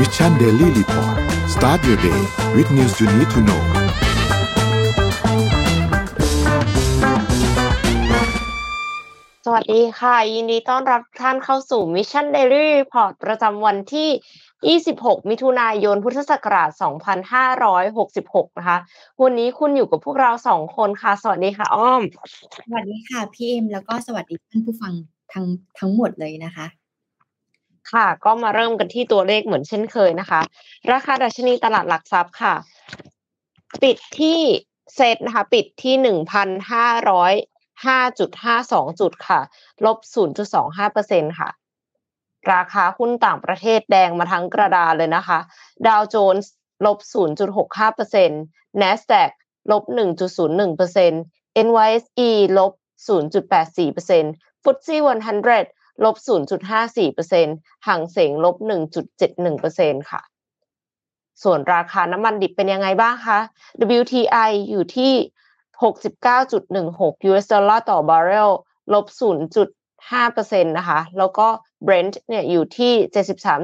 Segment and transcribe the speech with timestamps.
[0.00, 1.16] Mission Daily Report
[1.54, 2.20] start your day
[2.54, 3.62] with news you need to know
[9.44, 16.70] สวัสดีค่ะ ยินดีต้อนรับท่านเข้าสู่ Mission Daily Report ประจำวันที่ 26 มิถุนายน พุทธศักราช
[17.84, 18.78] 2566 นะคะ
[19.22, 22.02] วันนี้คุณอยู่กับพวกเราสองคนค่ะ สวัสดีค่ะ อ้อม
[22.66, 24.92] สวัสดีค่ะ พี่เอ็ม แล้วก็สวัสดีท่านผู้ฟัง
[25.32, 25.46] ทั้ง
[25.78, 26.66] ทั้งหมดเลยนะคะ
[27.92, 30.40] ค่ะ ก็มาเริ่มกันที่ตัวเลขเหมือนเช่นเคยนะคะ
[30.92, 32.54] ราคาดัชนีตลาดหลักทรัพย์ค่ะ
[33.82, 34.40] ปิดที่
[34.94, 37.34] เซตนะคะ ปิดที่หนึ่งพันห้าร้อย
[37.86, 39.40] ห้าจุดห้าสองจุดค่ะ
[39.84, 41.48] ลบศูนย์จุดสองห้าเปอร์เซ็นค่ะ
[42.52, 45.38] ราคาหุ้นต่างประเทศแดงมาทั้งกระดานเลยนะคะ
[45.86, 46.52] ดาวโจนส์
[46.86, 48.42] ลบศูนย์จุดหกห้าเปอร์เซ็นต์
[48.82, 49.30] NASDAQ
[49.72, 51.22] ลบหนึ่งจุดศูนย์หนึ่งเปอร์เซ็นต์
[51.66, 52.72] NYSE ลบ
[53.06, 54.32] ศูนย์จุดแปดสี่เปอร์เซ็นต์
[54.64, 54.96] FTSE
[55.44, 56.16] 100 ลบ
[57.20, 58.56] 0.54%ฮั่งเส็งลบ
[59.32, 60.22] 1.71%ค่ะ
[61.42, 63.38] ส่วนราคาน้ำมันดิบเป็นยังไงบ้างคะ
[63.98, 65.12] WTI อยู่ที่
[65.82, 68.50] 69.16 US ดอลลาร์ต่อบาร์เรล
[68.92, 69.06] ลบ
[69.80, 71.48] 0.5%นะคะ แล้วก็
[71.86, 72.92] Brent เนี่ยอยู่ที่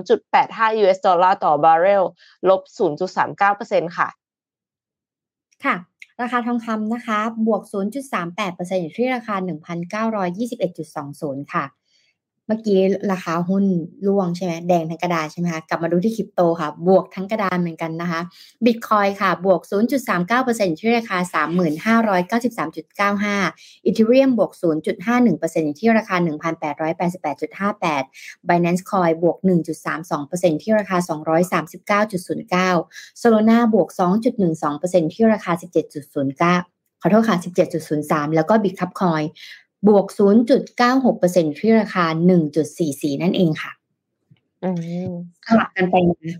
[0.07, 2.05] 73.85 US ดอลลาร์ต่อบาร์เรล
[2.48, 2.62] ลบ
[3.29, 4.09] 0.39%ค่ะ
[5.64, 5.77] ค่ะ
[6.20, 7.62] ราคาทองคำนะคะ บวก
[8.23, 9.35] 0.38%อยู่ที่ราคา
[10.25, 11.64] 1,921.20 ค่ะ
[12.53, 12.81] มื่อกี้
[13.12, 13.64] ราคาหุ้น
[14.06, 18.20] ร่วงใช่ไหมแดงทั้งกระดานใช่ไหมคะกลับมาดูที่คริปโตค่ะ บวกทั้งกระดานเหมือนกันนะคะ
[18.64, 19.61] บิตคอยค่ะ บวก
[20.20, 21.19] 0.39%ที่ราคา
[22.41, 28.05] 3593.95อีเทเรียมบวก 0.51%อยู่ที่ราคา 1,888.58
[28.48, 29.36] Binance Coin บวก
[30.00, 30.97] 1.32%ที่ราคา
[32.20, 33.89] 239.09 Solana บวก
[34.50, 35.53] 2.12%ที่ราคา
[36.23, 37.36] 17.09ขอโทษค่ะ
[37.86, 39.27] 17.03 แล้วก็ Bitkub Coin
[39.72, 40.07] บ วก
[40.83, 42.05] 0.96%ที่ราคา
[42.65, 43.73] 1.44 นั่นเองค่ะ
[44.65, 44.71] อื
[45.09, 45.13] ม
[45.47, 46.39] สลับกันไปนะ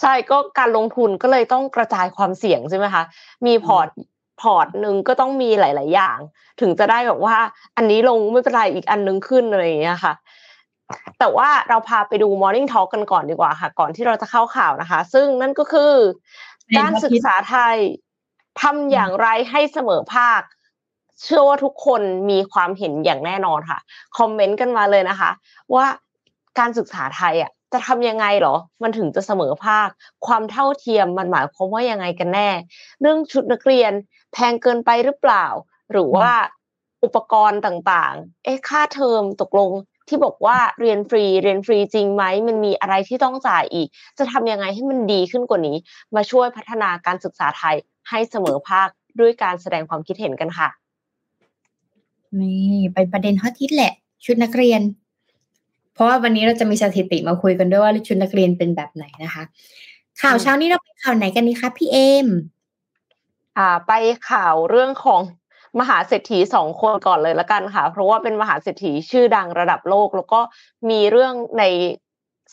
[0.00, 3.02] ใช่ก็การลงทุนก็เลยต้องกระจายความเสี่ยงใช่ไหมคะ
[3.46, 3.88] มีพอร์ต
[4.40, 6.18] พอร์ตหนึ่งก็ต้องมีหลาย ๆ อย่าง
[6.60, 7.36] ถึงจะได้แบบว่า
[7.76, 10.14] อันนี้ลงไม่เป็นไรอีกอันนึงขึ้นอะไรอย่างเงี้ยค่ะ
[11.18, 15.92] แต่ว่าเราพาไปดู Morning Talk กันก่อนดีกว่าค่ะ ก่อนที่เราจะเข้าข่าวนะคะ ซึ่งนั่นก็คือ
[16.78, 17.76] การศึกษาไทย
[18.62, 20.42] ทำอย่างไรให้เสมอภาค
[21.22, 23.78] เชื่อว่าทุกคนมีความเห็นอย่างแน่นอนค่ะ
[24.18, 25.30] คอมเมนต์กันมาเลยนะคะ
[25.74, 25.86] ว่า
[26.58, 29.88] การศึกษาไทยอะจะทำยังไงเหรอ มันถึงจะเสมอภาค
[30.26, 32.50] ความเท่าเทียมมันหมายความว่ายังไงกันแน่
[33.00, 33.92] เรื่องชุดนักเรียน
[34.32, 35.46] แพงเกินไปหรือเปล่า
[35.92, 36.32] หรือว่า
[37.04, 39.70] อุปกรณ์ต่างๆ เอ๊ะค่าเทอมตกลง
[40.08, 45.76] ที่บอกว่าเรียนฟรีเรียนฟรีจริงไหมมันมีอะไรที่ต้องจ่ายอีก จะทำยังไงให้มันดีขึ้นกว่านี้
[46.14, 47.76] มาช่วยพัฒนาการศึกษาไทย
[48.08, 48.88] ให้เสมอภาค
[49.20, 50.68] ด้วยการแสดงความคิดเห็นกันค่ะ
[52.40, 53.92] นี่เป็นประเด็นฮอตฮิตแหละ
[54.24, 54.80] ชุดนักเรียน
[55.94, 59.42] เพราะว่าวันนี้เราจะมีสถิติมาคุยกันด้วยว่าชุดนักเรียนเป็นแบบไหนนะคะ
[60.22, 62.26] ข่าวเช้านี้เราไปข่าวไหนกันดีคะพี่เอม
[63.58, 63.92] อ่า ไป
[64.30, 65.20] ข่าวเรื่องของ
[65.80, 70.40] มหาเศรษฐีสองคนก่อนเลยละกันค่ะ เพราะว่าเป็นมหาเศรษฐีชื่อดังระดับโลก แล้วก็
[70.90, 71.64] มีเรื่องใน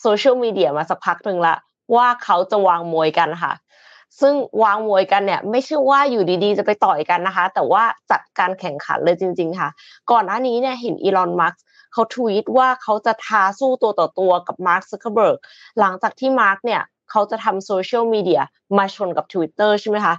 [0.00, 1.54] โซเชียลมีเดียมาสักพักหนึ่งละ
[1.96, 3.52] ว่าเขาจะวางมวยกันค่ะ
[4.20, 9.68] ซึ่งวางมวยกันเนี่ย ไม่ใช่ว่าอยู่ดีๆ จะไปต่อยกันนะคะ แต่ว่าจัดการแข่งขันเลยจริง ๆ ค่ะ
[10.10, 11.54] ก่อนหน้านี้เนี่ยเห็นอีลอนมัส
[11.92, 15.38] เขาทวีตว่าเขาจะท้าสู้ตัวต่อตัวกับมาร์คซักเคเบิร์ก
[15.80, 18.42] หลังจากที่มาร์คเนี่ยเขาจะทำโซเชียลมีเดีย
[18.76, 20.14] มาชนกับ Twitter ใช่ไหมคะ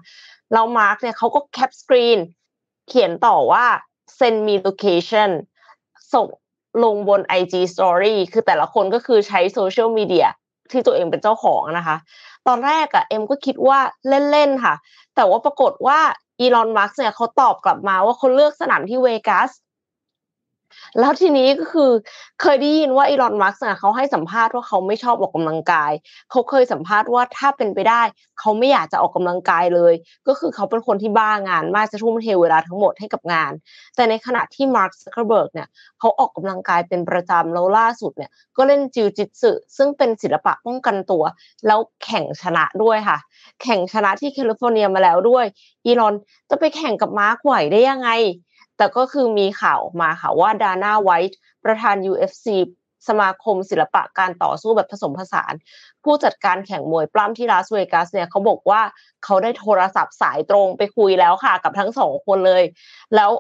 [0.54, 2.20] แล้วมาร์คเนี่ยเขาก็ cap screen
[2.88, 3.66] เขียนต่อว่า
[4.18, 5.30] send me location
[6.14, 6.28] ส่ง
[6.84, 10.28] ลงบน IG Story คือแต่ละคนก็คือใช้โซเชียลมีเดีย
[10.72, 11.98] ที่ตัวเองเป็นเจ้าของนะคะ
[12.48, 13.80] ตอนแรกอะเอ็มก็คิดว่า
[14.32, 14.76] เล่นๆค่ะ
[15.16, 16.00] แต่ว่าปรากฏว่า
[16.40, 19.52] อีลอนมัสเนี่ยเขาตอบกลับมาว่าเขาเลือกสนามที่เวกัส
[21.00, 21.92] แล้วทีนี้ก็คือ
[22.42, 25.92] เคยได้ยินว่าอีลอนมัสก์เนี่ยเขาให้สัมภาษณ์ว่าเขาไม่ชอบออกกำลังกาย
[26.32, 28.02] เขาเคยสัมภาษณ์ว่าถ้าเป็นไปได้
[28.40, 29.94] เขาไม่อยากจะออกกำลังกายเลย
[30.28, 33.52] ก็คือเขาเป็นคนที่บ้างานมากจะทุ่มเทเวลาทั้งหมดให้กับงาน
[33.96, 35.68] แต่ในขณะที่มาร์คซักเคอร์เบิร์กเนี่ย
[36.00, 41.24] เขาออกกำลังกายเป็นประจำแล้วล่าสุดเนี่ยก็เล่นจิวจิตสึซึ่งเป็นศิลปะป้องกันตัว
[41.68, 43.18] แล้วแข่งชนะด้วยค่ะ
[43.64, 45.46] แข่งชนะที่แคลิฟอร์เนียมาแล้วด้วย
[45.86, 46.14] อีลอน
[46.50, 48.10] จะไปแข่งกับมาร์คไหวได้ยังไง
[48.78, 52.48] แต่ก็คือมีข่าวมาค่ะว่าดาน่าไวท์ประธาน UFC
[53.08, 55.54] สมาคมศิลปะการต่อสู้แบบผสมผสาน
[56.04, 58.82] ผู้จัดการแข่งมวยปล้ำที่ลาสเวกัสเนี่ยเขาบอกว่า
[59.24, 62.64] เขาได้โทรศัพท์สายตรงไปคุยแล้วค่ะ กับทั้งสองคนเลย
[63.16, 63.32] แล้ว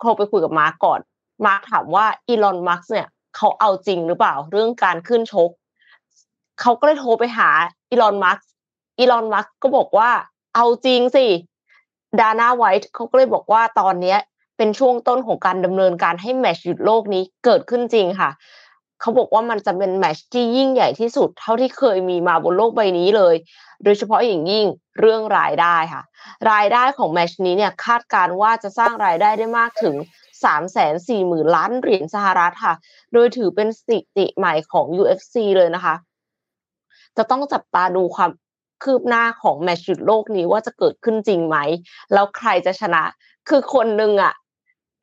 [0.00, 1.00] โทรไปคุยกับมาร์กก่อน
[1.46, 5.50] มาร์กถามว่าอีลอนมัสเนี่ยเขาเอาจริงหรือเปล่าเรื่องการขึ้นชก
[6.60, 7.48] เขาก็เลยโทรไปหา
[7.90, 8.40] อีลอนมัส
[8.98, 10.10] อีลอนมัสก็บอกว่า
[10.54, 11.26] เอาจริงสิ
[12.20, 14.18] ดาน่าไวท์เขาก็เลยบอกว่าตอนเนี้ย
[14.56, 18.30] เป็นช่วงต้นของการดำเนินการให้แมชหยุดโลกนี้เกิดขึ้นจริงค่ะ
[19.00, 23.34] เขาบอกว่ามันจะเป็นแมชที่ยิ่งใหญ่ที่สุด เท่าที่เคยมีมาบนโลกใบนี้เลย
[23.84, 24.66] โดยเฉพาะอย่างยิ่ง
[25.00, 26.02] เรื่องรายได้ค่ะ
[26.50, 29.94] รายได้ของแมชนี้เนี่ยคาดการว่าจะสร้างรายได้ได้มากถึง
[30.44, 32.74] 3 4 0 0 0 0ล้านเหรียญสหรัฐค่ะ
[33.12, 35.94] โดยถือเป็นสถิติใหม่ของ UFC เลยนะคะ
[37.16, 38.30] จะต้องจับตาดูความ
[38.82, 41.56] คืบหน้าของแมชหยุดโลกนี้ว่าจะเกิดขึ้นจริงไหม
[42.12, 43.02] แล้วใครจะชนะ
[43.48, 44.34] คือคนหนึ่งอะ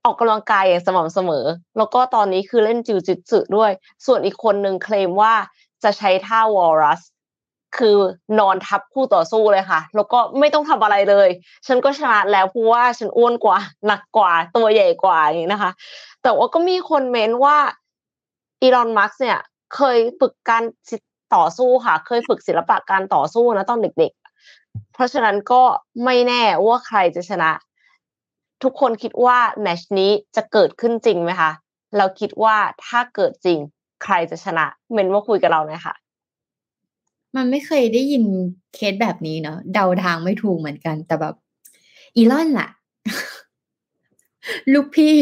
[0.06, 1.45] ออกกำลังกายอย่างสม่ำเสมอ
[1.77, 3.71] แล้วก็ตอนนี้คือเล่นจิวจิตสึด้วย
[4.06, 5.33] ส่วนอีกคนหนึ่งเคลมว่า
[5.83, 7.01] จะใช้ท่าวอรัส
[7.77, 7.98] คือ
[8.39, 11.30] นอนทับคู่ต่อสู้เลยค่ะ แล้วก็ไม่ต้องทำอะไรเลย
[11.68, 13.57] ฉันก็ชนะแล้วเพราะว่าฉันอ้วนกว่า
[13.88, 15.71] หนักกว่า ตัวใหญ่กว่าอย่างนี้นะคะ
[16.24, 17.57] แต่ว่าก็มีคนเม้นว่า
[18.62, 19.39] อีลอนมัสเนี่ย
[19.75, 20.63] เคยฝึกการ
[21.36, 25.62] ต่อสู้ค่ะ เคยฝึกศิลปะการต่อสู้นะตอนเด็กๆ เพราะฉะนั้นก็
[26.06, 27.51] ไม่แน่ว่าใครจะชนะ
[28.63, 31.52] ทุกคนคิดว่าแมชนี้จะเกิดขึ้นจริงไหมคะ
[31.98, 32.56] เราคิดว่า
[32.86, 33.60] ถ้าเกิดจริง
[34.04, 35.96] ใครจะชนะเมนว่าคุยกับเราหน่อยค่ะ
[37.36, 38.24] มันไม่เคยได้ยิน
[38.75, 41.36] เคสแบบนี้เนาะเดาทางไม่ถูกเหมือนกัน แต่แบบ
[42.16, 42.69] อีลอนล่ะ
[44.74, 45.16] ลูกพี่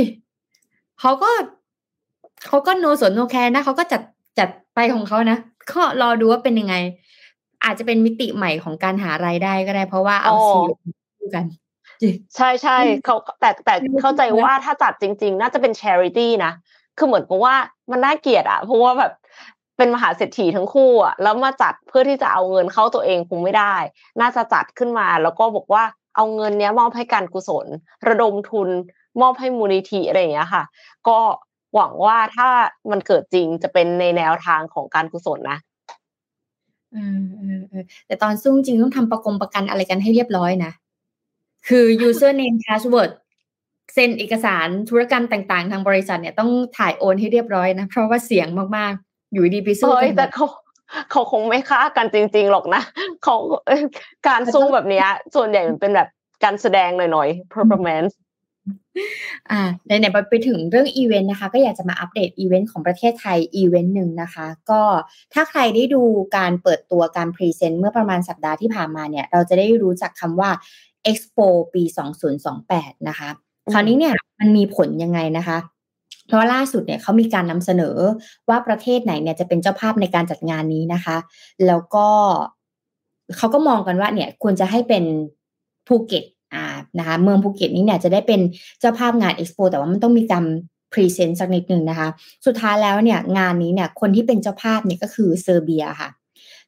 [0.99, 1.31] เขาก็
[2.45, 4.01] เขาก็โนสนโนแคร์นะเขาก็จัด
[4.39, 5.37] จัดไปของเขานะ
[5.71, 6.75] ก็รอดูว่าเป็นยังไง
[7.63, 10.57] อาจจะเป็นมิติใหม่ของการหารายได้ก็ได้ เพราะว่าเอาซี
[11.17, 11.45] คู่กัน
[12.35, 16.51] ใช่ใช่เขาแต่แต่เข้าใจว่าถ้าจัดจริง ๆ น่าจะเป็น charity นะ
[16.97, 17.55] คือเหมือนกับว่า
[17.91, 19.13] มันน่าเกลียดอะเพราะว่าแบบ
[19.77, 23.75] เป็นมหาเศรษฐีทั้งคู่อะแล้วมาจัดเพื่อที่จะเอาเงินเข้าตัวเองคงไม่ได้
[24.21, 25.83] น่าจะจัดขึ้นมา แล้วก็บอกว่า
[26.15, 27.67] เอาเงินเนี้ยมอบให้การกุศล
[28.07, 28.69] ระดมทุน
[29.21, 30.63] มอบให้มูลนิธิอะไรอย่างเงี้ยค่ะ
[31.07, 31.19] ก็
[31.75, 32.47] หวังว่าถ้า
[32.91, 35.59] มันเกิดจริงจะเป็นในแนวทางของการกุศลนะ
[36.95, 36.97] อ
[38.07, 40.71] แต่ตอนสู้จริงต้องทำประกงประกันอะไรกันให้เรียบร้อยนะ
[41.67, 43.11] คือ username password
[43.93, 48.47] เซ็นเอกสารธุรกรรมต่างๆ ทางบริษัทเนี่ยต้องถ่ายโอนให้เรียบร้อยนะ เพราะว่าเสียง
[48.77, 50.47] มากๆ อยู่ดีไปสู้กันแต่เขา
[51.11, 52.81] เขาคงไม่ฆ่ากันจริง ๆ หรอกนะ
[53.23, 53.35] เขา
[54.27, 55.03] การสู้แบบนี้
[55.35, 56.09] ส่วนใหญ่มันเป็นแบบ
[56.43, 58.13] การแสดงหน่อยๆ performance
[59.51, 64.81] อ่าในไหนไปถึงเรื่องอีเวนต์นะคะ ก็อยากจะมาอัปเดตอีเวนต์ของประเทศไทยอีเวนต์หนึ่งนะคะ ก็
[65.33, 66.01] ถ้าใครได้ดู
[66.37, 70.49] การเปิดตัวการพรีเซนต์เมื่อประมาณสัปดาห์ที่ผ่านมาเนี่ย เราจะได้รู้จักคำว่า
[71.11, 71.83] Expo ปี
[72.45, 73.29] 2028 นะคะ
[73.73, 75.57] คราวนี้เนี่ยมันมีผลยังไงนะคะ
[76.27, 77.97] เพราะว่าล่าสุดเนี่ยเขามีการนำเสนอ
[78.49, 81.17] ว่าประเทศไหนเนี่ยจะเป็นเจ้าภาพในการจัดงานนี้นะคะ
[81.67, 82.07] แล้วก็
[83.37, 85.03] เขาก็มองกันว่าเนี่ยควรจะให้เป็น
[85.87, 86.23] ภูเก็ต
[86.53, 86.65] อ่า
[86.99, 88.41] นะคะเมืองภูเก็ตนี้เนี่ยจะได้เป็น
[88.79, 90.45] เจ้าภาพงานเอ็กซ์โปแต่ว่ามันต้องมีการ
[90.93, 92.07] พรีเซนต์สักนิดหนึ่งนะคะ
[92.45, 96.09] สุดท้ายแล้วเนี่ยงานนี้เนี่ยคนที่เป็นเจ้าภาพเนี่ยก็คือเซอร์เบียค่ะ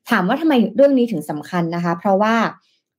[0.09, 2.35] ถามว่าทำไมเรื่องนี้ถึงสำคัญนะคะ เพราะว่า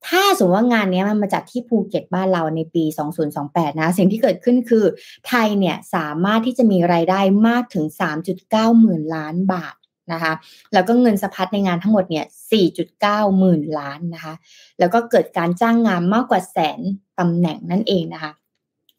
[0.07, 2.83] ถ้าสมมติว่างานนี้มันมาจัดที่ภูเก็ตบ้านเราในปี
[3.31, 4.85] 2028 นะ สิ่งที่เกิดขึ้นคือ
[5.27, 7.85] ไทยเนี่ยสามารถที่จะมีรายได้มากถึง
[8.33, 9.75] 3.9 หมื่นล้านบาท
[10.13, 10.33] นะคะ
[10.73, 12.25] แล้วก็เงินสะพัดในงานทั้งหมดเนี่ย
[12.81, 14.33] 4.9 หมื่นล้านนะคะ
[14.79, 16.79] แล้วก็เกิดการจ้างงานมากกว่าแสน
[17.19, 18.31] ตำแหน่งนั่นเองนะคะ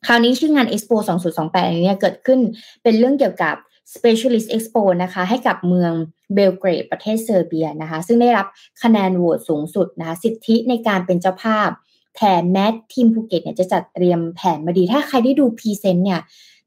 [0.07, 0.97] คราวนี้ชื่องาน Expo
[1.37, 2.41] 2028นี้เกิดขึ้น
[2.83, 3.57] เป็นเรื่องเกี่ยวกับ
[3.95, 5.93] Specialist Expo นะคะ ให้กับเมือง
[6.35, 8.47] เบลเกรดประเทศเซอร์เบียนะคะ ซึ่งได้รับ
[8.83, 11.71] คะแนนโหวตสูงสุดนะคะสิทธิในการเป็นเจ้าภาพ
[12.17, 16.21] แถมแมททีมภูเก็ตเนี่ยจะจัดเตรียมแผนมาดี ถ้าใครได้ดูพรีเซนต์เนี่ย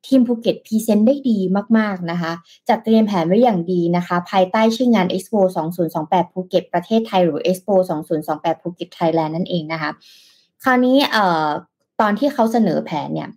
[0.07, 1.37] ทีมภูเก็ตพรีเซนต์ได้ดี
[1.77, 2.31] มากๆนะคะ
[2.69, 5.39] จัดเตรียมแผนไว้อย่างดีนะคะ ภายใต้ชื่องาน Expo
[5.87, 7.73] 2028ภูเก็ตประเทศไทยหรือ Expo
[8.17, 9.91] 2028ภูเก็ตไทยแลนด์นั่นเองนะคะ
[10.63, 11.47] คราวนี้เอ่อ
[12.01, 13.29] ตอนที่เขาเสนอแผนเนี่ย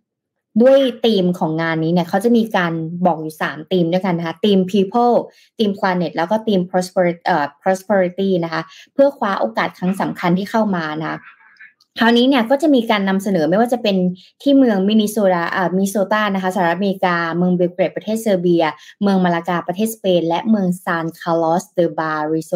[0.63, 2.73] ด้วยธีมของงานนี้เนี่ยเขาจะมีการ
[3.07, 5.15] บอกอยู่3ธีมด้วยกันนะคะธีม people
[5.59, 8.63] ธีม planet แล้วก็ธีม prosperity เอ่อ prosperity นะคะ
[8.95, 11.19] เพื่อคว้าโอกาสครั้งสำคัญที่เข้ามานะ
[11.99, 13.97] คราวนี้เนี่ยก็จะมีการนำเสนอไม่ว่าจะเป็น
[14.43, 18.65] ที่เมืองมินิโซดาอ่ามิโซตานะคะสหรัฐอเมริกา เมืองเบลเกรดประเทศเซอร์เบีย
[19.03, 22.53] เมืองมาลากาประเทศสเปน และเมืองซานคาร์ลอสเดบาริโซ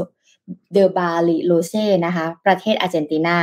[0.73, 1.75] เดบาลิโลเซ
[2.07, 3.37] นะคะประเทศอาร์เจนตินา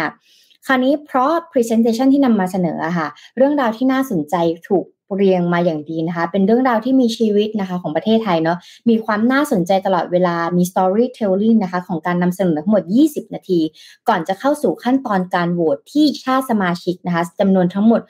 [0.65, 4.36] คราวนี้เพราะ Presentation ที่นำมาเสนอค่ะ เรื่องราวที่น่าสนใจ
[4.70, 8.58] ถูกเรียงมาอย่างดีนะคะ เป็นเรื่องราวที่มีชีวิตนะคะของประเทศไทยเนาะ
[8.89, 13.60] มีความน่าสนใจตลอดเวลา มี storytelling นะคะของการนำเสนอทั้งหมด 20 นาที
[14.08, 18.01] ก่อนจะเข้าสู่ขั้นตอนการโหวตที่ชาติสมาชิกนะคะจำนวนทั้งหมด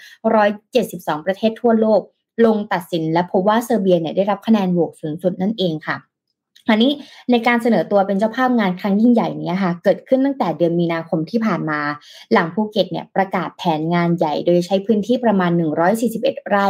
[0.60, 2.02] 172 ประเทศทั่วโลก
[2.46, 5.98] ลงตัดสินและพบว่าเซอร์เบียเนี่ยได้รับคะแนนโหวตสูงสุดนั่นเองค่ะ
[6.70, 6.92] อันนี้
[7.32, 11.80] ในการเสนอตัวเป็นเจ้าภาพงานครั้งยิ่งใหญ่นี้ค่ะ เกิดขึ้นตั้งแต่เดือนมีนาคมที่ผ่านมา
[12.34, 15.52] หลังภูเก็ตเนี่ยประกาศแผนงานใหญ่ โดยใช้พื้นที่ประมาณ
[16.00, 16.68] 141 ไร่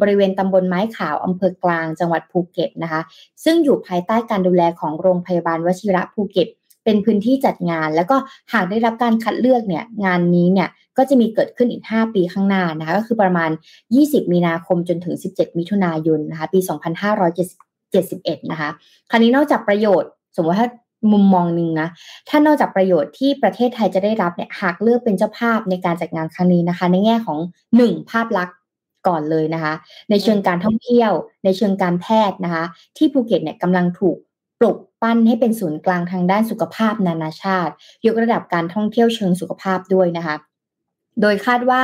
[0.00, 3.00] บริเวณตำบลไม้ขาวอำเภอกลางจังหวัดภูเก็ตนะคะ
[3.44, 6.48] ซึ่งอยู่ภายใต้การดูแลของโรงพยาบาลวชิระภูเก็ต
[6.84, 8.16] เป็นพื้นที่จัดงาน แล้วก็
[8.52, 13.50] หากได้รับการคัดเลือกเนี่ยงานนี้เนี่ยก็จะมีเกิดขึ้นอีก 5 ปีข้างหน้านะคะก็คือประมาณ
[13.90, 18.70] 20 มีนาคมจนถึง 17 มิถุนายนนะคะปี 2570 71นะคะ
[19.10, 20.68] คราวนี้นอกจากประโยชน์ สมมติถ้า
[21.12, 21.88] มุมมองหนึ่งนะ
[22.28, 27.38] ถ้านอกจากประโยชน์ที่ประเทศไทยจะได้รับเนี่ยหากเลือกเป็นเจ้าภาพในการจัดงานครั้งนี้นะคะ ในแง่ของ
[27.76, 28.56] หนึ่งภาพลักษณ์
[29.08, 29.74] ก่อนเลยนะคะ
[30.10, 31.10] ในเชิงการท่องเที่ยว
[31.44, 32.64] ในเชิงการแพทย์นะคะ
[32.96, 34.16] ที่ภูเก็ตเนี่ยกำลังถูก
[34.60, 37.72] ปลุกปั้นให้เป็นศูนย์กลางทางด้านสุขภาพนานาชาติ
[38.06, 40.36] ยกระดับการท่องเที่ยวเชิงสุขภาพด้วยนะคะ
[41.20, 41.82] โดยคาดว่า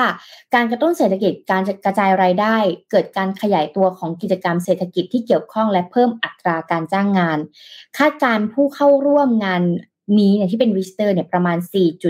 [0.55, 2.57] การกระตุ้นเศรษฐกิจการกระจายรายได้
[2.91, 7.39] เกิดการขยายตัวของกิจกรรมเศรษฐกิจที่เกี่ยวข้องและเพิ่มอัตราการจ้างงาน
[7.99, 9.63] คาดการผู้เข้าร่วมงาน
[10.19, 11.59] นี้เนี่ยที่เป็น visitor เนี่ยประมาณ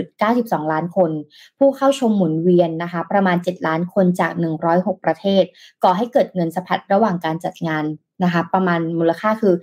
[0.09, 1.11] 4.92 ล้านคน
[1.57, 4.31] ผู้เข้าชมหมุนเวียนนะคะ ประมาณ 7 ล้านคนจาก
[4.69, 5.43] 106 ประเทศ
[5.83, 7.83] ก่อให้เกิดเงินสะพัดระหว่างการจัดงาน
[8.23, 9.53] นะคะ ประมาณมูลค่าคือ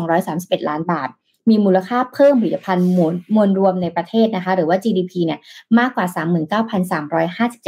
[0.00, 1.08] 49,231 ล้านบาท
[1.48, 5.40] มีมูลค่าเพิ่มผลิตภัณฑ์มวลมวลรวมในประเทศนะคะ หรือว่า GDP เนี่ย
[5.78, 6.06] มากกว่า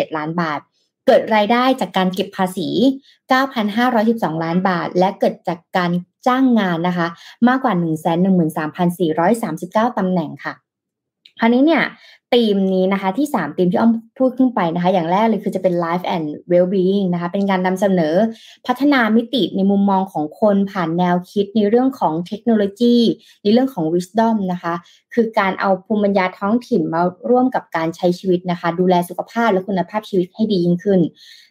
[0.08, 0.60] 39,357 ล้านบาท
[1.06, 2.68] เกิดรายได้จากการเก็บภาษี
[3.36, 5.90] 9,512 ล้านบาท และเกิดจากการ
[6.26, 7.08] จ้างงานนะคะ
[7.48, 7.74] มากกว่า
[9.86, 10.54] 113,439ตำแหน่งค่ะ
[11.40, 11.82] คราวนี้เนี่ย
[12.34, 18.14] ธีมนี้นะคะ ที่ 3 ธีมที่อ้อมพูดขึ้นไปนะคะ อย่างแรกเลยคือจะเป็น life and well-being นะคะ เป็นการนำเสนอ
[18.66, 22.96] พัฒนามิติในมุมมองของคนผ่านแนวคิดในเรื่องของเทคโนโลยี
[23.42, 24.74] ในเรื่องของ wisdom นะคะ
[25.14, 31.00] คือการเอาภูมิปัญญาท้องถิ่นมาร่วมกับการใช้ชีวิตนะคะ ดูแลสุขภาพและคุณภาพชีวิตให้ดียิ่งขึ้น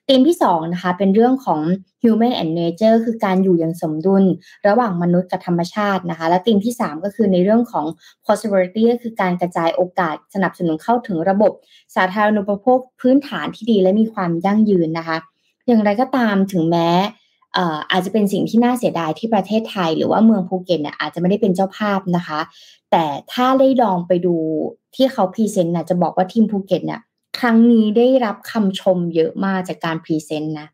[0.07, 1.61] ธีมที่2นะคะเป็นเรื่องของ
[2.01, 4.23] human and nature คือการอยู่อย่างสมดุล
[4.67, 7.85] ระหว่างมนุษย์กับธรรมชาตินะคะและธีมที่ 3 ก็คือในเรื่องของ
[8.25, 11.51] prosperity ก็คือการกระจายโอกาสสนับสนุนเข้าถึงระบบ
[11.95, 15.17] สาธารณูปโภคพื้นฐานที่ดีและมีความยั่งยืนนะคะ
[15.67, 16.89] อย่างไรก็ตามถึงแม้
[17.91, 22.39] อาจจะเป็นสิ่งที่น่าเสียดายที่ประเทศไทย หรือว่าเมืองภูเก็ตเนี่ยอาจจะไม่ได้เป็นเจ้าภาพนะคะ
[22.91, 24.35] แต่ถ้าได้ลองไปดู
[24.95, 27.01] ที่เขาพรีเซนต์นะจะบอกว่าทีมภูเก็ตเนี่ย
[27.39, 30.67] ครั้งนี้ได้รับคำชมเยอะมากจากการพรีเซนต์นะ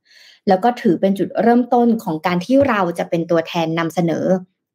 [0.48, 4.25] แล้วก็ถือเป็นจุดเริ่มต้นของการที่เราจะเป็นตัวแทนนำเสนอ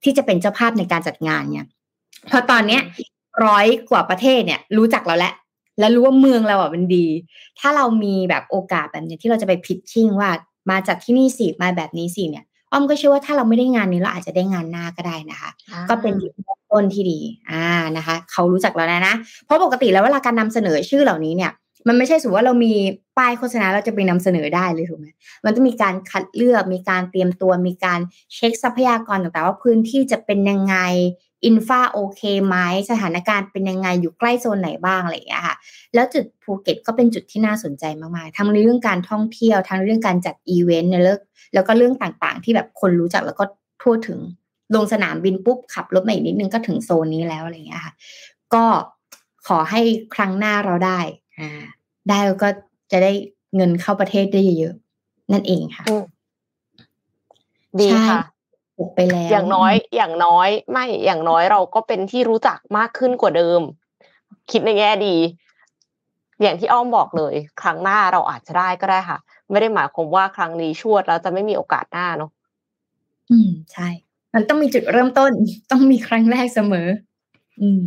[0.03, 1.69] ที่จะเป็นเจ้าภาพในการจัดงานเนี่ย
[2.31, 2.83] พอตอนเนี้ย
[3.47, 5.35] ร้อยกว่าประเทศเนี่ยรู้จักเราแล้ว
[5.79, 7.07] และรู้ว่าเมืองเราอะมันดี
[7.59, 10.31] ถ้าเรามีแบบโอกาสแบบนี้ที่เราจะไปพิชชิ่งว่า
[10.71, 15.51] มาจากที่นี่สิมาแบบนี้สิเนี่ยอ้อมก็เชื่อว่าถ้าเราไม่ได้งานนี้เราอาจจะได้งานหน้าก็ได้นะคะ
[15.89, 16.33] ก็เป็นจุด
[16.71, 17.19] ต้นที่ดี
[17.51, 17.67] อ่า
[17.97, 19.15] นะคะ เขารู้จักเราแล้วนะ
[19.45, 21.53] เพราะปกติแล้วเวลาการนำเสนอชื่อเหล่านี้เนี่ย
[21.89, 22.73] มันไม่ใช่สมมติว่าเรามี
[23.19, 25.07] ป้ายโฆษณาเราจะไปนำเสนอได้เลยถูกไหม
[25.45, 28.01] มันต้องมีการคัดเลือกมีการเตรียมตัว มีการ
[28.35, 30.77] เช็คทรัพยากรต่างๆ ว่าพื้นที่จะเป็นยังไง
[31.45, 32.57] infra โอเคไหม
[32.91, 35.57] สถานการณ์เป็นยังไงอยู่ใกล้โซนไหนบ้างอะไรอย่างเงี้ยค่ะ
[35.95, 41.21] แล้วจุดภูเก็ตก็เป็นจุดที่น่าสนใจมากๆ ทั้งในเรื่องการท่องเที่ยว ทั้งเรื่องการจัดอีเวนต์ในเรื่อง
[41.55, 43.45] แล้วก็เรื่องต่างๆ ที่แบบคนรู้จักแล้วก็
[43.83, 44.21] ทั่วถึง
[44.75, 47.93] ลงสนามบินปุ๊บขับรถมาอีกนิดนึงก็ถึงโซนนี้แล้วอะไรอย่างเงี้ยค่ะ
[48.55, 48.65] ก็
[49.47, 49.81] ขอให้
[50.15, 51.01] ครั้งหน้าเราได้
[51.39, 51.63] อ่า
[52.09, 52.49] ได้แล้วก็
[52.93, 53.13] จะได้
[53.57, 55.85] เงินเข้าประเทศได้เยอะๆนั่นเองค่ะ
[57.81, 58.19] ดีค่ะ
[58.95, 63.61] ไปแล้ว อย่างน้อยอย่างน้อยไม่อย่างน้อยเราก็เป็นที่รู้จักมากขึ้นกว่าเดิม
[64.51, 65.17] คิดในแง่ดี
[66.43, 69.19] อย่างที่อ้อมบอกเลย ครั้งหน้าเราอาจจะได้ก็ได้ค่ะ
[69.51, 72.31] ไม่ได้หมายความว่าครั้งนี้ชวดแล้วจะไม่มีโอกาสหน้าเนาะ
[73.31, 73.89] อืมใช่
[74.35, 75.31] มันต้องมีจุดเริ่มต้น
[75.71, 76.89] ต้องมีครั้งแรกเสมอ
[77.63, 77.83] อืม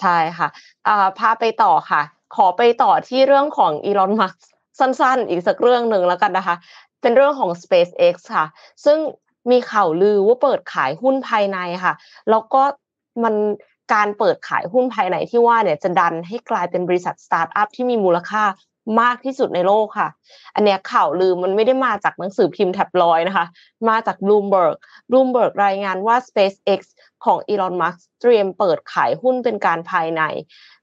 [0.00, 0.48] ใช่ค่ะ
[0.88, 2.02] อ่าพาไปต่อค่ะ
[2.36, 4.34] ขอไปต่อที่เรื่องของอีลอนมัสก์
[4.78, 6.56] สั้นๆ อีกสักเรื่องหนึ่งแล้วกันนะคะ
[7.00, 8.46] เป็นเรื่องของ SpaceX ค่ะ
[8.84, 8.98] ซึ่ง
[9.50, 11.94] มีข่าวลือว่าเปิดขายหุ้นภายในค่ะ
[12.30, 12.62] แล้วก็
[13.24, 13.34] มัน
[13.94, 18.44] การเปิดขายหุ้นภายในที่ว่าเนี่ยจะดันให้กลายเป็นบริษัทสตาร์ทอัพที่มีมูลค่า
[19.00, 20.08] มากที่สุดในโลกค่ะ
[20.54, 23.46] อันเนี้ยข่าวลือมันไม่ได้มาจากหนังสือพิมพ์แท็บลอยนะคะ
[23.88, 24.76] มาจาก Bloomberg
[25.10, 26.80] Bloomberg รายงานว่า SpaceX
[27.24, 30.22] ของ Elon Musk เตรียมเปิดขายหุ้นเป็นการภายใน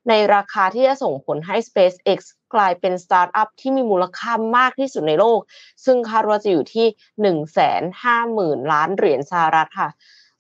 [0.10, 2.20] ในราคาที่จะส่งผลให้ SpaceX
[2.54, 5.40] กลายเป็นสตาร์ทอัพที่มีมูลค่ามากที่สุดในโลก
[5.86, 9.90] ซึ่งคาดว่าจะอยู่ที่หนึ่งแสนห้าหมื่นล้านเหรียญสหรัฐค่ะ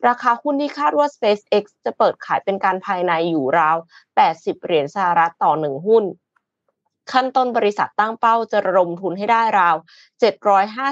[0.08, 3.78] ราคาหุ้นที่คาดว่า SpaceX จะเปิดขายเป็นการภายในอยู่ราว
[4.22, 6.04] 80 เหรียญสหรัฐต่อหนึ่งหุ้น
[7.12, 9.76] ขั้นต้นบริษัทตั้งเป้าจะระดมทุนให้ได้ราว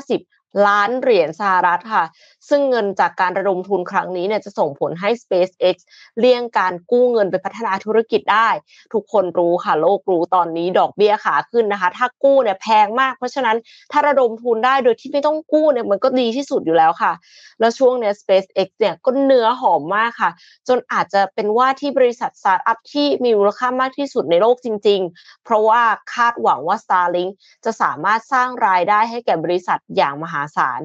[0.10, 2.06] 750 ล้านเหรียญสหรัฐค่ะ
[2.50, 5.76] ซึ่งเงินจากการระดมทุนครั้งนี้เนี่ยจะส่งผลให้ SpaceX
[6.20, 8.50] เลี่ยงการกู้เงินไปพัฒนาธุรกิจได้
[8.94, 13.58] ทุกคนรู้ค่ะโลกรู้ตอนนี้ดอกเบี้ยขาขึ้นนะคะ ถ้ากู้เนี่ยแพงมาก เพราะฉะนั้น
[13.92, 17.14] ถ้าระดมทุนได้โดยที่ไม่ต้องกู้เนี่ยมันก็ดีที่สุดอยู่แล้วค่ะ
[17.60, 20.32] แล้วช่วงเนี้ย SpaceX เนี่ยก็เนื้อหอมมากค่ะ
[20.68, 25.82] จนอาจจะเป็นว่าที่บริษัทสตาร์ทอัพที่มีมูลค่ามากที่สุดในโลกจริง ๆ เพราะว่า
[26.14, 27.32] คาดหวังว่า Starlink
[27.66, 30.82] จะสามารถสร้างรายได้ให้แก่บริษัทอย่างมหาศาล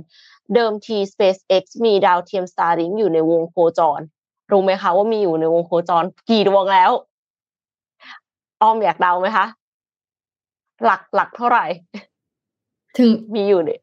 [0.55, 4.00] เดิมที SpaceX มีดาวเทียม Starlink อยู่ในวงโคจร
[4.53, 6.91] รู้ไหมคะว่ามีอยู่ในวงโคจรกี่ดวงแล้ว
[8.62, 9.47] อ้อมอยากเดาไหมคะ
[10.85, 11.65] หลักหลักเท่าไหร่
[12.99, 13.81] ถึงมีอยู่เนี่ย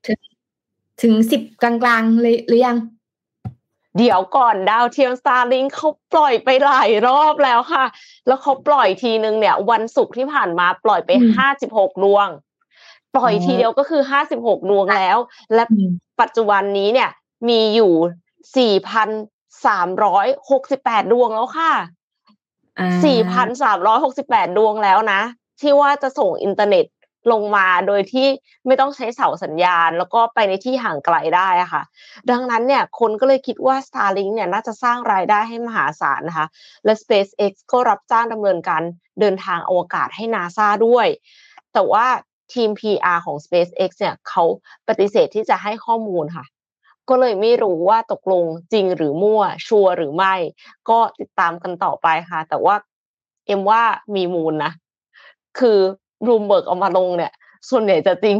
[1.01, 2.77] ถึงสิบกลางๆเลยหรือยัง
[3.98, 7.86] เดี๋ยวก่อนดาวเทียม Starlink เขาปล่อยไปหลายรอบแล้วค่ะ
[8.27, 12.27] แล้วเขาปล่อยทีนึงเนี่ย วันศุกร์ที่ผ่านมาปล่อยไปอืมห้าสิบหกดวง
[13.15, 15.17] ปล่อยอ๋อทีเดียวก็คือห้าสิบหกดวงแล้ว
[15.53, 15.91] และอืม
[16.22, 17.10] ปัจจุบันนี้เนี่ย
[17.50, 17.93] มีอยู่
[18.58, 19.10] สี่พัน
[19.65, 21.74] สามร้อยหกสิบแปดดวงแล้วค่ะ
[22.79, 25.22] อ่าสี่พันสามร้อยหกสิบแปดดวงแล้วนะ
[25.62, 26.86] ที่ว่าจะส่งอินเทอร์เน็ต
[27.32, 28.27] ลงมาโดยที่
[28.65, 31.84] ไม่ต้องใช้เสาสัญญาณ แล้วก็ไปในที่ห่างไกลได้อะค่ะ
[32.29, 36.48] ดังนั้นเนี่ยคนก็เลยคิดว่า Starlink เนี่ยน่าจะสร้างรายได้ให้มหาศาลนะคะ
[36.86, 38.82] และ SpaceX ก็รับจ้างดำเนินการ
[39.20, 41.08] เดินทางอวกาศให้ NASA ด้วย
[41.74, 42.05] แต่ว่า
[42.53, 44.43] ทีม PR ของ SpaceX เนี่ยเขา
[44.88, 46.45] ปฏิเสธที่จะให้ข้อมูลค่ะ
[47.09, 50.33] ก็เลยไม่รู้ว่าตกลงจริงหรือมั่ว ชัวร์หรือไม่
[50.89, 52.75] ก็ติดตามกันต่อไปค่ะ แต่ว่า
[53.47, 53.81] เอ็มว่า
[54.15, 54.71] มีมูลนะ
[55.59, 55.77] คือ
[56.27, 57.31] รูมเบิร์กเอามาลงเนี่ย
[57.69, 58.38] ส่วนใหญ่จะจริง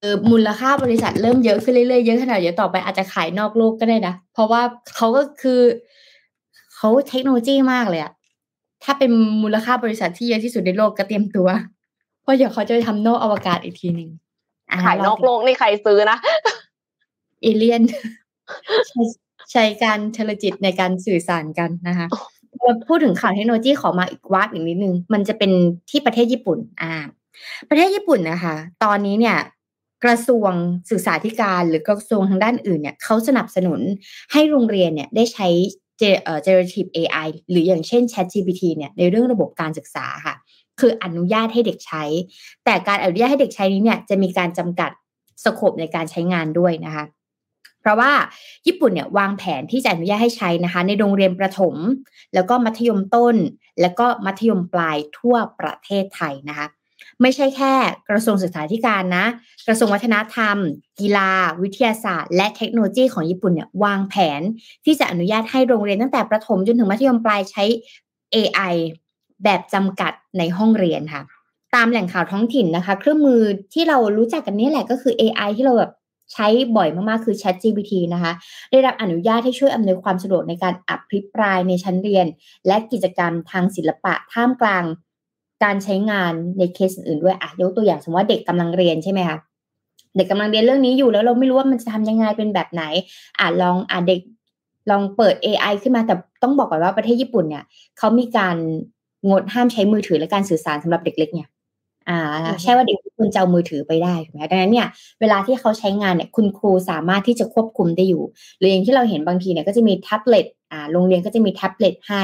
[0.00, 4.62] เออมูลค่าบริษัทเริ่มเยอะขึ้นเรื่อยๆเยอะขนาดเดี๋ยวต่อไปอาจจะขายนอกโลกก็ได้นะ เพราะว่า
[4.96, 5.60] เขาก็คือ
[6.76, 8.12] เขาเทคโนโลยีมากเลยอะ
[8.84, 9.10] ถ้าเป็น
[9.42, 11.48] มูลค่าบริษัทที่เยอะที่สุดในโลกก็เตรียมตัว
[12.22, 16.18] เพราะเดี๋ยวเขาจะไปทำนอกอวกาศอีกทีหนึ่งะขายนอกโลกนี่ใครซื้อนะ
[17.42, 17.82] เอเลียน
[18.88, 19.02] ใช้
[19.52, 22.06] ใช้การเทเลจิตในการสื่อสารกันนะคะ
[22.60, 25.50] พอพูดถึงข่าวเทคโนโลยีขอมาอีกวาดอีกนิดนึง มันจะเป็น
[25.90, 26.92] ที่ประเทศญี่ปุ่น อ่า
[27.68, 28.54] ประเทศญี่ปุ่นนะคะ
[28.84, 29.36] ตอนนี้เนี่ย
[30.04, 30.52] กระทรวง
[30.90, 33.80] ศึกษาธิการหรือกระทรวงทางด้านอื่นเนี่ยเขาสนับสนุน
[34.32, 35.87] ให้โรงเรียนเนี่ยได้ใช้เจเอ่อ
[36.46, 40.34] generative AI หรืออย่างเช่น ChatGPT เนี่ยในเรื่องระบบการศึกษาค่ะ
[40.80, 42.04] คืออนุญาตให้เด็กใช้
[42.64, 44.90] แต่การอนุญาตให้เด็กใช้นี้เนี่ยจะมีการจำกัด
[45.44, 47.04] สโคปในการใช้งานด้วยนะคะ
[47.80, 48.12] เพราะว่า
[48.66, 51.74] ญี่ปุ่นเนี่ยวางแผนที่จะอนุญาตให้ใช้นะคะ ในโรงเรียนประถม
[52.34, 53.36] แล้วก็มัธยมต้น
[53.80, 56.66] แล้วก็มัธยมปลายทั่วประเทศไทยนะคะ
[57.22, 57.74] ไม่ใช่แค่
[58.08, 59.26] กระทรวงศึกษาธิการนะ
[59.66, 60.56] กระทรวงวัฒนธรรม
[61.00, 61.30] กีฬา
[61.62, 64.40] วิทยาศาสตร์ และเทคโนโลยีของญี่ปุ่นเนี่ยวางแผน
[64.84, 67.64] ที่จะอนุญาตให้โรงเรียนตั้งแต่ประถมจนถึงมัธยมปลายใช้
[68.34, 68.74] AI
[69.44, 71.22] แบบจำกัดในห้องเรียนค่ะ
[71.74, 73.40] ตามแหล่งข่าวท้องถิ่นนะคะ เครื่องมือ
[73.74, 75.92] ที่เรารู้จักกันนี่แหละก็คือ AI ที่เราแบบ
[76.32, 78.32] ใช้บ่อยมาก ๆ คือ ChatGPT นะคะ
[78.70, 82.26] ได้รับอนุญาตให้ช่วยอำนวยความสะดวกในการอภิปรายในชั้นเรียน
[82.66, 84.84] และกิจกรรมทางศิลปะท่ามกลาง
[85.64, 89.38] การใช้งานในเคสอื่นๆด้วยอะยกตัวอย่างสมมติว่าเด็กกำลังเรียนใช่ไหมคะ
[90.16, 92.82] เด็กกำลังเรียนเรื่องนี้อยู่แล้วเราไม่รู้ว่ามันจะทำยังไงเป็นแบบไหน
[93.38, 94.20] อะลองอะเด็ก
[94.90, 97.64] ลองเปิด AI ขึ้นมาแต่ต้องบอกก่อนว่าประเทศญี่ปุ่นเนี่ย
[97.98, 98.56] เขามีการ
[99.28, 101.48] งดห้ามใช้มือถือและการสื่อสารสำหรับเด็กเล็กเนี่ย
[102.08, 104.86] อ่าอือฮึใช่ว่าเด็กทุกคนจะเอามือถือไปได้ถูกไหมดังนั้นเนี่ย
[105.20, 108.22] เวลาที่เขาใช้งานเนี่ยคุณครูสามารถที่จะควบคุมได้อยู่
[108.58, 112.22] หรืออย่างที่เราเห็นบางทีเนี่ยก็จะมีแท็บเล็ตอ่าโรงเรียนก็จะมีแท็บเล็ตให้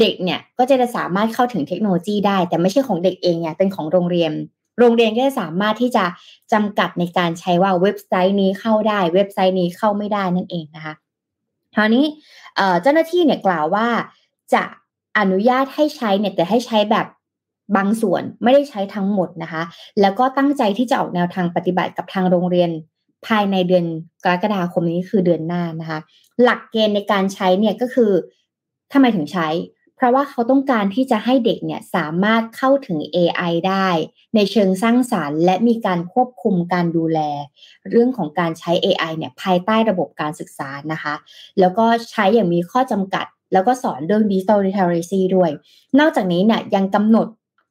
[0.00, 4.32] เด็กเนี่ยก็จะสามารถเข้าถึงเทคโนโลยีได้ แต่ไม่ใช่ของเด็กเองเนี่ยเป็นของโรงเรียน
[4.78, 6.04] โรงเรียนก็จะสามารถที่จะ
[6.52, 10.94] จำกัดในการใช้ว่าเว็บไซต์นี้เข้าได้ เว็บไซต์นี้เข้าไม่ได้นั่นเองนะคะ
[11.74, 12.04] คราวนี้
[12.56, 13.86] เอ่อเจ้าหน้าที่เนี่ยกล่าวว่า
[14.54, 14.62] จะ
[15.18, 17.06] อนุญาตให้ใช้เนี่ยแต่ให้ใช้แบบ
[17.76, 19.62] บางส่วนไม่ได้ใช้ทั้งหมดนะคะ
[20.00, 22.70] แล้วก็ตั้งใจที่จะออกแนวทางปฏิบัติกับทางโรงเรียน
[23.26, 23.84] ภายในเดือน
[24.24, 25.98] กรกฎาคมนี้คือเดือนหน้านะคะ
[26.42, 28.10] หลักเกณฑ์ในการใช้เนี่ยก็คือ
[28.92, 29.48] ทำไมถึงใช้
[29.96, 33.88] เพราะว่าเขาต้องการที่จะให้เด็กเนี่ยสามารถเข้าถึง AI ได้
[34.34, 37.20] ในเชิงสร้างสารรค์ และมีการควบคุมการดูแล
[37.90, 41.14] เรื่องของการใช้ AI เนี่ยภายใต้ระบบการศึกษานะคะ
[41.60, 45.50] แล้วก็ใช้อย่างมีข้อจำกัด แล้วก็สอนเรื่อง digital literacy ด้วย
[45.98, 47.28] นอกจากนี้เนี่ยยังกำหนด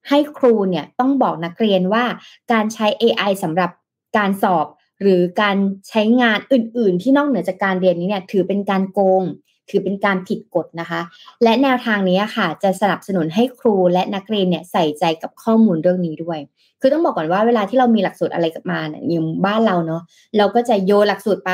[0.09, 2.03] ให้ครูเนี่ยต้องบอกนักเรียนว่า
[2.51, 3.69] การใช้ AI สำหรับ
[4.17, 4.67] การสอบ
[5.01, 5.57] หรือการ
[5.89, 9.23] ใช้งานอื่น ๆ ที่นอกเหนือจากการเรียนนี้เนี่ยถือเป็นการโกง
[9.69, 11.01] ถือเป็นการผิดกฎนะคะ
[11.43, 16.39] และแนวทางนี้ค่ะ จะสนับสนุนให้ครูและนักเรียนเนี่ยใส่ใจกับข้อมูลเรื่องนี้ด้วย
[16.81, 20.01] คือต้องบอกก่อนว่าเวลาที่เรามีหลักสูตรอะไรกับมาเนี่ยอย่างบ้านเราเนาะ
[20.37, 21.51] เราก็จะโยนหลักสูตรไป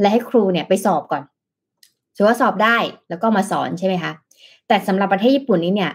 [0.00, 1.22] และให้ครูเนี่ยไปสอบก่อน
[2.16, 2.76] ถือว่าสอบได้
[3.08, 4.12] แล้วก็มาสอนใช่ไหมคะ
[4.68, 5.92] แต่สำหรับประเทศญี่ปุ่นนี้เนี่ย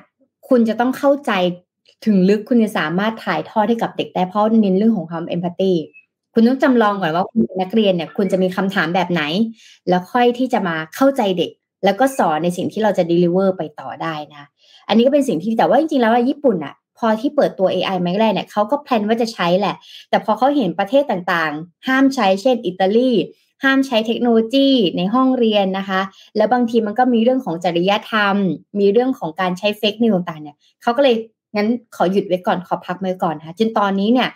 [0.50, 1.32] คุณจะต้องเข้าใจ
[2.06, 5.74] ถึงลึกคุณจะสามารถถ่ายทอดให้กับเด็กได้เพราะเน้นเรื่องของความเอมพัตตี
[6.34, 9.22] คุณต้องจำลองก่อนว่าคุณเป็นนักเรียนเนี่ยคุณจะมีคำถามแบบไหน
[9.90, 11.52] แล้วค่อยที่จะมาเข้าใจเด็ก
[11.86, 14.44] แล้วก็สอนในสิ่งที่เราจะด e ลิเวอร์ไปต่อได้นะ
[14.88, 19.76] อันนี้ก็เป็นสิ่งที่แต่ว่าจริงๆแล้วอะญี่ปุ่นอะพอที่เปิดตัว AI มาแรกเนี่ยเขาก็แพลนว่าจะใช้แหละ
[20.10, 23.12] แต่พอเขาเห็นประเทศต่างๆ ห้ามใช้เช่น อิตาลี
[23.64, 26.02] ห้ามใช้เทคโนโลยีในห้องเรียนนะคะ
[26.38, 28.36] แล้วบางทีมันก็มีเรื่องของจริยธรรม
[28.80, 31.16] มีเรื่องของการใช้เฟกนิวต่างๆเนี่ยเขาก็เลย
[31.56, 34.30] งั้นขอหยุดไว้ก่อนขอพักไว้ก่อนนะคะจนตอนนี้เนี่ย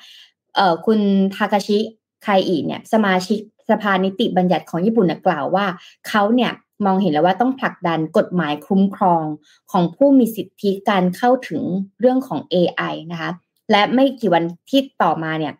[0.85, 0.99] คุณ
[1.35, 1.77] ทากาชิ
[2.23, 3.39] ไคอิเนี่ยสมาชิก
[3.69, 5.65] สภานิติบัญญัติของญี่ปุ่นเนี่ยกล่าวว่า
[6.07, 6.51] เขาเนี่ย
[6.85, 9.23] มองเห็นแล้วว่าต้องผลักดันกฎหมายคุ้มครอง
[9.71, 11.63] ของผู้มีสิทธิการเข้าถึง
[11.99, 13.31] เรื่องของ AI นะคะ
[13.71, 15.53] และไม่กี่วันที่ต่อมาเนี่ย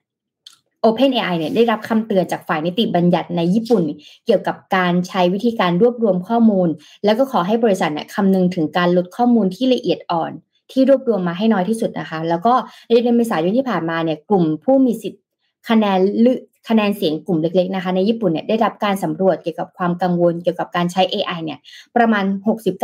[0.84, 3.84] OpenAI เนี่ยได้รับคำเตือนจากฝ่ายนิติบัญญัติในญี่ปุ่น
[4.26, 6.70] เกี่ยวกับการใช้วิธีการรวบรวมข้อมูล
[7.06, 10.32] แล้วก็ขอให้บริษัทเนี่ยคำนึงถึงการลดข้อมูลที่ละเอียดอ่อน
[10.72, 12.54] ที่รวบรวมมาให้น้อยที่สุดนะคะ แล้วก็
[12.88, 15.24] ในเดือนเมษายนที่ผ่านมาเนี่ยกลุ่มผู้มีสิทธิ์
[15.70, 16.34] คะแนนลึ
[16.70, 21.60] คะแนนเสียงกลุ่มเล็กๆนะคะในญี่ปุ่นเนี่ยได้รับการสำรวจเกี่ยวกับความกังวลเกี่ยวกับการใช้ AI เนี่ย
[21.96, 22.26] ประมาณ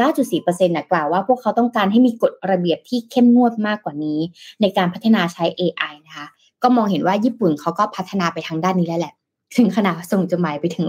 [0.04, 4.20] 69.4%นะกล่าวว่าพวกเขาต้องการให้มีกฎระเบียบที่เข้มงวดมากกว่านี้
[4.62, 6.28] ในการพัฒนาใช้ AI นะคะ
[6.64, 9.14] ก็มองเห็นว่าญี่ปุ่นเขาก็พัฒนาไปทางด้านนี้แล้วแหละ
[9.58, 10.88] ถึงขนาดส่งจดหมายไปถึง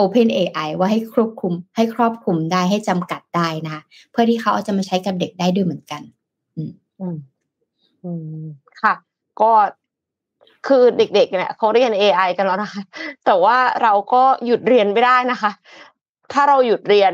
[0.00, 6.02] Open AI ว่าให้ครอบคลุมให้ครอบคลุมได้ให้จำกัดได้นะคะเพื่อที่เขาเอาจะมาใช้กับเด็กได้ด้วยเหมือนกัน
[6.56, 6.72] อืม
[8.04, 8.12] อื
[8.44, 8.46] ม
[8.82, 8.94] ค่ะ
[9.40, 9.52] ก็
[10.66, 12.82] คือเด็กๆเนี่ยเขาเรียน AI กันแล้วนะคะ
[13.26, 15.50] แต่ว่าเราก็หยุดเรียนไม่ได้นะคะ
[16.32, 17.12] ถ้าเราหยุดเรียน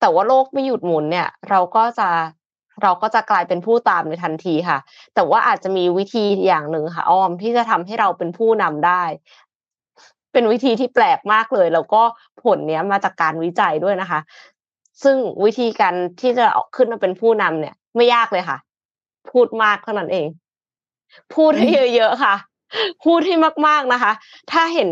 [0.00, 2.08] แต่ว่าโลกไม่หยุดหมุนเนี่ย เราก็จะ
[2.82, 4.78] เราก็จะกลายเป็นผู้ตามในทันทีค่ะ
[5.14, 9.02] แต่ว่าอาจจะมีวิธีอย่างหนึ่งค่ะอ้อมที่จะทำให้เราเป็นผู้นำได้
[10.38, 12.02] เป็นวิธีที่แปลกมากเลย แล้วก็
[12.42, 14.20] ผลเนี้ยมาจากการวิจัยด้วยนะคะ
[15.02, 18.58] ซึ่งวิธีการที่จะออกขึ้นมาเป็นผู้นำเนี่ย ไม่ยากเลยค่ะ
[19.30, 20.26] พูดมากเท่านั้นเอง
[21.34, 22.34] พูดให้เยอะๆค่ะ
[23.04, 23.34] พูดให้
[23.66, 24.12] มากๆนะคะ
[24.52, 24.88] ถ้าเห็น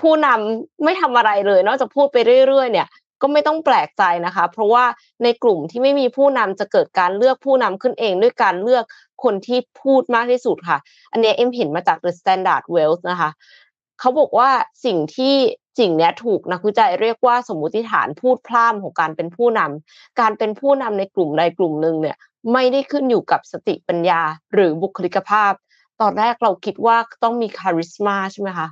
[0.00, 2.16] ผู้นำไม่ทำอะไรเลย นอกจากพูดไป
[2.48, 2.86] เรื่อยๆเนี่ย
[3.22, 4.84] ก็ไม่ต้องแปลกใจนะคะ เพราะว่า
[5.22, 8.84] ในกลุ่มที่ไม่มีผู้นำจะเกิดการเลือกผู้นำขึ้นเอง ด้วยการเลือก
[9.24, 10.78] คนที่พูดมากที่สุดค่ะ
[11.12, 13.30] อันนี้เอ็มเห็นมาจาก The Standard Wells นะคะ
[14.00, 14.50] เขาบอกว่า
[14.84, 15.34] สิ่งที่
[15.78, 22.16] สิ่งนี้ถูกนักวิจัยเรียกว่าสมมติฐานพูดพล่ามของการเป็นผู้นำการเป็นผู้นำในกลุ่มใดกลุ่มหนึ่งเนี่ย
[22.52, 24.20] ไม่ได้ขึ้นอยู่กับสติปัญญา
[24.54, 25.52] หรือบุคลิกภาพ
[26.00, 28.68] ตอนแรกเราคิดว่าต้องมีคาริสมาใช่ไหมคะ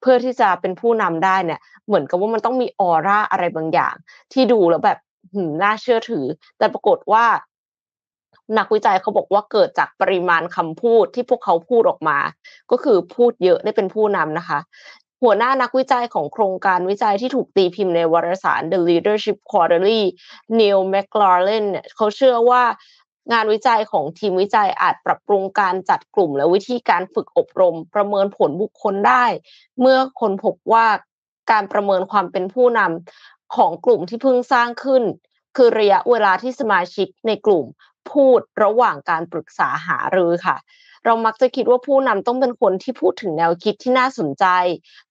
[0.00, 3.94] เพื่อที่จะเป็นผู้นำได้เนี่ย เหมือนกับว่ามันต้องมีออร่าอะไรบางอย่าง
[4.32, 4.98] ที่ดูแล้วแบบ
[5.62, 6.24] น่าเชื่อถือ
[6.58, 7.24] แต่ปรากฏว่า
[8.58, 12.18] นักวิจัยเขาบอกว่าเกิดจากปริมาณคำพูดที่พวกเขาพูดออกมา
[12.70, 14.58] ก็คือพูดเยอะได้เป็นผู้นำนะคะ
[15.22, 20.02] หัวหน้านักวิจัยของโครงการวิจัยที่ถูกตีพิมพ์ในวารสาร The Leadership Quarterly
[20.58, 22.62] Neil McLaren เนี่ยเขาเชื่อว่า
[23.32, 29.24] งานวิจัยของทีมวิจัยอาจปรับปรุงการจัดกลุ่ม และวิธีการฝึกอบรม ประเมินผลบุคคลได้
[29.80, 30.86] เมื่อคนพบว่า
[31.50, 35.02] การประเมินความเป็นผู้นำของกลุ่มที่เพิ่งสร้างขึ้น
[35.56, 37.64] คือระยะเวลาที่สมาชิกในกลุ่ม
[38.12, 40.56] พูดระหว่างการปรึกษาหารือค่ะ
[41.04, 44.46] เรามักจะคิดว่าผู้นำต้องเป็นคนที่พูดถึงแนวคิดที่น่าสนใจ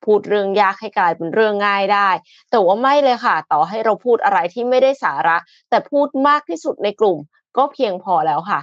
[0.06, 2.10] พูดเรื่องยากให้กลายเป็นเรื่องง่ายได้
[2.52, 5.38] แต่ว่าไม่เลยค่ะ ต่อให้เราพูดอะไรที่ไม่ได้สาระ
[5.70, 7.18] แต่พูดมากที่สุดในกลุ่ม
[7.58, 8.60] ก็เพียงพอแล้วค่ะ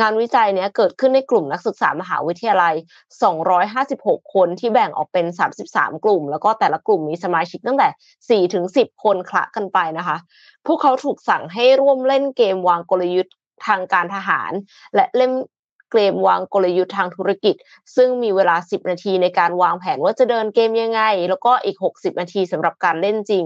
[0.00, 2.74] งานวิจัยเนี้ยเกิดขึ้นในกลุ่มนักศึกษามหาวิทยาลัย
[3.54, 5.26] 256 คนที่แบ่งออกเป็น
[5.64, 10.16] 33 กลุ่ม แล้วก็แต่ละกลุ่มมีสมาชิกตั้งแต่ 4 ถึง 10 คนคละกันไปนะคะ
[10.66, 13.34] พวกเขาถูกสั่งให้ร่วมเล่นเกมวางกลยุทธ์
[13.66, 14.52] ทางการทหาร
[14.94, 15.32] และเล่น
[15.90, 17.54] เกมวางกลยุทธ์ทางธุรกิจ
[17.96, 23.44] ซึ่งมีเวลา 10 นาทีในการวางแผนว่าจะเดินเกมยังไง แล้วก็อีก 60 นาทีสำหรับการเล่นจริง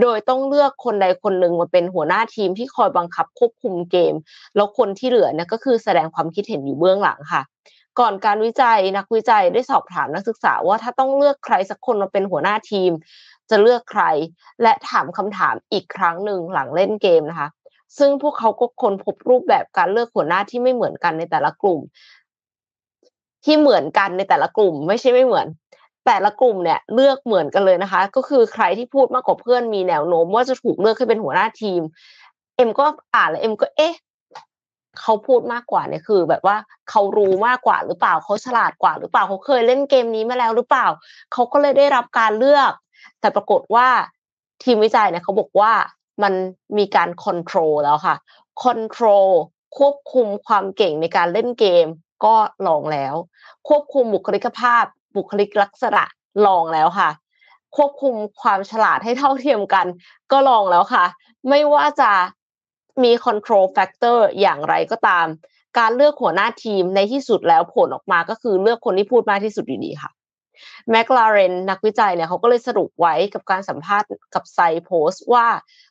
[0.00, 4.14] โดยต้องเลือกคนใดคนหนึ่งมาเป็นหัวหน้าทีมที่คอยบังคับควบคุมเกม
[4.56, 7.42] แล้วคนที่เหลือเนี่ยก็คือแสดงความคิดเห็นอยู่เบื้องหลังค่ะ
[7.98, 12.92] ก่อนการวิจัยนักวิจัยได้สอบถามนักศึกษาว่าถ้าต้องเลือกใครสักคนมาเป็นหัวหน้าทีม
[13.50, 14.04] จะเลือกใคร
[14.62, 17.48] และถามคำถามอีกครั้งหนึ่งหลังเล่นเกมนะคะ
[17.98, 21.80] ซึ่งพวกเขาก็ค้นพบรูปแบบการเลือกหัวหน้าที่ไม่เหมือนกันในแต่ละกลุ่ม
[23.44, 25.46] ที่เหมือนกันในแต่ละกลุ่ม ไม่ใช่ไม่เหมือน
[26.06, 31.82] แต่ละกลุ่มเนี่ยเลือกเหมือนกันเลยนะคะ ก็คือใครที่พูดมากกว่าเพื่อนมีแนวโน้มว่าจะถูกเลือกให้นเป็นหัวหน้าทีม
[32.56, 33.94] เอ็มก็อ่านแล้วเอ็มก็เอ๊ะ
[35.00, 36.56] เขาพูดมากกว่าเนี่ยคือ แบบว่า
[36.90, 40.86] เขารู้มากกว่าหรือเปล่าเขาฉลาดกว่าหรือเปล่าเขาเคยเล่นเกมนี้มาแล้วหรือเปล่า
[41.32, 42.72] เขาก็เลยได้รับการเลือก
[43.20, 43.86] แต่ปรากฏว่า
[44.62, 45.72] ทีมวิจัยเนี่ยเขาบอกว่า
[46.22, 46.32] มัน
[46.78, 48.16] มีการคอนโทรลแล้วค่ะ
[48.62, 49.28] คอนโทรล
[49.78, 51.86] ควบคุมความเก่งในการเล่นเกม
[52.24, 52.34] ก็
[52.66, 53.14] ลองแล้ว
[53.68, 54.84] ควบคุมบุคลิกภาพ
[55.16, 56.02] บุคลิกลักษณะ
[56.46, 57.10] ลองแล้วค่ะ
[57.76, 59.86] ควบคุมความฉลาดให้เท่าเทียมกัน
[60.32, 61.04] ก็ลองแล้วค่ะ
[61.48, 62.10] ไม่ว่าจะ
[63.02, 65.26] มี control factor อย่างไรก็ตาม
[65.78, 70.10] การเลือกหัวหน้าทีมในที่สุดแล้วผลออกมาก็คือเลือกคนที่พูดมากที่สุดอยู่ดีค่ะ
[70.90, 75.46] แมคลาเรนนักวิจัยเนี่ยเขาก็เลยสรุปไว้กับการสัมภาษณ์กับไซโพสว่า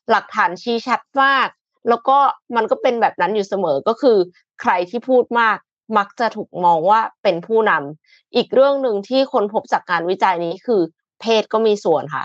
[0.09, 1.47] หลักฐานชี้ชัดมาก
[1.89, 2.17] แล้วก็
[2.55, 4.17] มันก็เป็นแบบนั้นอยู่เสมอก็คือ
[4.61, 5.57] ใครที่พูดมาก
[5.97, 10.81] มักจะถูกมองว่าเป็นผู้นำอีกเรื่องหนึ่งที่คนพบจากการวิจัยนี้คือ
[11.21, 12.23] เพศก็มีส่วนค่ะ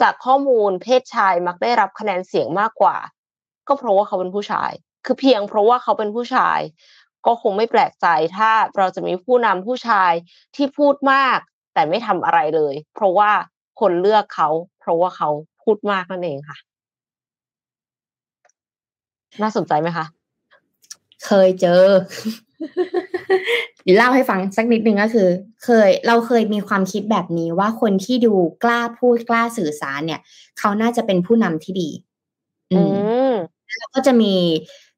[0.00, 2.96] จากข้อมูลเพศชายมักได้รับคะแนนเสียงมากกว่า
[3.68, 4.70] ก็เพราะว่าเขาเป็นผู้ชาย
[5.04, 6.60] คือเพียงเพราะว่าเขาเป็นผู้ชาย
[7.26, 10.12] ก็คงไม่แปลกใจถ้าเราจะมีผู้นำผู้ชาย
[10.56, 11.38] ที่พูดมาก
[11.76, 13.30] แต่ไม่ทำอะไรเลย เพราะว่า
[13.80, 14.48] คนเลือกเขา
[14.80, 15.28] เพราะว่าเขา
[15.62, 16.56] พูดมากนั่นเองค่ะ
[19.42, 20.06] น่าสนใจไหมคะ
[21.26, 21.84] เคยเจอ
[23.96, 25.28] เล่าให้ฟังสักนิดนึงก็คือ
[25.64, 28.34] เคยเราเคยมีความคิดแบบนี้ว่าคนที่ดู
[28.64, 30.20] กล้าพูดกล้าสื่อสารเนี่ย
[30.58, 31.90] เขาน่าจะเป็นผู้นำที่ดี
[32.72, 32.80] อื
[33.30, 33.32] ม
[33.78, 34.34] แล้วก็จะมี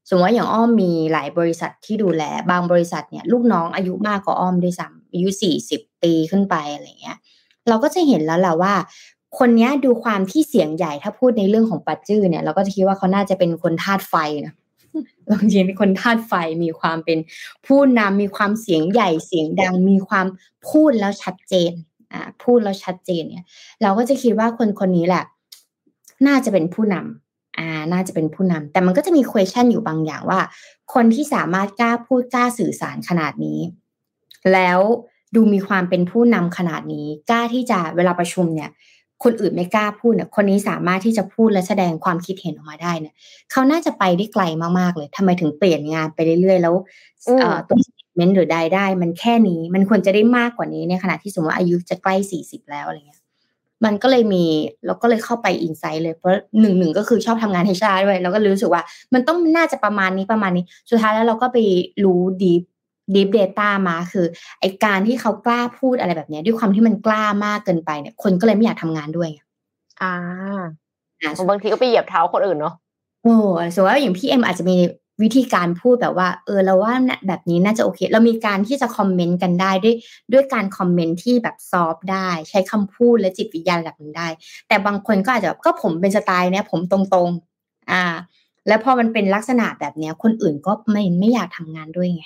[0.09, 7.19] สมมติว่าอย่างอ้อมมีหลายบริษัทที่ดูแล บางบริษัทเนี่ย ลูกน้องอายุมากกว่าอ้อมด้วยซ้ำ อายุสี่สิบปีขึ้นไปอะไรเงี้ย
[7.69, 8.75] เราก็จะเห็นแล้วแหละว่า
[9.39, 14.15] คนนี้ดูความที่เสียงใหญ่ถ้าพูดในเรื่องของปัจจื้อเนี่ย เราก็จะคิดว่าเขาน่าจะเป็นคนธาตุไฟ
[14.47, 14.55] นะ
[15.31, 16.33] บางทีเป็นคนธาตุไฟ
[16.65, 17.19] มีความเป็น
[17.67, 20.27] ผู้นำมีความเสียงใหญ่เสียงดังมีความ
[20.69, 21.73] พูดแล้วชัดเจน
[22.13, 23.47] อ่าพูดแล้วชัดเจนเนี่ย
[23.83, 25.25] เราก็จะคิดว่าคนคนนี้แหละ
[26.27, 30.41] น่าจะเป็นผู้นำอ่าน่าจะเป็นผู้นำแต่มันก็จะมี question อยู่บางอย่างว่า
[30.95, 33.59] คนที่สามารถกล้าพูดกล้าสื่อสารขนาดนี้
[34.53, 34.81] แล้ว
[35.35, 38.71] ดูมีความเป็นผู้นำขนาดนี้ กล้าที่จะเวลาประชุมเนี่ย
[39.25, 43.15] คนอื่นไม่กล้าพูดเนี่ย คนนี้สามารถที่จะพูดและแสดงความคิดเห็นออกมาได้เนี่ย
[43.51, 44.43] เขาน่าจะไปได้ไกล
[44.79, 46.75] มากๆเลยทำไมถึงเปลี่ยนงานไปเรื่อยๆ แล้ว
[47.29, 53.21] อืมเอ่อตัวสเตทเมนต์หรือรายได้ มันแค่นี้มันควรจะได้มากกว่านี้ในขณะที่สมมติว่าอายุจะใกล้สี่สิบแล้วอะไรเงี้ย
[53.85, 54.45] มันก็เลยมี
[54.87, 58.83] เราก็เลยเข้าไปอินไซต์เลยเพราะหนึ่งหนึ่งก็คือชอบทำงานให้ชาด้วยแล้วก็รู้สึกว่า
[59.15, 61.59] มันต้องน่าจะประมาณนี้ประมาณนี้ สุดท้ายแล้วเราก็ไป
[62.05, 62.53] รู้ดี
[63.15, 64.27] ดีฟเดต้ามาคือ
[64.61, 69.41] ไอการที่เขากล้าพูดอะไรแบบเนี้ยด้วยความที่มันกล้ามากเกินไปเนี่ย คนก็เลยไม่อยากทำงานด้วยไง
[70.03, 70.15] อ่า
[71.21, 72.75] อ่าบางทีก็ไปเหยียบเท้าคนอื่นเนาะ
[73.23, 73.35] โอ้
[73.75, 74.77] สมมติว่าอย่างพี่เอ็มอาจจะมี
[75.23, 79.97] วิธีการพูดแบบว่า เออเราว่าน่ะแบบนี้น่าจะโอเค เรามีการที่จะคอมเมนต์กันได้ด้วย
[80.33, 84.29] ด้วยการคอมเมนต์ที่แบบซอฟต์ได้ ใช้คำพูดและจิตวิทยาระดับหนึ่งได้
[84.69, 88.05] แต่บางคนก็อาจจะแบบก็ผมเป็นสไตล์เนี้ยผมตรงๆ อ่า
[88.69, 92.25] แล้วพอมันเป็นลักษณะแบบเนี้ย คนอื่นก็ไม่ไม่อยากทำงานด้วยไง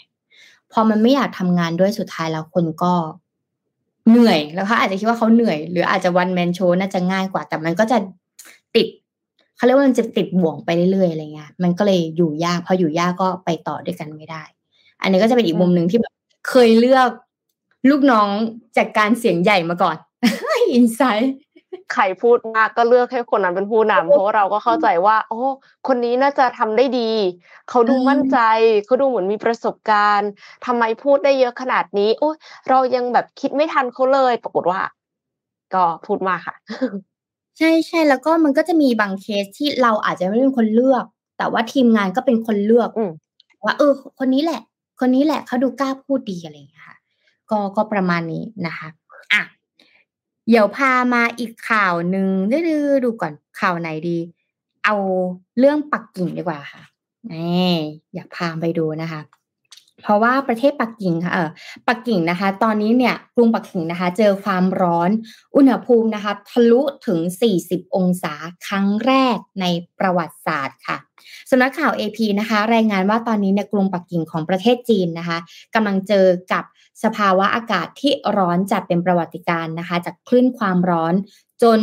[0.72, 2.94] พอมันไม่อยากทำงานด้วยสุดท้ายแล้วคนก็
[4.08, 7.98] เหนื่อยแล้วเขาอาจจะคิดว่าเขาเหนื่อย หรืออาจจะวันแมนโชว์น่าจะง่ายกว่า แต่มันก็จะ
[8.76, 8.86] ติด
[9.56, 14.42] เขาเรียกว่ามันจะติดบ่วงไปเรื่อยๆอะไรเงี้ยมันก็เลยอยู่ยากพออยู่ยากก็ไปต่อด้วยกันไม่ได้
[15.02, 16.14] อันนี้ก็จะเป็นอีกมุมหนึ่งที่แบบ
[16.48, 17.10] เคยเลือก
[17.90, 18.28] ลูกน้อง
[18.76, 19.96] จากการเสียงใหญ่มาก่อน
[20.72, 21.34] อินไซต์
[21.92, 25.40] ใครพูดมากก็เลือกให้คนนั้นเป็นผู้นำเพราะว่าเราก็เข้าใจว่า โอ้
[25.88, 27.10] คนนี้น่าจะทำได้ดี
[27.68, 28.38] เขาดูอืมมั่นใจ
[28.86, 30.30] เขาดูเหมือนมีประสบการณ์
[30.66, 32.30] ทำไมพูดได้เยอะขนาดนี้โอ้
[32.68, 34.80] เรายังแบบคิดไม่ทันเขาเลย ปรากฏว่า
[35.74, 36.56] ก็พูดมากค่ะ
[37.58, 41.04] ใช่ใช่แล้วก็มันก็จะมีบางเคสที่เราอาจจะไม่ได้เป็นคนเลือก
[41.38, 43.10] แต่ว่าทีมงานก็เป็นคนเลือกอืม
[43.64, 44.60] ว่าเออ คนนี้แหละ
[45.00, 46.96] คนนี้แหละเขาดูกล้าพูดดีอะไรอย่างเงี้ยค่ะ
[47.50, 48.88] ก็ก็ประมาณนี้นะคะ
[49.32, 49.42] อะ
[50.52, 54.18] เดี๋ยวพามาอีกข่าวหนึ่งดูดูดูก่อนข่าวไหนดี
[54.84, 54.94] เอา
[55.58, 56.82] เรื่องปักกิ่งดีกว่าค่ะ
[57.32, 57.74] นี่
[58.14, 59.20] อยากพาไปดูนะคะ
[60.02, 61.50] เพราะว่าประเทศปักกิ่งค่ะเออ
[61.88, 65.10] ปักกิ่งนะคะ ตอนนี้เนี่ยกรุงปักกิ่งนะคะ เจอความร้อน
[65.56, 67.18] อุณหภูมินะคะทะลุถึง
[67.58, 68.34] 40 องศา
[68.66, 69.66] ครั้งแรกใน
[69.98, 70.96] ประวัติศาสตร์ค่ะ
[71.50, 75.38] สำนักข่าว AP นะคะ รายงานว่าตอนนี้ในกรุงปักกิ่งของประเทศจีนนะคะ
[75.74, 76.64] กำลังเจอกับ
[77.04, 81.14] สภาวะอากาศที่ร้อนจัดเป็นประวัติการนะคะ จากคลื่นความร้อน
[81.62, 81.80] จน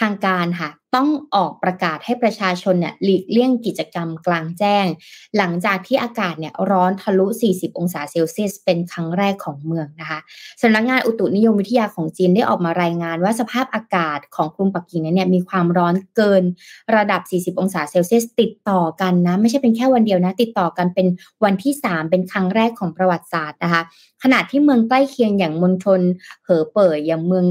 [0.00, 4.86] ทางการค่ะ ต้องออกประกาศให้ประชาชนเนี่ยหลีกเลี่ยงกิจกรรมกลางแจ้ง
[5.36, 10.18] หลังจากที่อากาศเนี่ยร้อนทะลุ 40 องศาเซลเซียส เป็นครั้งแรกของเมืองนะคะ
[10.62, 16.42] สำนักงานอุตุนิยมวิทยาของจีนได้ออกมารายงานว่าสภาพอากาศของกรุงปักกิ่งเนี่ยมีความร้อนเกิน
[16.96, 17.22] ระดับ
[17.54, 21.06] 40 องศาเซลเซียส ติดต่อกันนะไม่ใช่เป็นแค่วันเดียวนะ ติดต่อกันเป็น
[21.44, 23.82] วันที่ 3 เป็นครั้งแรกของประวัติศาสตร์นะคะ
[24.22, 26.00] ขณะที่เมืองใกล้เคียงอย่างมณฑล
[26.44, 27.46] เหอเป่ยอย่างเมือง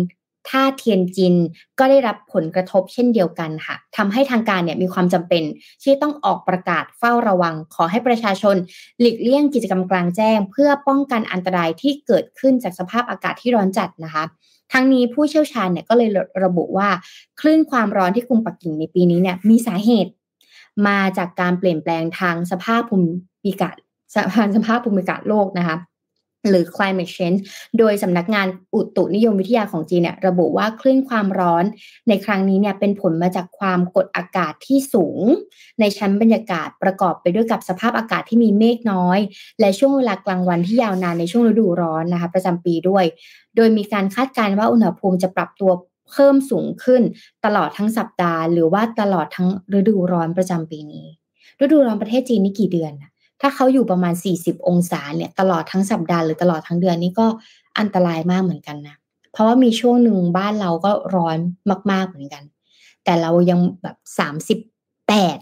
[0.50, 1.36] ท่าเทียนจิน
[1.80, 5.44] ก็ได้รับผลกระทบเช่นเดียวกันค่ะทำให้ทางการเนี่ยมีความจำเป็น
[5.84, 8.56] ที่ต้องออกประกาศเฝ้าระวัง ขอให้ประชาชน
[9.00, 14.24] หลีกเลี่ยงกิจกรรมกลางแจ้ง เพื่อป้องกันอันตรายที่เกิดขึ้นจากสภาพอากาศที่ร้อนจัดนะคะ
[14.74, 16.10] ทั้งนี้ผู้เชี่ยวชาญเนี่ยก็เลย
[16.44, 16.90] ระบุว่า
[17.40, 20.12] คลื่นความร้อนที่กรุงปักกิ่งในปีนี้เนี่ยมีสาเหตุ
[20.88, 23.10] มาจากการเปลี่ยนแปลงทางสภาพภูมิ
[23.46, 23.76] อากาศ
[24.16, 25.78] สภาพสภาพภูมิอากาศโลกนะคะ
[26.50, 27.40] หรือ climate change
[27.80, 31.66] โดยสำนักงานอุตุนิยมวิทยาของจีนเนี่ยระบุว่าคลื่นความร้อน
[32.10, 35.20] ในครั้งนี้เนี่ยเป็นผลมาจากความกดอากาศที่สูง
[35.80, 39.20] ในชั้นบรรยากาศประกอบไปด้วยกับสภาพอากาศที่มีเมฆน้อย
[39.60, 43.06] และช่วงเวลากลางวันที่ยาวนานในช่วงฤดูร้อนนะคะประจำปีด้วย
[43.56, 45.72] โดยมีการคาดการณ์ว่าอุณหภูมิจะปรับตัว
[46.12, 47.02] เพิ่มสูงขึ้น
[47.46, 51.06] ตลอดทั้งสัปดาห์ หรือว่าตลอดทั้งฤดูร้อนประจำปีนี้
[51.62, 57.28] ฤดูร้อนประเทศจีนนี่กี่เดือนนะ ถ้าเขาอยู่ประมาณ 40 องศาเนี่ยตลอดทั้งสัปดาห์หรือตลอดทั้งเดือนนี่ก็
[57.80, 58.96] อันตรายมากเหมือนกันนะ
[59.32, 61.38] เพราะว่ามีช่วงหนึ่งบ้านเราก็ร้อน
[61.92, 62.44] มากๆเหมือนกัน
[63.04, 64.60] แต่เรายังแบบสามสิบ
[65.08, 65.38] แปด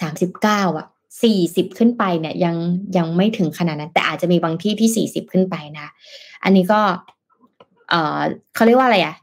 [0.00, 0.86] สามสิบเก้าอะ
[1.22, 2.56] สี่สิบขึ้นไปเนี่ยยัง
[2.96, 5.86] ยังไม่ถึงขนาดนั้น แต่อาจจะมีบางที่ที่สี่สิบขึ้นไปนะ
[6.44, 6.80] อันนี้ก็
[7.88, 8.20] เออ
[8.54, 9.14] เขาเรียกว่าอะไรอะ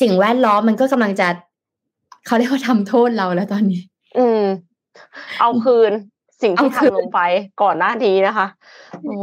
[0.00, 1.28] สิ่งแวดล้อมมันก็กำลังจะ
[2.26, 3.82] เขาเรียกว่าทำโทษเราแล้วตอนนี้
[4.18, 4.42] อืม
[5.40, 5.92] เอาคืน
[6.42, 7.20] สิ่งที่เอาคืนทำลงไป
[7.62, 8.46] ก่อนหน้านี้นะคะ
[9.02, 9.16] โอ้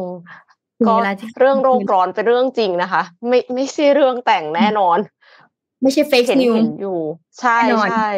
[0.88, 0.94] ก็
[1.40, 4.98] เรื่องโลกร้อนเป็นเรื่องจริงนะคะ ไม่ไม่ใช่เรื่องแต่งแน่นอน
[5.82, 7.00] ไม่ใช่เฟกนิวอยู่
[7.40, 7.58] ใช่
[7.92, 8.12] ใช่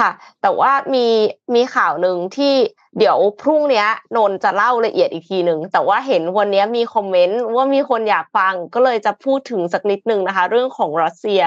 [0.00, 0.10] ค่ะ
[0.42, 1.06] แต่ว่ามี
[1.54, 2.54] มีข่าวหนึ่งที่
[2.98, 3.84] เดี๋ยวพรุ่งนี้
[4.16, 11.42] นนจะเล่าละเอียดอีกทีหนึ่งแต่ว่าเห็นวันนี้มีคอมเมนต์ว่ามีคนอยากฟังก็เลยจะพูดถึงสักนิดนึงนะคะ เรื่องของรัสเซีย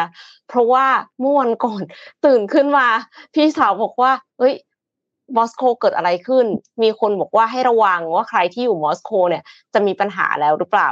[0.48, 0.86] เพราะว่า
[1.20, 1.82] เมื่อวันก่อน
[2.26, 2.88] ตื่นขึ้นมา
[3.34, 4.54] พี่สาวบอกว่า เอ้ย
[5.36, 6.46] มอสโกเกิดอะไรขึ้น
[6.84, 10.90] มีคนบอกว่าให้ระวังว่าใครที่อยู่มอสโกเนี่ยจะมีปัญหาแล้วหรือเปล่า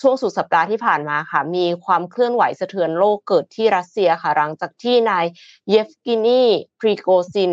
[0.00, 5.24] ช่วงสุดสัปดาห์ที่ผ่านมาค่ะ มีความเคลื่อนไหวสะเทือนโลกเกิดที่รัสเซียค่ะ หลังจากที่นาย
[5.68, 6.42] เยฟกินี
[6.80, 7.52] พรีโกซิน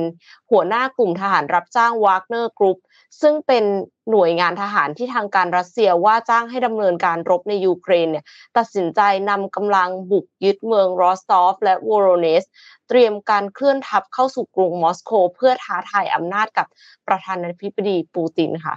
[0.51, 2.79] หัวหน้ากลุ่มทหารรับจ้างวากเนอร์กรุ๊ป
[3.21, 3.63] ซึ่งเป็น
[4.11, 8.25] หน่วยงานทหารที่ทางการรัสเซียว่าจ้างให้ดำเนินการรบในยูเครนเนี่ย
[8.57, 12.43] ตัดสินใจนำกำลังบุกยึดเมืองรอสตอฟและวอโรเนส
[12.89, 16.67] เตรียมการเคลื่อนทัพเข้าสู่กรุงมอสโกเพื่อท้าทายอำนาจกับ
[17.07, 18.75] ประธานาธิบดีปูตินค่ะ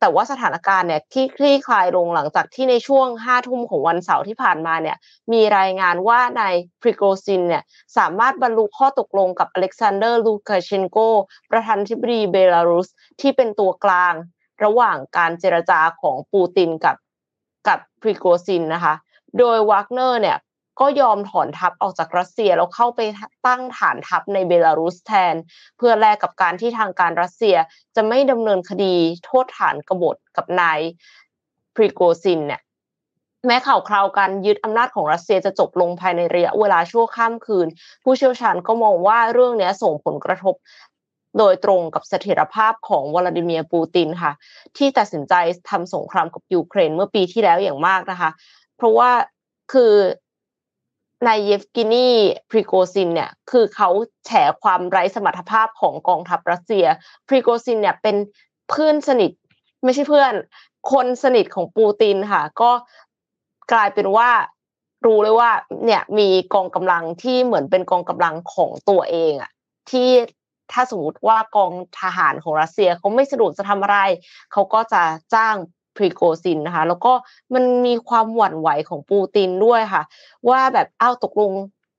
[0.00, 4.96] แต่ว่าสถานการณ์เนี่ยที่คลี่คลายลงหลังจากที่ในช่วงห้าทุ่มของวันเสาร์ที่ผ่านมาเนี่ย
[5.32, 7.62] มีรายงานว่านายพริโกซินเนี่ย
[7.96, 10.98] สามารถบรรลุข้อตกลงกับอเล็กซานเดอร์ลูคาเชนโก
[11.50, 12.88] ประธานาธิบดีเบลารุส
[13.20, 14.14] ที่เป็นตัวกลาง
[14.64, 16.96] ระหว่างการเจรจาของปูตินกับ
[17.68, 18.94] กับพริโกซินนะคะ
[19.38, 20.36] โดยวากเนอร์เนี่ย
[20.80, 23.00] ก็ยอมถอนทัพออกจากรัสเซียแล้วเข้าไป
[23.46, 25.34] ตั้งฐานทัพในเบลารุสแทน
[25.76, 27.56] เพื่อแลกกับการที่ทางการรัสเซีย
[27.96, 30.80] จะไม่ดำเนินคดีโทษฐานกบฏกับนาย
[31.74, 32.60] พริโกซินเนี่ย
[33.46, 37.66] แม้ข่าวคราวการยึดอำนาจของรัสเซียจะจบลงภายในระยะเวลาชั่วข้ามคืน
[38.04, 40.54] ผู้เชี่ยวชาญก็มองว่าเรื่องนี้ส่งผลกระทบ
[41.38, 44.32] โดยตรงกับเสถียรภาพของวลาดิเมียร์ปูตินค่ะ
[44.76, 45.34] ที่ตัดสินใจ
[45.70, 48.30] ทำสงครามกับยูเครนเมื่อปีที่แล้วอย่างมากนะคะ
[48.76, 49.10] เพราะว่า
[49.72, 49.92] คือ
[51.26, 52.08] นายเยฟกินี
[52.50, 53.90] พริโกซินเนี่ยคือเขา
[54.26, 54.30] แฉ
[54.62, 56.86] ความไร้สมรรถภาพของกองทัพรัสเซีย
[57.28, 58.16] พริโกซินเนี่ยเป็น
[58.70, 59.30] เพื่อนสนิท
[59.84, 60.32] ไม่ใช่เพื่อน
[60.92, 62.70] คนสนิทของปูตินค่ะ ก็
[63.72, 64.30] กลายเป็นว่า
[65.06, 65.50] รู้เลยว่า
[65.84, 69.50] เนี่ยมีกองกำลังที่เหมือนเป็นกองกำลังของตัวเองอะ
[69.90, 70.10] ที่
[70.72, 73.98] ถ้าสมมติว่ากองทหารของรัสเซียเขาไม่สะดวกจะทำอะไร
[74.52, 75.02] เขาก็จะ
[75.34, 75.56] จ้าง
[75.96, 77.12] พรีโกซินนะคะ แล้วก็
[77.54, 80.02] มันมีความหวั่นไหวของปูตินด้วยค่ะ
[80.48, 81.52] ว่าแบบอ้าวตกลง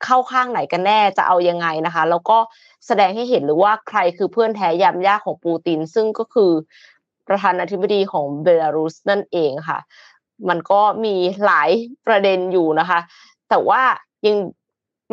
[0.04, 2.38] เข้าข้างไหนกันแน่จะเอายังไงนะคะ แล้วก็
[2.88, 6.52] แสดงให้เห็นหรือว่าใครคือเพื่อนแท้ยำยากของปูติน ซึ่งก็คือ
[7.28, 9.80] ประธานาธิบดีของเบลารุสนั่นเองค่ะ
[10.50, 11.70] มันก็มีหลาย
[12.08, 13.00] ประเด็นอยู่นะคะ
[13.50, 13.82] แต่ว่า
[14.26, 14.38] ยัง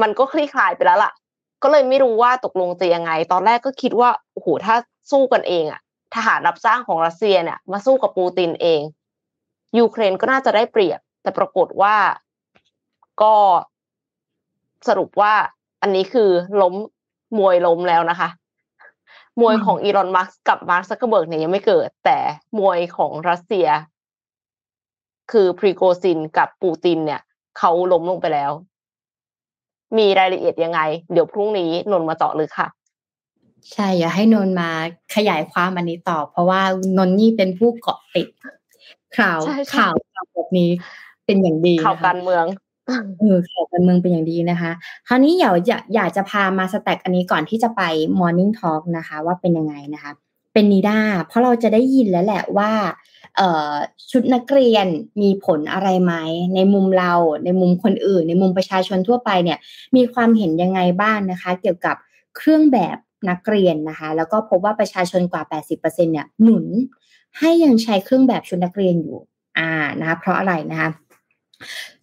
[0.02, 1.12] มันก็คลี่คลายไปแล้วล่ะ
[1.62, 4.74] ก็เลยไม่รู้ว่าตกลงจะยังไง ตอนแรกก็คิดว่าโอ้โหถ้า
[5.10, 5.80] สู้กันเองอะ
[6.14, 8.80] ทหารรับจ้างของรัสเซียเนี่ยมาสู้กับปูตินเอง
[9.78, 11.96] ยูเครนก็น่าจะได้เปรียบ แต่ปรากฏว่า
[13.22, 13.34] ก็
[14.88, 15.32] สรุปว่า
[15.82, 16.30] อันนี้คือ
[16.62, 16.74] ล้ม
[17.38, 18.28] มวยล้มแล้วนะคะ
[19.40, 22.18] มวยของอีลอนมัสก์กับมาร์คซัคเคอร์เบิร์กเนี่ยยังไม่เกิด แต่
[22.58, 23.66] มวยของรัสเซีย
[25.32, 27.20] คือพรีโกซินกับปูตินเนี่ย
[27.58, 28.52] เขาล้มลงไปแล้ว
[29.98, 30.80] มีรายละเอียดยังไง
[31.12, 32.68] เดี๋ยวพรุ่งนี้นนมาเจาะลึกค่ะ
[33.72, 34.70] ใช่อย่าให้นนมา
[35.14, 36.60] ขยายความอันนี้ต่อ เพราะว่า
[36.96, 38.28] นนนี่เป็นผู้เกาะติด
[39.18, 39.38] ข่าว
[39.74, 39.92] ข่าว
[40.34, 40.70] แบบนี้
[41.24, 42.44] เป็นอย่างดีข่าวการเมือง
[43.20, 44.70] เออข่าวการเมืองเป็นอย่างดีนะคะ
[45.08, 47.82] คราวนี้อยากอยากอยากจะพามาสแต็กอันนี้ก่อนที่จะไป
[48.18, 50.12] Morning Talk นะคะ ว่าเป็นยังไงนะคะ
[50.52, 50.98] เป็นนิด้า
[51.28, 52.70] เพราะเราจะได้ยินแล้วแหละว่า
[53.36, 53.72] เอ่อ
[54.10, 54.86] ชุดนักเรียน
[55.22, 56.14] มีผลอะไรไหม
[56.54, 57.12] ในมุมเรา
[57.44, 59.58] ในมุมคนอื่น ในมุมประชาชนทั่วไปเนี่ย
[59.96, 61.96] มีความเห็นยังไงบ้างนะคะ เกี่ยวกับ
[62.36, 62.96] เครื่องแบบ
[63.30, 65.42] นักเรียนนะคะ แล้วก็พบว่าประชาชนกว่า
[65.78, 66.66] 80%เนี่ยหนุน
[67.38, 69.18] ให้ยังใช้เครื่องแบบชุดนักเรียนอยู่
[69.58, 70.90] อ่านะคะเพราะอะไรนะคะ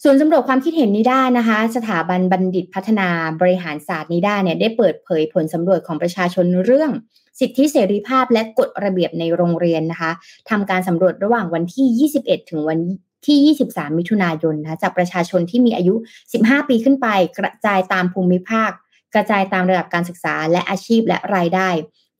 [0.04, 3.08] ส่วนสำรวจความคิดเห็นนิด้านะคะ สถาบันบัณฑิตพัฒนา
[3.42, 6.92] บริหารศาสตร์นิด้าเนี่ยได้เปิดเผยผลสำรวจของประชาชนเรื่อง
[7.40, 10.12] สิทธิเสรีภาพและกฎระเบียบในโรงเรียนนะคะ
[10.50, 12.80] ทำการสำรวจระหว่างวันที่ 21 ถึงวัน
[13.28, 15.94] ที่ 23 มิถุนายนนะคะจากประชาชนที่มีอายุ
[16.32, 17.08] 15 ปีขึ้นไป
[17.38, 18.72] กระจายตามภูมิภาค
[19.15, 21.69] กระจายตามระดับการศึกษาและอาชีพและรายได้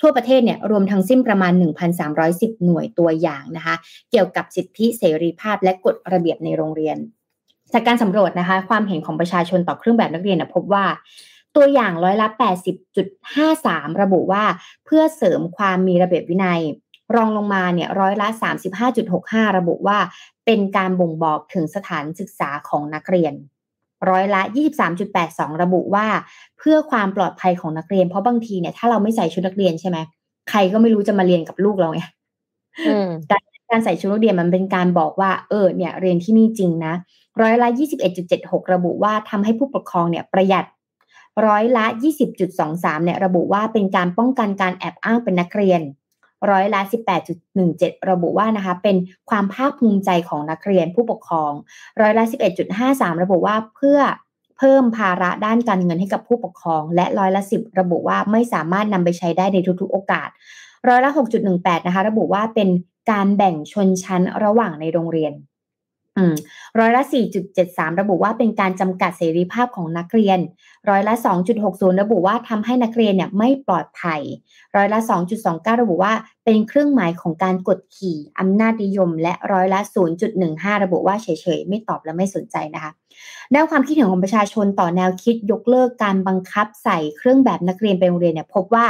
[0.02, 1.54] ทั่วประเทศเนี่ยรวมทั้งสิ้นประมาณ
[2.10, 3.76] 1,310 หน่วยตัวอย่างนะคะ
[4.12, 6.98] เกี่ยวกับสิทธิเสรีภาพและกฎระเบียบในโรงเรียน
[7.74, 10.86] จากการสำรวจนะคะ ความเห็นของประชาชนต่อเครื่องแบบนักเรียนพบว่า
[11.56, 12.28] ตัวอย่างร้อยละ
[13.10, 14.44] 80.53 ระบุว่า
[14.86, 16.62] เพื่อเสริมความมีระเบียบวินัย
[17.16, 18.28] รองลงมาเนี่ยร้อยละ
[18.92, 19.98] 35.65 ระบุว่า
[20.46, 23.34] เป็นการบ่งบอกถึงสถานศึกษาของนักเรียน
[24.10, 24.42] ร้อยละ
[25.02, 26.08] 23.82 ระบุว่า
[26.58, 29.98] เพื่อความปลอดภัยของนักเรียน เพราะบางทีเนี่ยถ้าเราไม่ใส่ชุดนักเรียนใช่ไหม
[30.50, 32.02] ใครก็ไม่รู้จะมาเรียนกับลูกเราไง
[33.28, 33.38] แต่
[33.70, 36.94] การใส่ชุดนักเรียนมันเป็นการบอกว่า เออเนี่ยเรียนที่นี่จริงนะ
[37.42, 37.68] ร้อยละ
[38.22, 40.66] 21.76 ระบุว่าทำให้ผู้ปกครองเนี่ยประหยัด
[41.48, 41.86] ร้อยละ
[42.46, 45.82] 20.23 เนี่ยระบุว่าเป็นการป้องกันการแอบอ้างเป็นนักเรียน
[46.50, 46.82] ร้อยละ
[47.46, 48.96] 18.17 ระบุว่านะคะเป็น
[49.30, 51.52] ความภาคภูมิใจของนักเรียนผู้ปกครอง
[52.02, 52.24] ร้อยละ
[52.74, 54.00] 11.53 ระบุว่าเพื่อ
[54.58, 60.30] เพิ่มภาระด้านการเงินให้กับผู้ปกครอง และร้อยละ10 ระบุว่าไม่สามารถนำไปใช้ได้ในทุกๆโอกาส
[60.88, 61.12] ร้อยละ
[61.50, 62.70] 6.18 นะคะ ระบุว่าเป็น
[63.12, 65.34] การแบ่งชนชั้นระหว่างในโรงเรียน
[66.80, 70.40] ร้อยละ 4.73 ระบุว่าเป็นการจำกัดเสรีภาพของนักเรียน
[70.90, 71.14] ร้อยละ
[71.58, 74.22] 2.60 ระบุว่าทำให้นักเรียนเนี่ยไม่ปลอดภัย
[74.76, 75.00] ร้อยละ
[75.40, 76.14] 2.29 ระบุว่า
[76.46, 79.80] เป็นเครื่องหมายของการกดขี่อำนาจนิยม และร้อยละ
[80.32, 82.92] 0.15 ระบุว่าเฉยๆ ไม่ตอบและไม่สนใจนะคะ
[83.52, 88.86] แนวความคิดเห็นของประชาชนต่อแนวคิดยกเลิกการบังคับใส่เครื่องแบบนักเรียนไปโรงเรียนเนี่ยพบว่า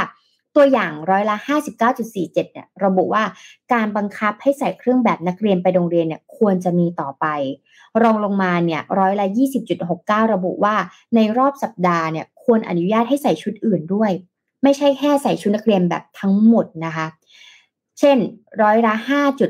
[0.56, 1.36] ตัวอย่างร้อยละ
[1.90, 3.24] 59.47เนี่ยระบุว่า
[3.72, 7.26] การบังคับให้ใส่เครื่องแบบนักเรียนไปโรงเรียนเนี่ยควรจะมีต่อไป
[8.02, 9.26] รองลงมาเนี่ยร้อยละ
[9.80, 10.76] 20.69 ระบุว่า
[11.14, 14.10] ในรอบสัปดาห์เนี่ยควรอนุญาตให้ใส่ชุดอื่นด้วย
[14.62, 17.06] ไม่ใช่แค่ใส่ชุดนักเรียนแบบทั้งหมดนะคะ
[17.98, 18.18] เช่น
[18.62, 18.94] ร้อยละ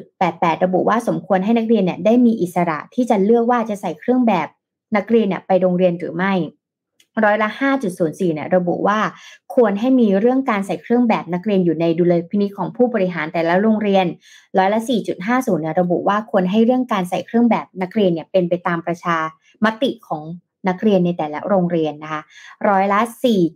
[0.05, 4.49] 5.88 ระบุว่าสมควรให้นักเรียนเนี่ยได้มีอิสระที่จะเลือกว่าจะใส่เครื่องแบบ
[4.97, 6.33] นักเรียนเนี่ยไปโรงเรียนหรือไม่
[7.25, 7.49] ร้อยละ
[7.91, 8.99] 5.04 เนี่ยระบุว่า
[9.55, 14.07] ควรให้มีเรื่องการใส่เครื่องแบบนักเรียนอยู่ในดุลยพินิจของผู้บริหารแต่ละโรงเรียน
[14.59, 14.81] ร้อยละ
[15.21, 19.17] 4.50 เนี่ยระบุว่าควรให้เรื่องการใส่เครื่องแบบนักเรียนเนี่ยเป็นไปตามประชา
[19.65, 20.23] มติของ
[20.69, 22.23] นักเรียนในแต่ละโรงเรียนนะคะ
[22.69, 23.01] ร้อยละ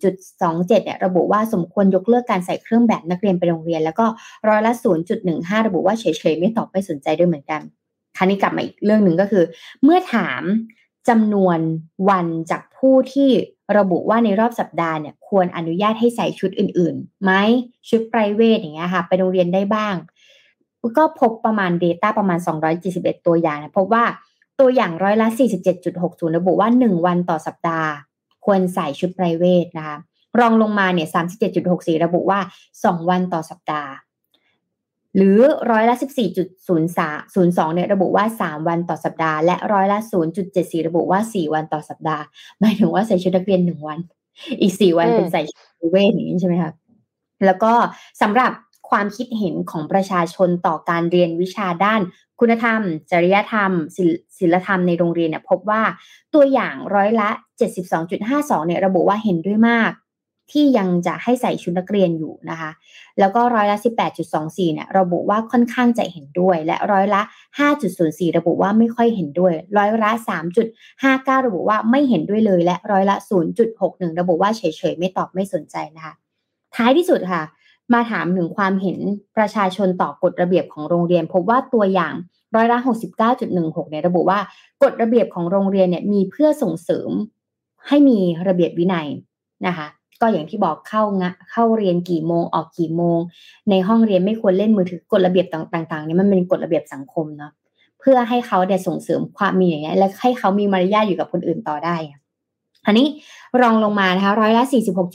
[0.09, 4.07] 4.27 เนี่ยระบุว่าสมควรยกเลิกการใส่เครื่องแบบนักเรียนไปโรงเรียน แล้วก็
[4.49, 4.73] ร้อยละ
[5.21, 7.61] 0.15 ระบุว่าเฉยๆไม่ตอบไม่สนใจด้วยเหมือนกัน
[8.17, 9.45] คราวนี้กลับมาอีกเรื่องหนึ่งก็คือ
[9.85, 10.43] เมื่อถาม
[11.09, 11.59] จำนวน
[12.09, 13.31] วันจากผู้ที่
[13.79, 17.33] ระบุว่าในรอบสัปดาห์เนี่ยควรอนุญาตให้ใส่ชุดอื่นๆไหม
[17.89, 19.95] ชุดไพรเวทอย่างเงี้ยค่ะไปโรงเรียนได้บ้าง
[20.99, 22.39] ก็พบประมาณ Data ประมาณ
[22.83, 24.05] 271 ตัวอย่างนะพบว่า
[24.61, 25.27] ตัวอย่างร้อยละ
[25.83, 27.91] 47.60 ระบุว่า 1 วันต่อสัปดาห์
[28.45, 29.97] ควรใส่ชุดไพรเวทนะคะ
[30.39, 31.09] รองลงมาเนี่ย
[31.57, 32.41] 37.64 ระบุว่า
[32.75, 33.91] 2 วันต่อสัปดาห์
[35.17, 35.39] หรือ
[35.71, 35.95] ร้อยละ
[36.64, 39.99] 14.0302เนี่ยระบุว่า 3 วันต่อสัปดาห์ และร้อยละ
[40.43, 42.23] 0.74 ระบุว่า 4 วันต่อสัปดาห์
[42.61, 43.99] หมายถึงว่าใส่ชุดนักเรียน1วัน
[44.61, 46.73] อีก4วันเป็นใส่ชุดเวทอย่างนี้ใช่ไหมคะ
[47.47, 47.73] แล้วก็
[48.23, 48.53] สำหรับ
[48.91, 52.01] ความคิดเห็นของประชาชนต่อการเรียนวิชาด้าน
[52.41, 53.71] คุณธรรม จริยธรรม
[54.39, 55.83] ศิลธรรมในโรงเรียนเนี่ยพบว่า
[56.35, 57.31] ตัวอย่างร้อยละ
[57.99, 59.91] 72.52เนี่ยระบุว่าเห็นด้วยมาก
[60.53, 62.71] ที่ยังจะให้ใส่ชุดนักเรียนอยู่นะคะ
[63.19, 63.79] แล้วก็ร้อยละ
[64.27, 67.23] 18.24 เนี่ยระบุว่าค่อนข้างจะเห็นด้วย และร้อยละ
[67.79, 70.11] 5.04 ระบุว่าไม่ค่อยเห็นด้วย ร้อยละ
[70.79, 73.17] 3.59 ระบุว่าไม่เห็นด้วยเลย และร้อยละ
[73.69, 76.15] 0.61 ระบุว่าเฉยๆ ไม่ตอบไม่สนใจนะคะ
[76.77, 77.43] ท้ายที่สุดค่ะ
[77.95, 78.99] มาถามถึงความเห็น
[79.37, 82.15] ประชาชนต่อกฎระเบียบของโรงเรียน พบว่าตัวอย่าง
[82.55, 82.79] ร้อยละ
[83.35, 84.39] 69.16 เนี่ยระบุว่า
[84.83, 87.11] กฎระเบียบของโรงเรียนเนี่ยมีเพื่อส่งเสริม
[87.89, 88.19] ให้มี
[88.49, 89.09] ระเบียบวินัย
[89.67, 89.87] นะคะ
[90.21, 93.19] ก็อย่างที่บอกเข้างะเข้าเรียนกี่โมงออกกี่โมง
[93.71, 97.53] ในห้องเรียนไม่ควรเล่นมือถือกฎระเบียบต่างๆเนี่ยมันเป็นกฎระเบียบสังคมเนาะ
[98.01, 101.97] เพื่อให้เขาเดี่ยส่งเสริมความมีอย่างเงี้ยและให้เขามีมารยาทอยู่กับคนอื่นต่อได้
[102.87, 103.07] อันนี้
[103.61, 104.64] รองลงมานะคะร้อยละ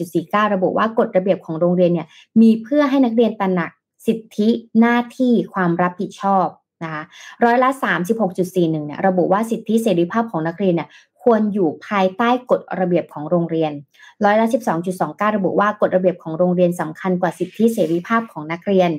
[0.02, 2.08] 46.49 ระบุว่ากฎระเบียบของโรงเรียนเนี่ย
[2.41, 3.72] มีเพื่อให้นักเรียนตระหนัก
[4.08, 4.49] สิทธิ
[4.80, 6.47] หน้าที่ความรับผิดชอบ
[6.84, 7.04] นะคะ
[7.43, 7.70] ร้อยละ
[8.22, 10.89] 36.41เนี่ยระบุว่าสิทธิเสรีภาพของนักเรียนเนี่ย
[11.24, 13.72] ควรอยู่ภายใต้กฎระเบียบของโรงเรียน
[14.24, 14.47] ร้อยละ
[14.91, 18.91] 12.29 ระบุว่ากฎระเบียบของโรงเรียนสำคัญกว่าสิทธิเสรีภาพของนักเรียน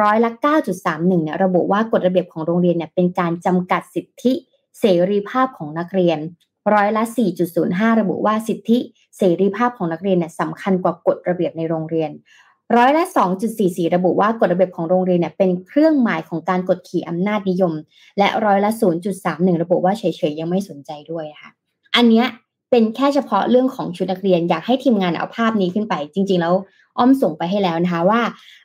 [0.00, 0.30] ร้อยละ
[0.76, 4.32] 9.31 เนี่ยระบุว่ากฎระเบียบของโรงเรียนเนี่ยเป็นการจำกัดสิทธิ
[4.80, 6.18] เสรีภาพของนักเรียน
[6.74, 7.02] ร้อยละ
[7.52, 8.78] 4.05 ระบุว่าสิทธิ
[9.16, 12.10] เสรีภาพของนักเรียนเนี่ยสำคัญกว่ากฎระเบียบในโรงเรียน
[12.76, 13.04] ร้อยละ
[13.48, 17.72] 2.44 ระบุว่ากฎระเบียบของโรงเรียนเนี่ยเป็นเครื่องหมายของการกดขี่อำนาจนิยม
[18.18, 18.70] และร้อยละ
[19.16, 21.50] 0.31 ระบุว่าเฉยๆยังไม่สนใจด้วยค่ะ
[21.96, 22.26] อันเนี้ย
[22.70, 26.54] เป็นแค่เฉพาะเรื่องของชุดนักเรียนอยากให้ทีมงานเอาภาพนี้ขึ้นไป จริง ๆ แล้ว
[26.98, 28.20] อ้อมส่งไปให้แล้วนะคะว่า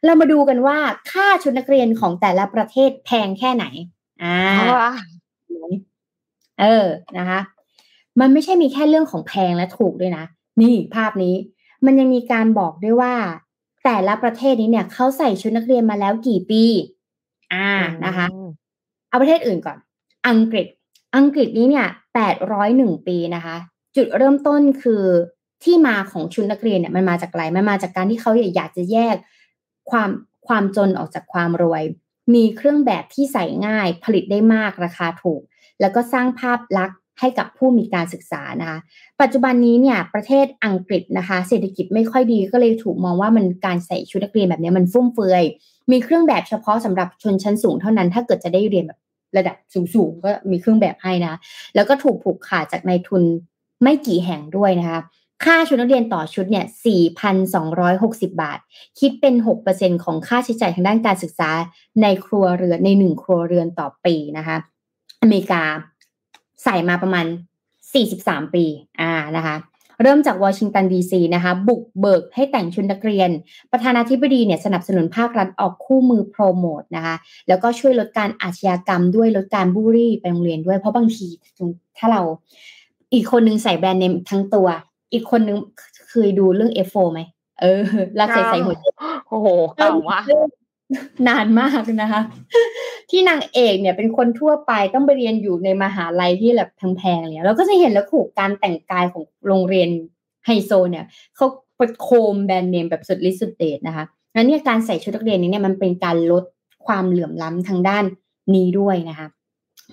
[0.06, 0.78] เรามาดูกันว่า
[1.12, 3.66] ค่าชุดนักเรียนของแต่ละประเทศแพงแค่ไหน
[4.24, 4.38] อ่า
[6.62, 6.86] เออ
[7.18, 7.40] นะคะ
[8.20, 10.26] มันไม่ใช่มีแค่เรื่องของแพงและถูกด้วยนะ
[10.62, 11.36] นี่ภาพนี้
[11.86, 13.14] มันยังมีการบอกด้วยว่า
[13.84, 16.64] แต่ละประเทศนี้เนี่ยเขาใส่ชุดนักเรียนมาแล้วกี่ปี
[17.54, 17.72] อ่า
[18.06, 18.28] นะคะ
[19.10, 19.78] เอาประเทศอื่นก่อน
[20.28, 20.66] อังกฤษ
[21.16, 23.56] อังกฤษนี้เนี่ยแปดร้อยหนึ่งปีนะคะ
[23.96, 25.04] จุดเริ่มต้นคือ
[25.64, 29.16] ที่มาของชุดนักเรียนเนี่ยมันมาจากอะไร มันมาจากการที่เขาอยากจะแยก
[29.90, 30.10] ความ
[30.48, 31.84] ความจนออกจากความรวย
[32.34, 35.42] มีเครื่องแบบที่ใส่ง่าย ผลิตได้มากราคาถูก
[35.80, 38.80] แล้วก็สร้างภาพลักษณ์ ให้กับผู้มีการศึกษานะคะ
[39.22, 45.44] ปัจจุบันนี้เนี่ยประเทศอังกฤษนะคะเศรษฐกิจไม่ค่อยดีก็เลยถูกมองว่ามันการใส่ชุดนักเรียนแบบนี้มันฟุ่มเฟือย
[45.92, 49.00] มีเครื่องแบบเฉพาะสำหรับชนชั้นสูงเท่านั้น ถ้าเกิดจะได้เรียนแบบ
[49.38, 51.40] ระดับสูงๆก็มีเครื่องแบบให้นะ
[51.76, 53.24] แล้วก็ถูกผูกขาดจากนายทุน
[53.84, 55.00] ไม่กี่แห่งด้วยนะคะ
[55.44, 56.66] ค่าชุดนักเรียนต่อชุดเนี่ย
[57.48, 58.60] 4,260 บาท
[59.00, 59.36] คิดเป็น
[59.70, 61.50] 6%ของค่าใช้จ่ายทางด้านการศึกษา
[62.02, 64.58] ในครัวเรือนในหนึ่งครัวเรือนต่อปีนะคะ
[65.22, 65.64] อเมริกา
[66.64, 67.26] ใส่มาประมาณ
[67.90, 68.66] 43 ปี
[69.02, 69.56] อ่านะคะ
[70.02, 73.30] เริ่มจากวอชิงตันดีซีนะคะ บุกเบิกให้แต่งชุดนักเรียน
[73.72, 77.16] ประธานาธิบดีเนี่ยสนับสนุนภาครัฐออกคู่มือโปรโมทนะคะ
[77.48, 81.28] แล้วก็ช่วยลดการอาชญากรรมด้วยลดการบูรี่ไปโรงเรียนด้วยเพราะบางที
[81.98, 82.22] ถ้าเรา
[83.14, 84.68] อีกคนนึงใส่แบรนด์เนมทั้งตัว
[85.14, 85.58] อีกคนนึง
[86.10, 87.20] เคยดูเรื่อง F4 ไหม
[87.62, 87.82] เออ
[88.20, 88.76] รักใส่ใส่หัว
[89.30, 89.48] โอ้โห
[89.78, 90.24] เก่ามาก
[91.28, 92.22] นานมากนะคะ
[93.16, 99.90] ที่นางเอกเนี่ยเป็นคนทั่วไปต้องไปเรียนอยู่ในมหาลัยที่แบบแพงๆเนี่ยเราก็จะเห็นแล้วถูกการแต่งกายของโรงเรียน
[100.46, 101.06] ไฮโซเนี่ย
[101.36, 101.48] เขา
[101.80, 106.44] ประโคมแบรนด์เนมแบบสุดฤทธิ์สุดเดชนะคะแล้วเนี่ยการใส่ชุดนักเรียนนี้เนี่ยมันเป็นการลด
[106.86, 108.06] ความเหลื่อมล้ำทางด้าน
[108.56, 109.28] นี้ด้วยนะคะ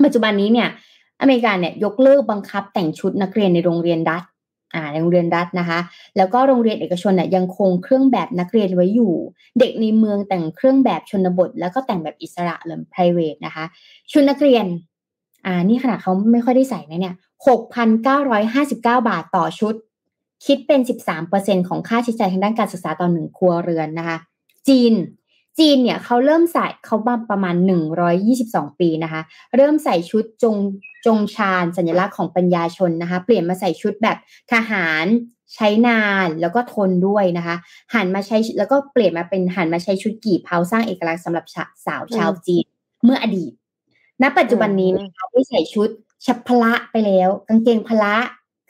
[0.05, 0.69] ปัจจุบันนี้เนี่ย
[1.21, 4.23] อเมริกาเนี่ยยกเลิกบังคับแต่งชุดนักเรียนในโรงเรียนรัฐ
[4.75, 5.79] อ่าโรงเรียนรัฐนะคะ
[6.17, 9.15] แล้วก็โรงเรียนเอกชนเนี่ยยังคงเครื่องแบบนักเรียนไว้อยู่
[9.59, 13.65] เด็กในเมืองแต่งเครื่องแบบชนบท แล้วก็แต่งแบบอิสระหรือ private นะคะ
[14.13, 14.67] ชุดนักเรียน
[15.47, 17.15] อ่า นี่ขนาดเขาไม่ค่อยได้ใส่นะเนี่ย
[17.49, 19.75] หกพันเก้าร้อยห้าสิบเก้าบาทต่อชุด
[20.47, 24.19] คิดเป็นสิบสามเปอร์เซ็นของค่าใช้จ่ายทางด้านการศึกษาต่อหนึ่งครัวเรือนนะคะ
[24.69, 24.95] จีน
[25.59, 27.55] จีนเนี่ยเขาเริ่มใส่เขาบ้าประมาณ
[28.19, 29.21] 122ปีนะคะ
[29.57, 30.55] เริ่มใส่ชุดจง
[31.07, 34.17] จงชาญสัญลักษณ์ของปัญญาชนนะคะ เปลี่ยนมาใส่ชุดแบบ
[34.53, 35.07] ทหาร
[35.55, 37.57] ใช้นานแล้วก็ทนด้วยนะคะ
[37.95, 41.45] หันมาใช้แล้วก็เปลี่ยนมาเป็นหันมาใช้ชุดกี่เผาสร้างเอกลักษณ์สำหรับ
[41.87, 42.65] สาวชาวจีน
[43.05, 43.53] เมื่ออดีต
[44.23, 45.89] ณ ปัจจุบันนี้นะคะที่ใส่ชุด
[46.27, 48.15] ชับพละไปแล้ว กางเกงพละ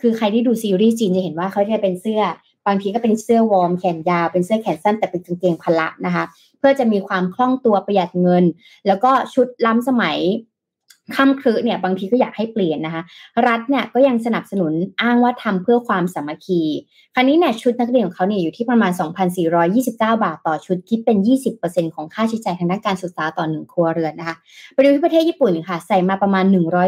[0.00, 2.22] คือใครที่ดูซีรีส์จีนจะเห็นว่าเขาจะเป็นเสื้อ
[2.66, 6.24] บางทีก็เป็นเสื้อวอร์มแขนยาวเป็นเสื้อแขนสั้นแต่เป็นกางเกงพละนะคะ
[6.58, 8.44] เพื่อจะมีความคล่องตัวประหยัดเงิน
[8.86, 10.18] แล้วก็ชุดล้ำสมัย
[11.16, 13.02] ค่ำครึเนี่ยบางทีก็อยากให้เปลี่ยนนะคะ
[13.46, 16.62] รัฐเนี่ยก็ยังสนับสนุนอ้างว่าทำเพื่อความสามัคคี
[17.14, 18.92] คราวนี้เนี่ยชุดนักเรียนของเขาเนี่ยอยู่ที่ประมาณ
[19.42, 21.18] 2,429 บาทต่อชุดคิดเป็น
[21.56, 24.36] 20%ของค่าใช้จ่ายทางด้านการศึกษาต่อหนึ่งครัวเรือนนะคะ
[24.74, 26.44] ไปดูที่ประเทศญี่ปุ่นค่ะ ใส่มาประมาณ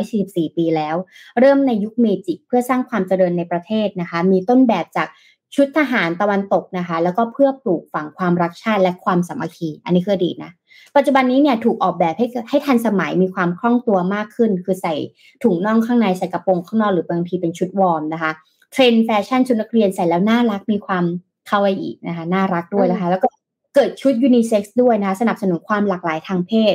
[0.06, 0.96] 144 ปีแล้ว
[1.40, 5.08] เริ่มในยุคเมจิเพื่อสร้างความเจริญในประเทศนะคะ มีต้นแบบจาก
[5.56, 10.50] ชุดทหารตะวันตกนะคะ แล้วก็เพื่อปลูกฝังความรักชาติและความสามัคคี อันนี้คือดีนะ
[10.96, 14.94] ปัจจุบันนี้เนี่ยถูกออกแบบให้ให้ทันสมัยมีความคล่องตัวมากขึ้น คือใส่
[15.42, 18.32] ถุงน่องข้างในใส่กระโปรงข้างนอกหรือบางทีเป็นชุดวอร์มนะคะ
[18.72, 21.04] เทรนด์แฟชั่นชุดนักเรียนใส่แล้วน่ารักมีความ
[21.48, 23.28] คาวาอินะคะน่ารักด้วยนะคะ แล้วก็
[23.74, 26.74] เกิดชุดยูนิเซ็กซ์ด้วยนะคะสนับสนุนความหลากหลายทางเพศ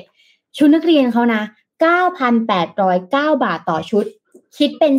[0.58, 1.42] ชุดนักเรียนเขานะ
[2.48, 4.06] 9,809 บาทต่อชุด
[4.58, 4.94] คิดเป็น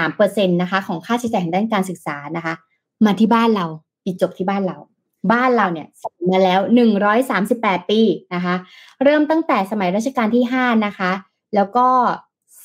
[0.00, 2.54] 43%นะคะ ของค่าใช้จ่ายทางด้านการศึกษานะคะ
[3.04, 3.66] มาที่บ้านเรา
[4.04, 4.76] ปิดจบที่บ้านเรา
[5.30, 5.88] บ้านเราเนี่ย
[6.30, 6.60] มาแล้ว
[7.24, 8.00] 138 ปี
[8.34, 8.54] นะคะ
[9.04, 11.12] เริ่มตั้งแต่สมัยรัชกาลที่ 5 นะคะ
[11.54, 11.86] แล้วก็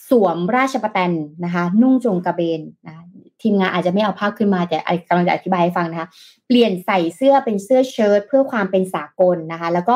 [0.09, 1.11] สวมราชประแตน
[1.45, 2.93] นะคะ นุ่งจงกระเบนนะ
[3.41, 4.77] ทีมงานอาจจะไม่เอาภาพขึ้นมาแต่
[5.07, 6.07] กำลังจะอธิบายให้ฟังนะคะ
[6.47, 9.95] เปลี่ยนใส่เสื้อเป็นเสื้อเชิ้ตเพื่อความเป็นสากลนะคะ แล้วก็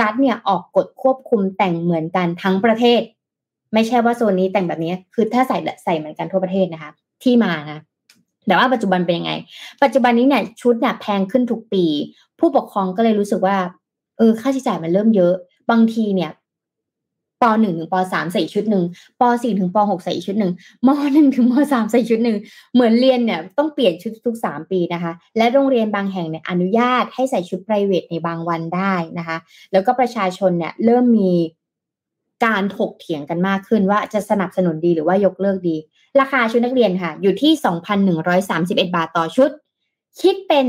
[0.00, 3.00] รัฐเนี่ยออกกฎควบคุมแต่งเหมือนกันทั้งประเทศ
[3.74, 6.90] ไม่ใช่ว่าโซนนี้แต่งแบบนี้ คือถ้าใส่ใส่เหมือนกันทั่วประเทศนะคะ
[7.22, 7.80] ที่มานะ
[8.46, 9.32] แต่ว่าปัจจุบันเป็นยังไง
[9.82, 11.84] ปัจจุบันนี้เนี่ยชุดเนี่ยแพงขึ้นทุกปี
[12.38, 13.56] ผู้ปกครองก็เลยรู้สึกว่า
[14.18, 15.34] เออ ค่าใช้จ่ายมันเริ่มเยอะ
[15.70, 16.30] บางทีเนี่ย
[17.42, 18.84] ปหนึ่งถึงปสามใส่ชุดหนึ่ง
[19.20, 20.52] ปสี่ถึงปหกใส่ชุดหนึ่ง
[20.86, 22.36] มหนึ่งถึงมสามใส่ชุดหนึ่ง
[22.74, 29.36] เหมือนเรียนเนี่ยต้องเปลี่ยนชุดทุกสามปีนะคะ และโรงเรียนบางแห่งเนี่ยอนุญาตให้ใส่ชุด p r i v a t ในบางวันได้นะคะ
[29.72, 31.32] แล้วก็ประชาชนเนี่ยเริ่มมี
[32.44, 35.76] การถกเถียงกันมากขึ้นว่าจะสนับสนุนดีหรือว่ายกเลิกดี
[36.20, 37.52] ราคาชุดนักเรียนค่ะ อยู่ที่
[38.18, 39.50] 2,131 บาทต่อชุด
[40.20, 40.66] คิดเป็น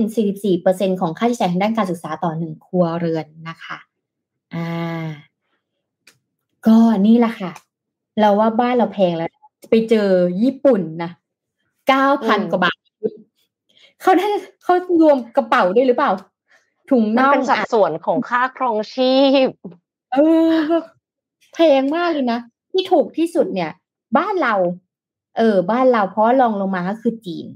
[0.49, 3.77] 44%ของค่าใช้จ่ายทางด้านการศึกษาต่อหนึ่งครัวเรือนนะคะ
[4.53, 5.05] อ่า
[6.67, 6.77] ก็
[7.07, 7.51] นี่แหละค่ะ
[8.19, 9.29] เราว่าบ้านเราแพงแล้ว
[9.69, 10.09] ไปเจอ
[10.41, 11.11] ญี่ปุ่นนะ
[11.87, 12.77] เก้าพันกว่าบาท
[14.01, 14.27] เขาได้
[14.63, 16.11] เขารวมกระเป๋าด้วยหรือเปล่า
[16.89, 19.13] ถุงมันน่องเป็นสัดส่วนของค่าครองชี
[19.47, 19.49] พ
[20.13, 20.17] เอ
[20.53, 20.57] อ
[21.53, 22.39] แพงมากเลยนะ
[22.71, 23.71] ที่ถูกที่สุดเนี่ย
[24.17, 24.55] บ้านเรา
[25.37, 27.47] เออ บ้านเราเพราะลองลงมาก็คือจีน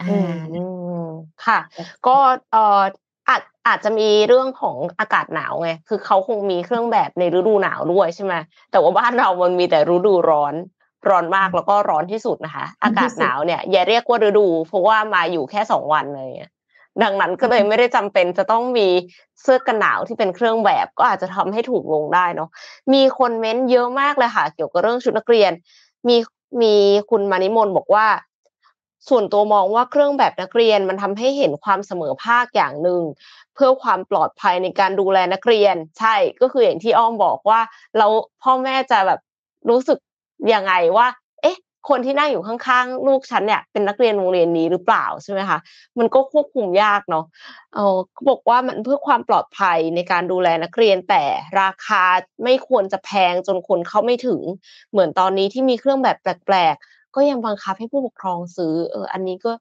[0.00, 0.58] อ่อืา
[1.00, 1.04] ม
[1.46, 1.58] ค่ะ
[2.06, 2.16] ก็
[2.52, 2.82] เอ่อ
[3.28, 8.34] อาจอาจจะมีเรื่องของอากาศหนาวไง คือเขาคงมีเครื่องแบบในฤดูหนาวด้วยใช่ไหม
[8.70, 10.54] แต่ว่าบ้านเรามันมีแต่ฤดูร้อน
[11.08, 16.50] ร้อนมากแล้วก็ร้อนที่สุดนะคะ อากาศหนาวเนี่ย อย่าเรียกว่าฤดู เพราะว่ามาอยู่แค่สองวันเลยอะ
[17.02, 18.88] ดังนั้นก็เลยไม่ได้จำเป็นจะต้องมี
[19.42, 22.48] เสื้อกันหนาวที่เป็นเครื่องแบบ ก็อาจจะทำให้ถูกลงได้เนาะ
[22.92, 25.52] มีคนเม้นต์เยอะมากเลยค่ะ เกี่ยวกับเรื่องชุดนักเรียน
[26.08, 26.16] มี
[26.62, 26.74] มี
[27.10, 28.06] คุณมานิมนต์บอกว่า
[29.08, 33.02] ส่วนตัวมองว่าเครื่องแบบนักเรียนมันทำให้เห็นความเสมอภาคอย่างหนึ่ง
[33.54, 37.60] เพื่อความปลอดภัยในการดูแลนักเรียน ใช่ก็คืออย่างที่อ้อมบอกว่า
[37.98, 38.06] เรา
[38.42, 39.20] พ่อแม่จะแบบ
[39.70, 39.98] รู้สึก
[40.54, 41.06] ยังไงว่า
[41.88, 45.58] คนที่นั่งอยู่ข้างๆ ลูกฉันเนี่ยเป็นนักเรียนโรงเรียนนี้หรือเปล่าใช่ไหมคะ
[45.98, 47.24] มันก็ควบคุมยากเนาะ
[47.74, 47.96] เออ
[48.28, 51.24] บอกว่ามันเพื่อความปลอดภัยในการดูแลนักเรียนแต่
[51.60, 52.02] ราคา
[52.44, 54.40] ไม่ควรจะแพงจนคนเข้าไม่ถึง
[54.90, 59.52] เหมือนตอนนี้ที่มีเครื่องแบบแปลกๆ ก็ยังบังคับให้ผู้ปกครองซื้อเอออันนี้ก็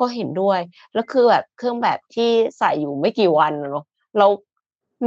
[0.00, 0.60] ก็เห็นด้วย
[0.94, 3.84] แล้วคือแบบเครื่องแบบที่ใส่อยู่ไม่กี่วันเนาะ
[4.18, 4.26] เรา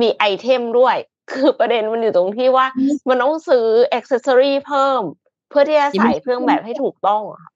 [0.02, 0.96] มี item ด้วย
[1.32, 2.66] คือประเด็นมันอยู่ตรงที่ว่า
[3.08, 5.02] มันต้องซื้อ accessory เพิ่ม
[5.50, 7.52] เพื่อที่จะใส่เครื่องแบบให้ถูกต้องอะค่ะ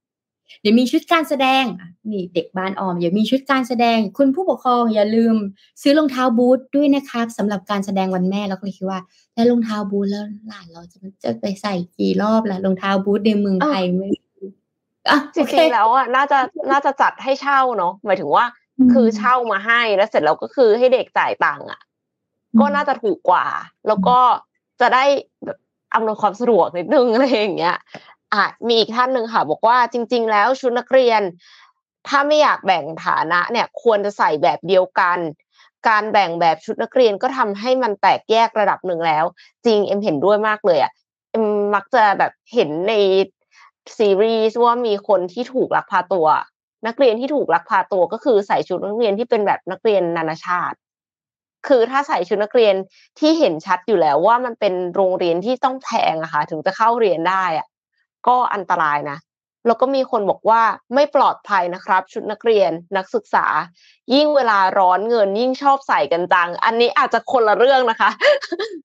[0.61, 1.63] เดี๋ยวมีชุดการแสดง
[2.11, 5.35] นี่เด็กบ้านออมเดี๋ยวมีชุดการแสดง คุณผู้ปกครองอย่าลืม
[5.81, 8.99] ซื้อรองเท้าบูทด้วยนะครับสำหรับการแสดงวันแม่เราก็เลยคิดว่า
[9.33, 14.07] แล้วรองเท้าบูทแล้วหลานเราจะจะไปใส่กี่รอบล่ะรองเท้าบูทในเมืองไทยไม่
[15.35, 16.39] จริงๆแล้วอะน่าจะ
[16.71, 18.45] น่าจะจัดให้เช่าเนาะหมายถึงว่า
[18.93, 21.81] คือเช่ามาให้แล้วเสร็จแล้วก็คือให้เด็กจ่ายตังค์อะ
[22.59, 23.45] ก็น่าจะถูกกว่า
[23.87, 24.17] แล้วก็
[24.81, 25.05] จะได้
[25.45, 25.57] แบบ
[25.93, 27.77] อำนวยความสะดวกนิดนึงอะไรอย่างเงี้ย
[28.33, 31.21] อะมีอีกท่านหนึ่งค่ะ บอกว่าจริง ๆ แล้วชุดนักเรียน
[32.07, 35.19] ถ้าไม่อยากแบ่งฐานะเนี่ยควรจะใส่แบบเดียวกัน
[35.87, 39.25] การแบ่งแบบชุดนักเรียนก็ทำให้มันแตกแยกระดับหนึ่งแล้ว
[39.65, 40.91] จริงเอ็มเห็นด้วยมากเลยอะ
[41.31, 42.93] เอ็มมักจะแบบเห็นใน
[43.97, 46.27] ซีรีส์ว่ามีคนที่ถูกลักพาตัว
[46.87, 50.77] นักเรียนที่ถูกลักพาตัวก็คือใส่ชุดนักเรียนที่เป็นแบบนักเรียนนานาชาติ
[51.67, 52.75] คือถ้าใส่ชุดนักเรียน
[53.19, 57.67] ที่เห็นชัดอยู่แล้วว่ามันเป็นโรงเรียนที่ต้องแพงอะค่ะ ถึงจะเข้าเรียนได้อะ
[58.27, 59.17] ก็อันตรายนะ
[59.67, 60.61] แล้วก็มีคนบอกว่า
[60.93, 63.45] ไม่ปลอดภัยนะครับ ชุดนักเรียนนักศึกษา
[64.13, 68.09] ยิ่งเวลาร้อนเงินยิ่งชอบใส่กันจัง อันนี้อาจจะคนละเรื่องนะคะ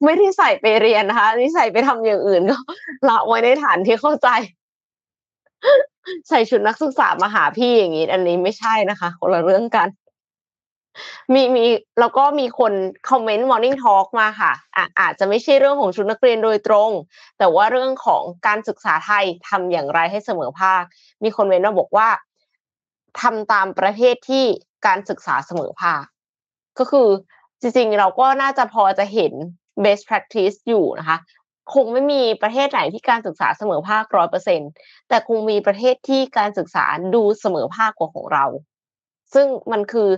[0.05, 2.59] ไม่ได้ใส่ไปเรียนนะคะนี่ใส่ไปทำอย่างอื่นก็
[3.09, 4.29] ละไว้ในฐานที่เข้าใจ
[6.29, 9.89] ใส่ชุดนักศึกษามาหาพี่อย่างนี้ อันนี้ไม่ใช่นะคะ คนละเรื่องกัน
[11.35, 11.65] มีมี
[12.01, 12.73] แล้วก็มีคน
[13.11, 16.91] คอมเมนต์ Morning Talk มาค่ะอะอาจจะไม่ใช่เรื่องของชุดนักเรียนโดยตรง
[17.39, 20.83] แต่ว่าเรื่องของการศึกษาไทยทำอย่างไรให้เสมอภาค
[21.25, 22.09] มีคนเมนต์มาบอกว่า
[23.21, 24.45] ทำตามประเทศที่
[24.87, 26.05] การศึกษาเสมอภาค
[26.79, 27.09] ก็คือ
[27.61, 29.33] จริงๆ เราก็น่าจะพอจะเห็น
[29.85, 31.19] best practice อยู่นะคะ
[31.75, 34.61] คงไม่มีประเทศไหนที่การศึกษาเสมอภาคร้อยเปอร์เซ็น
[35.09, 36.85] แต่คงมีประเทศที่การศึกษา
[37.15, 38.45] ดูเสมอภาคกว่าของเรา
[39.35, 40.09] ซึ่งมันคือ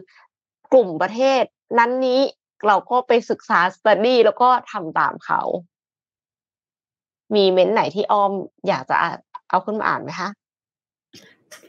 [0.73, 1.43] กลุ่มประเทศ
[1.79, 2.21] นั้นนี้
[2.67, 5.41] เราก็ไปศึกษาสตูดี้แล้วก็ทำตามเขา
[7.35, 8.33] มีเม้นไหนที่อ้อม
[8.69, 8.97] อยากจะ
[9.49, 10.29] เอาขึ้นมาอ่านไหมคะ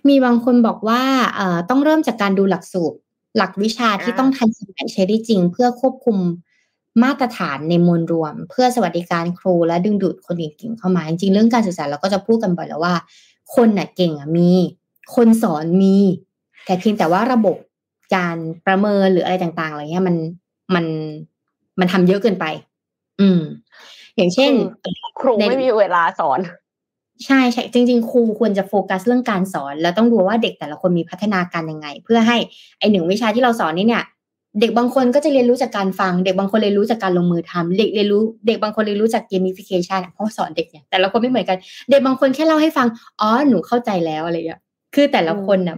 [0.08, 1.02] มีบางคนบอกว่า
[1.36, 2.98] เอ่อต้องเริ่มจากการดูหลักสูตร
[3.38, 6.18] หลักวิชาที่ต้องทันสมัยใช้ได้จริง เพื่อควบคุม
[7.04, 12.96] มาตรฐานในมวลรวม เพื่อสวัสดิการครูและดึงดูดคนเก่งๆเข้ามาจริงๆเรื่องการศึกษาเราก็จะพูดกันบ่อยแล้วว่า
[13.56, 14.52] คนน่ะเก่งอะมี
[15.16, 15.98] คนสอนมี
[16.66, 17.58] แต่เพียงแต่ว่าระบบ
[18.16, 18.36] การ
[18.68, 20.16] ประเมินหรืออะไรต่างๆอะไรเงี้ยมัน
[20.76, 20.86] มัน
[21.80, 22.46] มันทำเยอะเกินไป
[23.22, 23.42] อืม
[24.16, 24.52] อย่างเช่น
[25.20, 26.40] ครูไม่มีเวลาสอน
[27.26, 32.38] ใช่ใช่จริง ๆ ครูควรจะโฟกัสเรื่องการสอน แล้วต้องดูว่าเด็กแต่ละคนมีพัฒนาการยังไง เพื่อให้
[32.80, 34.04] ไอหนึ่งวิชาที่เราสอนนี่เนี่ย
[34.60, 41.58] เด็กบางคนก็จะเรียนรู้จากการฟัง เด็กบางคนเรียนรู้จากการลงมือทำเด็กเรียนรู้เด็กบางคนเรียนรู้จาก gamification เพราะสอนเด็กเนี่ยแต่ละคนไม่เหมือนกัน
[41.90, 42.88] เด็กบางคนแค่เล่าให้ฟัง
[43.22, 44.62] อ๋อหนูเข้าใจแล้วอะไรอย่างเงี้ย
[44.96, 45.78] คือแต่ละคนน่ะ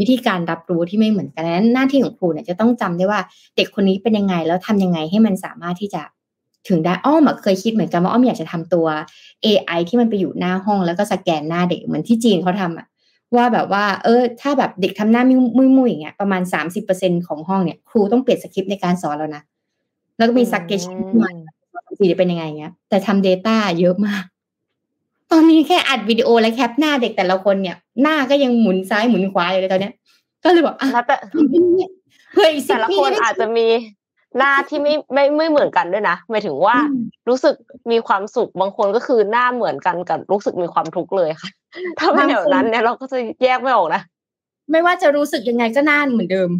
[0.00, 3.20] วิธีการรับรู้ที่ไม่เหมือนกันนั้นหน้าที่ของครูเนี่ยจะต้องจำได้ว่า
[3.56, 6.02] เด็กคนนี้เป็นยังไงแล้วทำยังไงให้มันสามารถที่จะ
[6.68, 8.86] ถึงได้อ้อมเคยคิดเหมือนกันว่าอ้อมอยากจะทำตัว
[9.44, 12.86] AI ที่มันไปอยู่หน้าห้องแล้วก็สแกนหน้าเด็กเหมือนที่จีนเขาทำอะ
[13.36, 19.42] ว่าแบบว่า เออ ถ้าแบบเด็กทำหน้ามุ้ยมุยอย่างเงี้ยประมาณสามสิบเปอร์เซ็นของห้องเนี่ยครูต้องเปลี่ยนสคริปต์ในการสอนแล้วนะ
[20.16, 21.30] แล้วก็มีสักเกชันมา
[21.98, 24.24] สีจะเป็นยังไงเงี้ยแต่ทำ Data เยอะมาก
[25.32, 29.94] ตอนนี้แค่อัดวิดีโอและแคปหน้าเด็กแต่ละคนเนี่ย หน้าก็ยังหมุนซ้ายหมุนขวาอยู่เลยตอนเนี้ย
[30.44, 31.16] ก็เลยบอกอะแต่
[32.32, 33.66] เพื่ออีกแต่ละคนอาจจะมี
[34.38, 36.76] หน้าที่ไม่ไม่ไม่เหมือนกันด้วยนะหมายถึงว่า
[37.28, 37.54] รู้สึก
[37.90, 41.50] มีความสุขบางคนก็คือหน้าเหมือนกันกับรู้สึกมีความทุกข์เลยค่ะ
[41.98, 44.02] ถ้าไม่แบบนั้นเนี่ยเราก็จะแยกไม่ออกนะ
[44.70, 46.50] ไม่ว่าจะรู้สึกยังไงก็หน้าเหมือนเดิม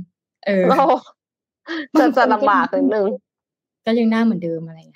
[0.46, 0.64] เออ
[1.98, 3.06] จะจะลำบากนิดนึง
[3.84, 4.78] ก็ยังหน้าเหมือนเดิมอะไร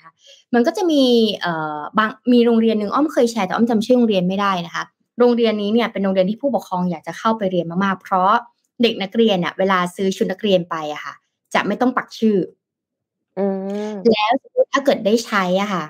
[0.53, 1.03] มันก็จะมี
[1.41, 4.83] เอ่อบางมีโรงเรียนหนึ่งอ้อมเคยแชร์แต่อ้อมจำชื่อโรงเรียนไม่ได้นะคะ
[5.19, 8.31] โรงเรียนนี้เนี่ยเป็นโรงเรียนที่ผู้ปกครองอยากจะเข้าไปเรียนมากๆ เพราะ
[8.81, 11.13] เด็กนักเรียนเนี่ยเวลาซื้อชุดนักเรียนไปอะค่ะ
[11.53, 12.37] จะไม่ต้องปักชื่อ
[14.11, 14.31] แล้ว
[14.71, 15.83] ถ้าเกิดได้ใช้อะค่ะ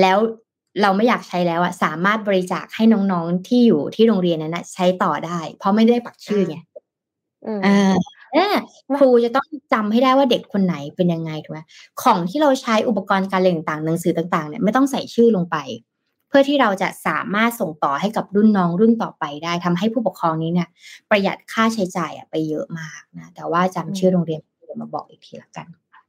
[0.00, 0.18] แล้ว
[0.82, 6.56] เราไม่อยากใช้แล้วอะสามารถบริจาคให้น้องๆที่อยู่ที่โรงเรียนนั้นนะใช้ต่อได้ เพราะไม่ได้ปักชื่อไง
[7.64, 7.94] อ่า
[8.98, 11.60] ครูจะต้องจำให้ได้ว่าเด็กคนไหนเป็นยังไงถูกไหม
[12.02, 15.56] ของที่เราใช้อุปกรณ์การเรียนต่างหนังสือต่างๆเนี่ยไม่ต้องใส่ชื่อลงไป
[16.28, 20.68] เพื่อที่เราจะสามารถส่งต่อให้กับรุ่นน้องรุ่นต่อไปได้ทำให้ผู้ปกครองนี้เนี่ย
[21.10, 24.40] ประหยัดค่าใช้จ่ายไปเยอะมากนะแต่ว่าจำชื่อโรงเรียน
[24.80, 25.66] มาบอกอีกทีละกัน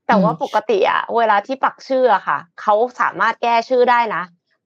[0.08, 4.24] แต่ว่าปกติอะเวลาที่ปักชื่ออะค่ะเขาสามารถแก้ชื่อได้นะ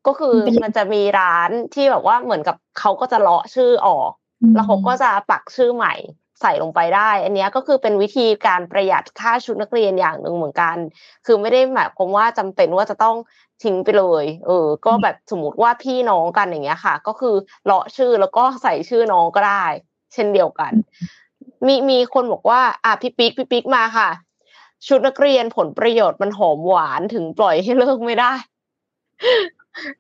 [0.08, 4.12] ก็คือมันจะมีร้านที่แบบว่าเหมือนกับเขาก็จะเลาะชื่อออก
[4.56, 5.94] แล้วเขาก็จะปักชื่อใหม่
[6.42, 10.78] ใส่ลงไปได้ อันนี้ก็คือเป็นวิธีการประหยัดค่าชุดนักเรียนอย่างหนึ่งเหมือนกัน
[11.26, 13.16] คือไม่ได้หมายความว่าจำเป็นว่าจะต้อง
[13.64, 17.36] ทิ้งไปเลย เออ ก็แบบสมมติว่าพี่น้องกันอย่างเงี้ยค่ะ ก็คือ
[17.66, 19.66] เลาะชื่อแล้วก็ใส่ชื่อน้องก็ได้
[20.14, 20.74] เช่นเดียวกัน
[21.66, 24.10] มีมีคนบอกว่า อะพี่ปิ๊กพี่ปิ๊กมาค่ะ
[24.88, 28.34] ชุดนักเรียนผลประโยชน์มันหอมหวานถึงปล่อยให้เลิกไม่ได้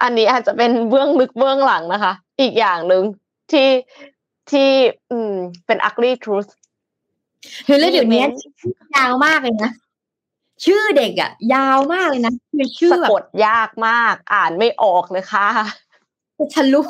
[0.01, 3.03] อันนี้อาจจะเป็นเบื้องลึกเบื้องหลังนะคะ อีกอย่างหนึ่ง
[3.51, 3.67] ที่
[4.51, 4.69] ที่
[5.11, 5.33] อืม
[5.65, 6.49] เป็น ugly truth
[7.65, 8.23] เฮ้ยแล้วเดี๋ยวนี้
[8.95, 9.71] ยาวมากเลยนะ
[10.65, 15.47] ชื่อเด็กอะยาวมากเลยนะคือชื่อสะกดยากมาก อ่านไม่ออกเลยค่ะ
[16.37, 16.81] จะทะลุ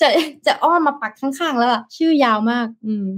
[0.00, 0.08] จะ
[0.46, 3.08] จะอ้อมมาปักข้างๆแล้วอะชื่อยาวมาก อืม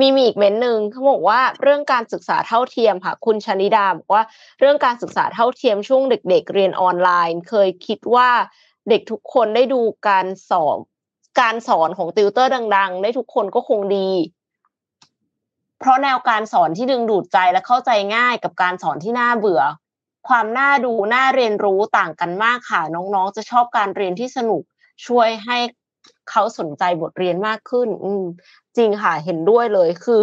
[0.00, 4.22] มีมีอีกเม้นหนึ่งเขาบอกว่าเรื่องการศึกษาเท่าเทียมค่ะ คุณชนิดาบอกว่า
[4.60, 8.30] เรื่องการศึกษาเท่าเทียมช่วงเด็ก ๆ เรียนออนไลน์ เคยคิดว่า
[8.88, 10.78] เด็กทุกคนได้ดูการสอบ
[11.40, 14.10] การสอนของติวเตอร์ดัง ๆ ได้ทุกคนก็คงดี
[15.78, 19.62] เพราะแนวการสอนที่ดึงดูดใจและเข้าใจง่ายกับการสอนที่น่าเบื่อ
[20.28, 24.62] ความน่าดูน่าเรียนรู้ต่างกันมากค่ะ น้องๆ จะชอบการเรียนที่สนุก
[25.06, 25.58] ช่วยให้
[26.30, 28.24] เขาสนใจบทเรียนมากขึ้น อืม
[28.76, 30.20] จริงค่ะ เห็นด้วยเลยคือ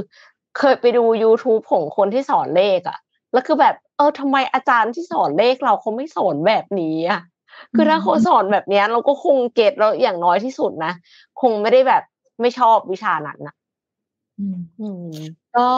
[0.57, 2.99] เคยไปดู YouTube ของคนที่สอนเลขอะ
[3.33, 7.21] แล้วคือแบบ เออทำไมอาจารย์ที่สอนเลขเราเขาไม่สอนแบบนี้อะ
[7.75, 10.93] คือถ้าเขาสอนแบบนี้เราก็คงเก็ตแล้วอย่างน้อยที่สุดนะ
[11.41, 12.03] คงไม่ได้แบบ
[12.41, 13.55] ไม่ชอบวิชานั้นนะ
[14.39, 15.11] อืม
[15.57, 15.69] ก็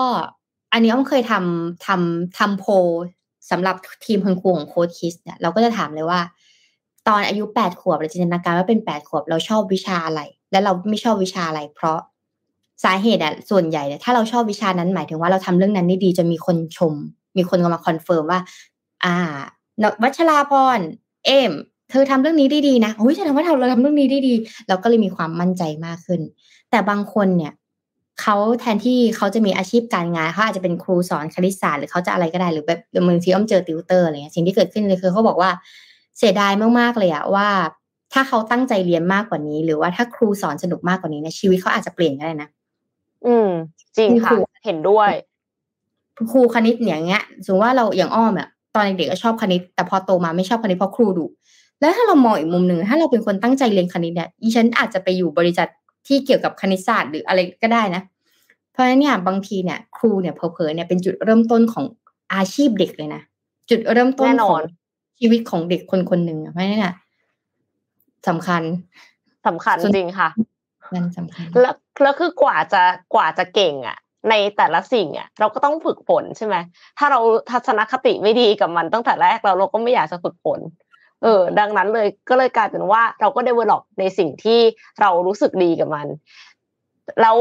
[0.74, 2.66] อันนี้อ้อมเคยทำทำทำโพ
[3.52, 3.76] สำหรับ
[4.06, 6.20] ทีมคุณครูของโค้ชคิสเนี่ยเราก็จะถามเลยว่า
[7.08, 10.22] ตอนอายุแปดขวบเราจินตนาการว่าเป็นแปดขวบเราชอบวิชาอะไร
[10.52, 12.00] และเราไม่ชอบวิชาอะไร เพราะ
[12.84, 16.94] สาเหตุอะส่วนใหญ่เนี่ยถ้าเราชอบวิชานั้นหมายถึงว่าเราทำเรื่องนั้นได้ดีจะมีคนชม
[17.38, 18.40] มีคนมา confirm ว่า
[19.06, 19.16] อ่า
[20.04, 20.80] วัชราพร
[21.26, 21.52] เอม
[21.94, 24.34] เธอทำเรื่องนี้ได้ดีนะโอ้ยแสดงว่าเราทำเรื่องนี้ได้ดี
[24.68, 26.22] เราก็เลยมีความมั่นใจมากขึ้น
[26.72, 27.54] แต่บางคนเนี่ย
[28.22, 35.52] เขาแทนที่เขาจะมีอาชีพการงานเขาอาจจะเป็นครูสอนคณิตศาสตร์หรือเขาจะอะไรก็ได้หรือแบบบางทีอ้อมเจอติวเตอร์อะไรเงี้ยสิ่งที่เกิดขึ้นเลยคือเขาบอกว่า
[36.18, 37.48] เสียดายมากๆเลยอะว่า
[38.14, 42.50] ถ้าเขาตั้งใจเรียนมากกว่านี้ หรือว่าถ้าครูสอนสนุกมากกว่านี้ในชีวิตเขาอาจจะเปลี่ยนก็ได้นะ
[43.26, 43.50] อืม
[43.98, 44.32] จริงค่ะ
[44.66, 45.12] เห็นด้วย
[46.32, 51.26] ครูคณิตอย่างเงี้ยสมมติว่าเราอย่างอ้อมอะตอนเด็กๆก็ชอบคณิต แต่พอโตมาไม่ชอบคณิตเพราะครูดุ
[51.84, 55.68] แล้วถ้าเรามองอีกมุมหนึ่งถ้าเราเป็นคนตั้งใจเรียนคณิตเนี่ยอีฉันอาจจะไปอยู่บริษัท
[56.08, 58.02] ที่เกี่ยวกับคณิตศาสตร์หรืออะไรก็ได้นะ
[58.72, 61.86] เพราะฉะนั้นเนี่ยบางทีเนี่ยครูเนี่ยเพอเพอเนี่ยเป็นจุดเริ่มต้นของ
[62.34, 63.22] อาชีพเด็กเลยนะ
[63.70, 64.62] จุดเริ่มต้นของ
[65.20, 66.96] ชีวิตของเด็กคนคนหนึ่งเพราะฉะนั้นเนี่ย
[68.28, 68.62] สำคัญ
[69.48, 70.30] สำคัญจริงค่ะ
[70.94, 72.82] มันสำคัญแล้วแล้วคือกว่าจะ
[73.14, 73.98] กว่าจะเก่งอะ
[74.30, 76.56] ในแต่ละสิ่งอะ เราก็ต้องฝึกฝนใช่ไหม
[76.98, 77.20] ถ้าเรา
[77.52, 80.60] ทัศนคติไม่ดีกับมันตั้งแต่แรกเราเราก็ไม่อยากจะฝึกฝน
[81.24, 84.60] เออดังนั้นเลยก็เลยกลายเป็นว่าเราก็ develop ในสิ่งที่
[85.02, 86.08] เรารู้สึกดีกับมัน
[87.22, 87.38] แล้ว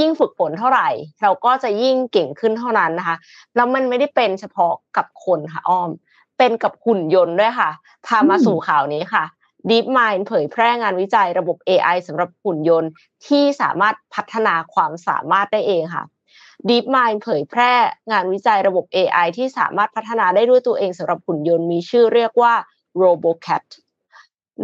[0.00, 0.88] ยิ่งฝึกฝนเท่าไหร่
[1.22, 3.16] เราก็จะยิ่งเก่งขึ้นเท่านั้นนะคะ
[3.56, 5.90] แล้วมันไม่ได้เป็นเฉพาะกับคนค่ะอ้อม
[6.38, 7.70] เป็นกับหุ่นยนต์ด้วยค่ะ
[8.06, 9.24] พามาสู่ข่าวนี้ค่ะ
[9.70, 12.90] DeepMind เผยแพร่งานวิจัยระบบ AI สำหรับหุ่นยนต์
[13.26, 16.04] ที่สามารถพัฒนาความสามารถได้เองค่ะ
[16.68, 17.72] DeepMind เผยแพร่
[18.10, 22.54] งานวิจัยระบบ AI ที่สามารถพัฒนาได้ด้วยตัวเองสำหรับหุ่นยนต์มีชื่อเรียกว่า
[23.00, 23.64] RoboCat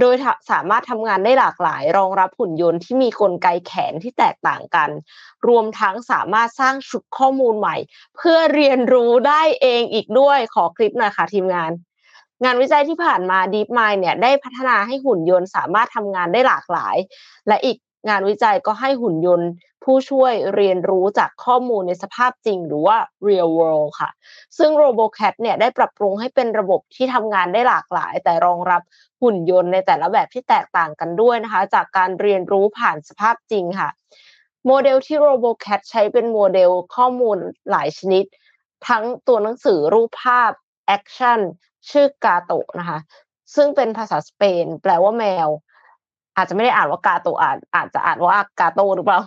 [0.00, 0.14] โดย
[0.50, 4.90] สามารถทำงานได้หลากหลาย รองรับหุ่นยนต์ที่มีกลไกแขนที่แตกต่างกัน
[5.48, 7.76] รวมทั้งสามารถสร้างชุดข้อมูลใหม่
[8.16, 11.70] เพื่อเรียนรู้ได้เองอีกด้วยขอคลิปหน่อยค่ะทีมงาน
[12.44, 16.96] งานวิจัยที่ผ่านมา DeepMind เนี่ยได้พัฒนาให้หุ่นยนต์สามารถทำงานได้หลากหลาย
[17.48, 17.76] และอีก
[18.08, 19.48] งานวิจัยก็ให้หุ่นยนต์
[19.91, 24.11] ผู้ช่วยเรียนรู้จากข้อมูลในสภาพจริงหรือว่า real world ค่ะ
[24.59, 28.82] ซึ่ง RoboCat เนี่ยได้ปรับปรุงให้เป็นระบบที่ทำงานได้หลากหลาย แต่รองรับ
[29.22, 33.89] หุ่นยนต์ในแต่ละแบบที่แตกต่างกันด้วยนะคะ จากการเรียนรู้ผ่านสภาพจริงค่ะ
[34.66, 37.39] โมเดลที่ RoboCat ใช้เป็นโมเดลข้อมูล
[37.70, 38.24] หลายชนิด
[38.89, 40.53] ทั้งตัวหนังสือรูปภาพ
[40.86, 41.40] action
[41.91, 42.99] ชื่อ Gato นะคะ
[43.55, 45.49] ซึ่งเป็นภาษาสเปน แปลว่าแมว
[46.36, 49.20] อาจจะไม่ได้อ่านว่า Gato อ่านอาจจะอ่านว่า Gato หรือเปล่า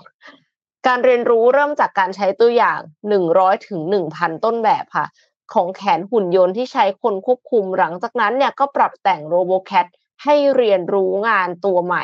[0.87, 2.79] การเรียนรู้เริ่มจากการใช้ตัวอย่าง
[3.09, 5.05] หนึ่งร้อยถึงหนึ่งพันต้นแบบค่ะ
[5.53, 9.85] ของแขนหุ่นยนต์ที่ใช้คนควบคุมหลังจากนั้นเนี่ยก็ปรับแต่ง RoboCat
[10.23, 12.03] ให้เรียนรู้งานตัวใหม่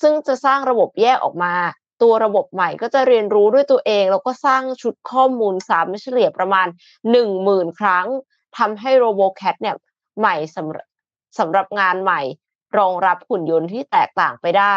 [0.00, 1.54] ซึ่งจะสร้างระบบแยกออกมา
[2.02, 6.66] ตัวระบบใหม่ก็จะเรียนรู้ด้วยตัวเอง แล้วก็สร้างชุดข้อมูลซ้ำเฉลี่ยประมาณ
[7.10, 8.06] หนึ่งหมื่นครั้ง
[8.58, 9.76] ทำให้ RoboCat เนี่ย
[10.18, 12.20] เหมาะสำสำหรับงานใหม่
[12.78, 14.76] รองรับหุ่นยนต์ที่แตกต่างไปได้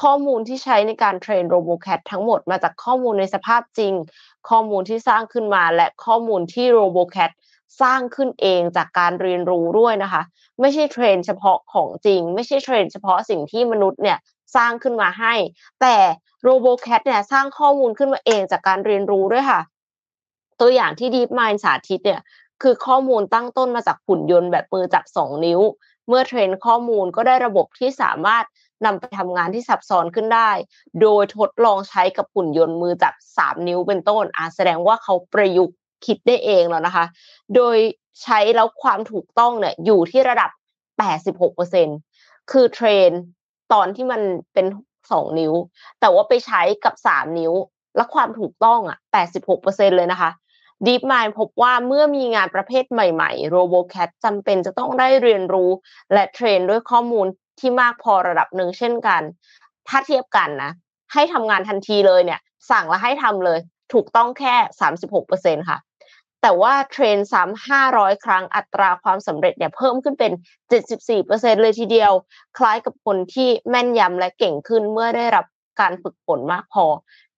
[0.00, 3.92] ข้อมูลที่ใช้ในการ train RoboCat ทั้งหมดมาจากข้อมูลในสภาพจริง
[4.48, 7.30] ข้อมูลที่สร้างขึ้นมาและข้อมูลที่ RoboCat
[7.82, 10.22] สร้างขึ้นเองจากการเรียนรู้ด้วยนะคะ
[10.60, 14.18] ไม่ใช่ train เฉพาะของจริง ไม่ใช่ train เฉพาะสิ่งที่มนุษย์เนี่ย
[14.56, 15.34] สร้างขึ้นมาให้
[15.80, 15.96] แต่
[16.42, 19.60] RoboCat เนี่ยสร้างข้อมูลขึ้นมาเองจากการเรียนรู้ด้วยค่ะ
[20.60, 22.20] ตัวอย่างที่ DeepMind สาธิตเนี่ย
[22.62, 25.60] คือข้อมูลตั้งต้นมาจากหุ่นยนต์แบบมือจับสองนิ้ว
[26.08, 28.44] เมื่อ train ข้อมูลก็ได้ระบบที่สามารถ
[28.84, 30.50] นำไปทำงานที่ซับซ้อนขึ้นได้
[31.02, 35.76] โดยทดลองใช้กับหุ่นยนต์มือจับสามนิ้วเป็นต้นอาแสดงว่าเขาประยุกต์
[36.06, 37.04] คิดได้เองแล้วนะคะ
[37.54, 37.76] โดย
[38.22, 40.50] ใช้แล้วความถูกต้องเนี่ยอยู่ที่ระดับ
[41.30, 43.10] 86%คือเทรน
[43.72, 44.22] ตอนที่มัน
[44.54, 44.66] เป็น
[45.10, 45.52] สองนิ้ว
[46.00, 47.52] แต่ว่าไปใช้กับสามนิ้ว
[47.96, 48.98] และความถูกต้องอะ
[49.48, 50.30] 86%เลยนะคะ
[50.86, 55.70] DeepMind พบว่าเมื่อมีงานประเภทใหม่ๆ RoboCat จำเป็นจะต้องได้เรียนรู้
[56.12, 57.26] และเทรนด้วยข้อมูล
[57.58, 59.22] ที่มากพอระดับหนึ่งเช่นกัน
[59.88, 60.72] ถ้าเทียบกันนะ
[61.12, 62.40] ให้ทำงานทันทีเลยเนี่ย
[62.70, 63.58] สั่งแล้วให้ทำเลย
[63.92, 64.54] ถูกต้องแค่
[65.12, 65.78] 36%ค่ะ
[66.42, 70.32] แต่ว่าเทรนซ้ำ500ครั้งอัตราความสำเร็จเนี่ยเพิ่มขึ้นเป็น
[70.98, 72.12] 74%เลยทีเดียว
[72.58, 75.46] คล้ายกับคนที่แม่นยำและเก่งขึ้นเมื่อได้รับ
[75.80, 76.84] การฝึกฝนมากพอ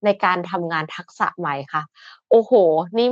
[0.05, 1.83] ในการทำงานทักษะใหม่ค่ะ
[2.31, 2.53] โอ้โห
[2.99, 3.09] นี่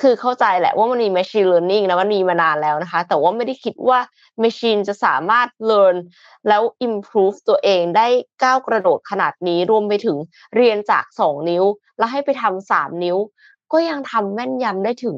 [0.00, 3.98] คือเข้าใจแหละว่ามันมี machine learning นะมันมีมานานแล้วนะคะ แต่ว่าไม่ได้คิดว่า
[4.42, 5.96] machine จะสามารถ learn
[6.48, 8.06] แล้ว improve ตัวเองได้
[8.42, 10.16] ก้าวกระโดดขนาดนี้รวมไปถึง
[10.56, 11.64] เรียนจากสองนิ้ว
[11.98, 13.16] แล้วให้ไปทำสามนิ้ว
[13.72, 15.16] ก็ยังทำแม่นยำได้ถึง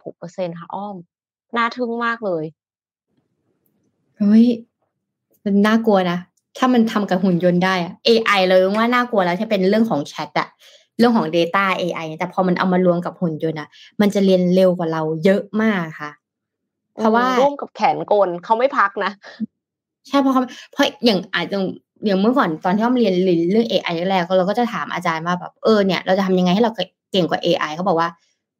[0.00, 0.96] 86%ค่ะอ้อม
[1.56, 2.44] น่าทึ่งมากเลย
[4.18, 4.44] เฮ้ย
[5.44, 6.18] มันน่ากลัวนะ
[6.58, 10.48] ถ้ามันทำกับหุ่นยนต์ได้อะ AI เลยว่าน่ากลัวแล้วถ้าเป็นเรื่องของแชทอะ
[10.98, 13.68] เรื่องของ Data AI แต่พอมันเอามารวมกับหุ่นยนต์อะ
[14.00, 16.10] มันจะเรียนเร็วกว่าเราเยอะมากค่ะ
[16.96, 19.12] เพราะว่าร่วมกับแขนกลเขาไม่พักนะ
[20.06, 21.58] ใช่เพราะเขาเพราะอย่างอาจจะ
[22.04, 23.14] อย่างเมื่อก่อนตอนที่เราเรียน
[23.52, 26.72] เรื่อง AI แรกๆเราก็จะถามอาจารย์ว่าแบบเออเนี่ยเราจะทำยังไงให้เรา
[27.12, 28.08] เก่งกว่า AI เขาบอกว่า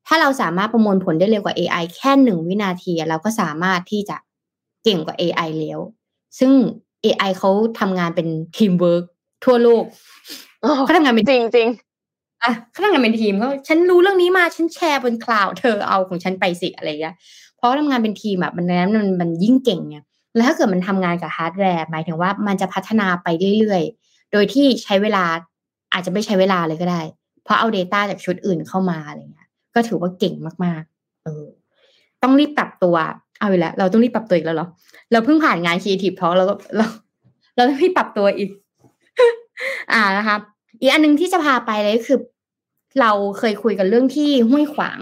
[0.06, 4.16] ถ้าเราสามารถประมวลผลได้เร็วกว่า AI แค่หนึ่งวินาทีเราก็สามารถที่จะ
[4.84, 5.80] เก่งกว่า AI แล้ว
[6.38, 6.52] ซึ่ง
[7.04, 9.04] AI เขาทำงานเป็นทีมเวิร์ก
[9.44, 9.84] ทั่วโลก
[10.84, 11.68] เขาทำงานเป็นจริงจริง
[12.42, 17.14] อะเขาทำงานเป็นทีมเขาฉันรู้เรื่องนี้มาฉันแชร์บน cloud เธอเอาของฉันไปสิอะไรเงี้ย
[17.56, 19.96] เพราะทำงานเป็นทีมอะมันนั้นมันมันยิ่งเก่งไง
[20.36, 23.28] แล้วถ้าเกิดมันทำงานกับฮาร์ดแวร์หมายถึงว่ามันจะพัฒนาไป
[23.58, 25.24] เรื่อยๆ โดยที่ใช้เวลา
[25.92, 27.02] อาจจะไม่ใช้เวลาเลยก็ได้
[27.44, 30.34] เพราะเอา Data จากชุดอื่นเข้ามาอะไรเงี้ยก็ถือว่าเก่ง
[30.64, 31.44] มากๆ เออ
[32.22, 32.96] ต้องรีบปรับตัว
[33.38, 34.68] เอาอีกแล้วเราต้องรีบปรับตัวอีกแล้วเหรอ
[35.12, 36.86] เราเพิ่งผ่านงาน Creative Talk แล้วก็เรา
[37.56, 38.50] เราต้องรีบปรับตัวอีก
[39.92, 40.36] อ่านะคะ
[40.80, 42.18] อีกอันนึงที่จะพาไปเลยคือ
[43.00, 45.00] เราเคยคุยกันเรื่องที่ห้วยขวาง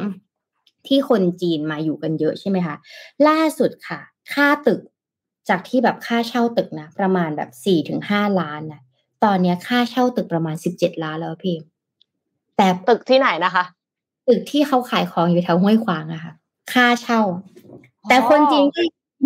[0.86, 2.76] ที่คนจีนมาอยู่กันเยอะใช่ไหมคะ
[3.28, 4.00] ล่าสุดค่ะ
[4.32, 4.80] ค่าตึก
[5.48, 8.80] จากที่แบบค่าเช่าตึกนะ ประมาณแบบสี่ถึงห้าล้านนะ
[9.24, 11.56] ตอนนี้ค่าเช่าตึกประมาณสิบเจ็ดล้านแล้วพี่
[12.56, 13.64] แต่ตึกที่ไหนนะคะ
[14.28, 16.32] ตึกที่เขาขายของอยู่แถวห้วยขวางอะค่ะ
[16.72, 17.20] ค่าเช่า
[18.08, 18.80] แต่คนจีนก็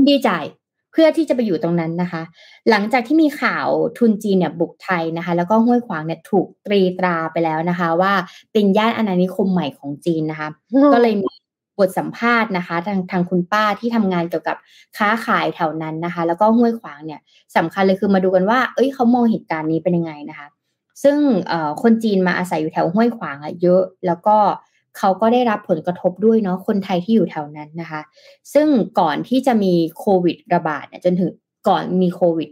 [0.09, 2.23] ดีจ่ายเพื่อที่จะไปอยู่ตรงนั้นนะคะ
[2.71, 3.69] หลังจากที่มีข่าว
[3.99, 8.13] ทุนจีนเนี่ยบุกไทยนะคะ แล้วก็ห้วยขวางเนี่ยถูกตรีตราไปแล้วนะคะ ว่า
[8.53, 10.49] เป็นย่านอาณานิคมใหม่ของจีนนะคะ
[10.93, 11.31] ก็เลยมี
[11.79, 14.57] บทสัมภาษณ์นะคะ ทางทางคุณป้าที่ทำงานเกี่ยวกับ
[14.99, 17.21] ค้าขายแถวนั้นนะคะ แล้วก็ห้วยขวางเนี่ย
[17.57, 20.47] สำคัญเลยคือมาดูกันว่า เอ้ยเขามองเหตุการณ์นี้เป็นยังไงนะคะ
[21.03, 21.17] ซึ่ง
[21.83, 24.37] คนจีนมาอาศัยอยู่แถวห้วยขวางอะเยอะแล้วก็
[24.99, 28.01] เขาก็ได้รับผลกระทบด้วยเนาะคนไทยที่อยู่แถวนั้นนะคะ
[28.55, 28.69] ซึ่ง
[29.01, 31.31] ก่อนที่จะมีโควิดระบาดเนี่ยจนถึง
[31.69, 32.49] ก่อนมีโควิด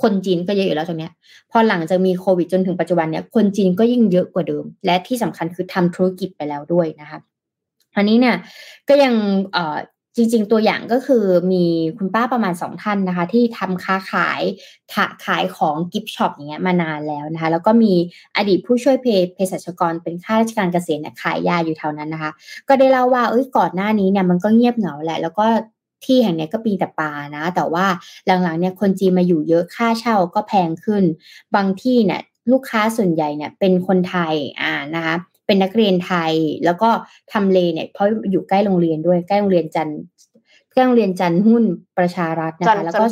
[0.00, 1.12] คนจีนก็เยอะอยู่แล้วตรงเนี้ย
[1.50, 7.18] พอหลังจากมีโควิดจนถึงปัจจุบันเนี่ยคนจีนก็ยิ่งเยอะกว่าเดิม และที่สำคัญคือทำธุรกิจไปแล้วด้วยนะคะ
[7.96, 8.36] อันนี้เนี่ย
[8.88, 9.14] ก็ยัง
[9.52, 9.78] เอ่อ
[10.16, 11.64] จริง ๆ ตัวอย่างก็คือมี
[11.98, 14.42] คุณป้าประมาณสองท่านนะคะ ที่ทำค้าขาย
[15.24, 17.92] ขายของ gift shop อย่างเงี้ยมานานแล้วนะคะ แล้วก็มี
[18.36, 22.32] อดีตผู้ช่วยเภสัชกรเป็นข้าราชการเกษียณขายยาอยู่แถวนั้นนะคะ
[22.68, 25.46] ก็ได้เล่าว่าเอ้ยก่อนหน้านี้เนี่ยมันก็เงียบเหงาแหละ แล้วก็
[26.04, 27.86] ที่แห่งนี้ก็ปีแต่ปลานะ แต่ว่า
[28.26, 31.04] หลังๆเนี่ยคนจีนมาอยู่เยอะค่าเช่าก็แพงขึ้น
[31.54, 32.20] บางที่เนี่ย
[32.52, 35.16] ลูกค้าส่วนใหญ่เนี่ยเป็นคนไทยอ่านะคะ
[35.50, 36.32] เป็นนักเรียนไทย
[36.64, 36.90] แล้วก็
[37.32, 39.90] ทำเลเนี่ยเพราะอยู่ใกล้โรงเรียนด้วยใกล้โรงเรียนจัน
[40.72, 41.64] ใกล้โรงเรียนจันหุ้น
[41.98, 43.04] ประชารัฐนะคะแล้วก็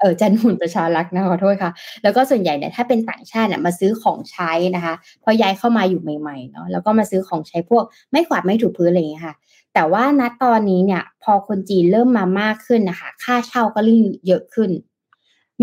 [0.00, 1.72] เออจันหุ่นประชารัฐนะขอโทษค่ะ
[2.02, 9.34] แล้วก็ส่วนใหญ่เนี่ยถ้าเป็นต่างชาติเนี่ยมาซื้อของใช้นะคะพอย้ายเข้ามาอยู่ใหม่ๆเนาะแล้วก็มาซื้อของใช้พวกไม่ขวาดไม่ถูพื้นอะไรอย่างเงี้ยค่ะ
[9.74, 14.70] แต่ว่าณตอนนี้เนี่ย พอคนจีนเริ่มมามากขึ้นนะคะ ค่าเช่าก็ริ่งเยอะขึ้น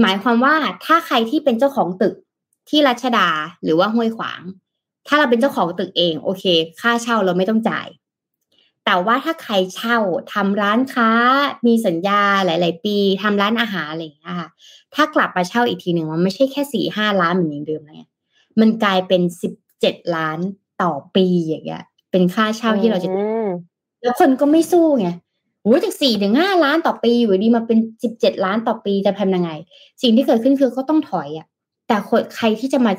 [0.02, 2.16] หมายความว่าถ้าใครที่เป็นเจ้าของตึก
[2.70, 3.28] ที่รัชดา
[3.64, 4.42] หรือว่าห้วยขวาง
[5.10, 6.44] ถ้าเราเป็นเจ้าของตึกเอง โอเค
[6.82, 7.88] ค่าเช่าเราไม่ต้องจ่าย
[8.86, 9.98] แต่ว่าถ้าใครเช่า
[10.34, 11.10] ทำร้านค้า
[11.68, 14.50] มีสัญญาหลาย ๆ ปีทำร้านอาหารอะไรอย่างเงี้ยค่ะ
[14.96, 18.08] ถ้ากลับมาเช่าอีกทีหนึ่งมันไม่ใช่แค่สี่ห้าล้านเหมือนอย่างเดิมแล้ว
[18.60, 20.40] มันกลายเป็นสิบเจ็ดล้าน
[20.82, 23.10] ต่อปีอย่างเงี้ย เป็นค่าเช่าที่เราจะ
[24.04, 25.08] แล้วคนก็ไม่สู้ไง
[25.62, 29.52] โอ้จากสี่ถึงห้าล้านต่อปีอยู่ดีมาเป็นสิบเจ็ดล้านต่อปีจะทำยังไง
[30.02, 31.48] สิ่งที่เกิดขึ้นคือเขาต้องถอยอะ
[31.88, 32.92] แต่คนใครที่จะมา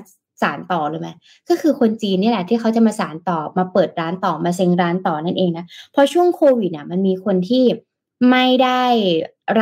[0.43, 1.09] สารต่อเลยไหม
[1.49, 7.65] ก็คือคนจีนนี่แหละที่เขาจะมาสารต่อมาเปิดร้านต่อมาเซ็งร้านต่อนั่นเองนะเพราะช่วงโควิดเนี่ยมันมีคนที่
[8.31, 8.83] ไม่ได้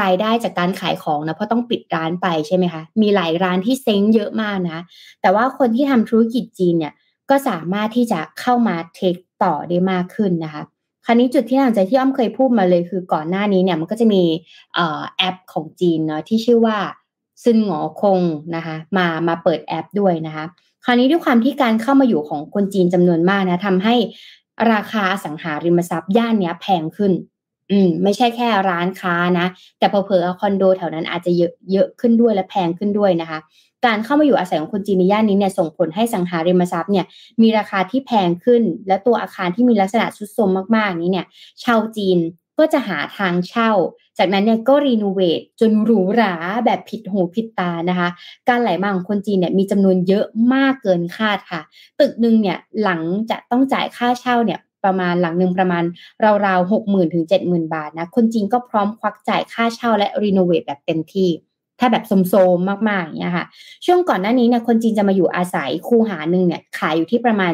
[0.00, 4.82] รายได้จากการขายของนะเพราะต้องปิดร้านไปใช่ไหมคะมีหลายร้านที่เซ็งเยอะมากนะ
[5.22, 6.94] แต่ว่าคนที่ทำธุรกิจจีนเนี่ย
[7.30, 9.14] ก็สามารถที่จะเข้ามาเทค
[9.44, 10.62] ต่อได้มากขึ้นนะคะ
[11.04, 14.22] คราวนี้จุดที่น่าสนใจที่อ้อมเคยพูดมาเลยคือก่อนหน้านี้เนี่ยมันก็จะมี
[15.16, 16.78] แอปของจีนเนาะที่ชื่อว่า
[17.42, 18.20] ซึนหงอคง
[18.56, 20.44] นะคะมามาเปิดแอปด้วยนะคะ
[20.90, 23.94] คราวนี้ด้วยความที่การเข้ามาอยู่ของคนจีนจำนวนมากนะทำให้
[24.72, 27.12] ราคาสังหาริมทรัพย์ย่านเนี้ยแพงขึ้น
[27.70, 29.46] อืม ไม่ใช่แค่ร้านค้านะ
[29.78, 33.38] แต่เผลอๆคอนโดแถวนั้นอาจจะเยอะเยอะขึ้นด้วยและแพงขึ้นด้วยนะคะ
[33.86, 37.06] การเข้ามาอยู่อาศัยของคนจีนในย่านนี้เนี่ยส่งผลให้สังหาริมทรัพย์เนี่ย
[37.42, 41.26] มีราคาที่แพงขึ้น และตัวอาคารที่มีลักษณะชุดโทรมมากๆนี้เนี่ย
[41.64, 42.18] ชาวจีน
[42.58, 43.70] ก็จะหาทางเช่า
[44.18, 48.08] จากนั้นเนี่ยก็รีโนเวทจนหรูหราแบบผิดหูผิดตานะคะ
[48.48, 51.60] การไหลมาของคนจีนเนี่ยมีจำนวนเยอะมากเกินคาดค่ะ
[52.00, 53.00] ตึกหนึ่งเนี่ยหลัง
[53.30, 55.84] จะต้องจ่ายค่าเช่าเนี่ยประมาณหลังหนึ่งประมาณ
[56.46, 61.28] ราวๆหกหมื่นถึงเจ็ดหมื่นบาทนะ คนจีนก็พร้อมควักจ่ายค่าเช่าและรีโนเวทแบบเต็มที่
[61.80, 63.46] ถ้าแบบโสมๆมากๆอย่างเงี้ยค่ะ
[63.84, 67.52] ช่วงก่อนหน้านี้เนี่ยคนจีนจะมาอยู่อาศัยคูหาหนึ่งเนี่ยขายอยู่ที่ประมาณ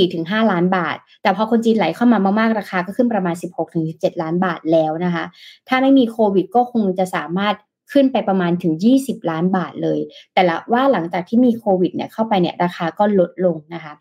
[0.00, 3.34] 4-5 ล้านบาท แต่พอคนจีนไหลเข้ามามากๆราคาก็ขึ้นประมาณ
[3.78, 5.24] 16-17 ล้านบาทแล้วนะคะ
[5.68, 7.54] ถ้าไม่มีโควิดก็คงจะสามารถ
[7.92, 9.98] ขึ้นไปประมาณถึง 20 ล้านบาทเลย
[10.34, 13.94] แต่ละว่าหลังจากที่มีโควิดเนี่ยเข้าไปเนี่ยราคาก็ลดลงนะคะ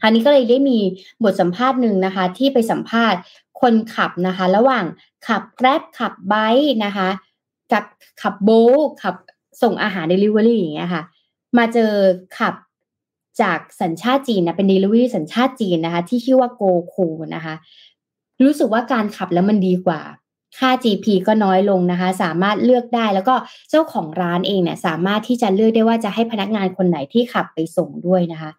[0.00, 0.78] คราวนี้ก็เลยได้มี
[1.24, 3.20] บทสัมภาษณ์หนึ่งนะคะ ที่ไปสัมภาษณ์
[3.60, 4.84] คนขับนะคะ ระหว่าง
[5.26, 7.08] ขับแกร็บขับไบค์นะคะ
[7.72, 7.84] ขับ
[8.22, 8.50] ขับโบ
[9.02, 9.16] ขับ
[9.62, 11.02] ส่งอาหารเดลิเวอรี่อย่างเงี้ยค่ะ
[11.58, 11.92] มาเจอ
[12.38, 12.54] ขับ
[13.42, 16.62] จากสัญชาติจีนนะเป็นเดลิเวอรี่สัญชาติจีนนะคะ ที่ชื่อว่าโก
[16.92, 17.54] คูนะคะ
[18.44, 20.00] รู้สึกว่าการขับแล้วมันดีกว่า
[20.58, 23.34] ค่า GP ก็น้อยลงนะคะ สามารถเลือกได้แล้วก็
[23.70, 28.50] เจ้าของร้านเองเนี่ยสามารถที่จะเลือกได้ว่าจะให้พนักงานคนไหนที่ขับไปส่งด้วยนะคะ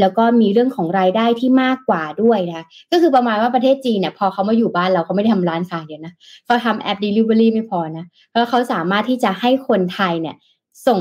[0.00, 6.12] แล้วก็มีเรื่องของรายได้ที่มากกว่าด้วยนะคะก็คือประมาณว่าประเทศจีนเนี่ยพอเขามาอยู่บ้านเราเขาไม่ได้ทำร้านค้าเดียวนะ
[6.44, 10.36] เขาทำแอป Delivery ไม่พอนะเพราะเขาสามารถที่จะให้คนไทยเนี่ย
[10.86, 11.00] ส่ง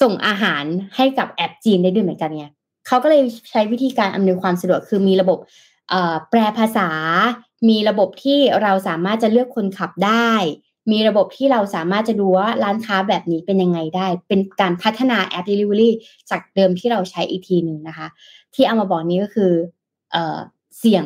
[0.00, 0.64] ส่งอาหาร
[0.96, 2.46] ให้กับแอปจีนได้ด้วยเหมือนกันไง
[2.86, 5.38] เขาก็เลยใช้วิธีการอำนวยความสะดวกคือมีระบบ
[6.30, 6.88] แปลภาษา
[7.68, 10.32] มีระบบที่เราสามารถจะเลือกคนขับได้
[10.92, 15.90] มีระบบที่เราสามารถจะดูว่าร้านค้าแบบนี้เป็นยังไงได้ เป็นการพัฒนาแอป Delivery
[16.30, 18.08] จากเดิมที่เราใช้อีกทีหนึ่งนะคะ
[18.54, 19.52] ที่เอามาบอกนี้ก็คือ
[20.12, 20.16] เอ
[20.78, 21.04] เสียง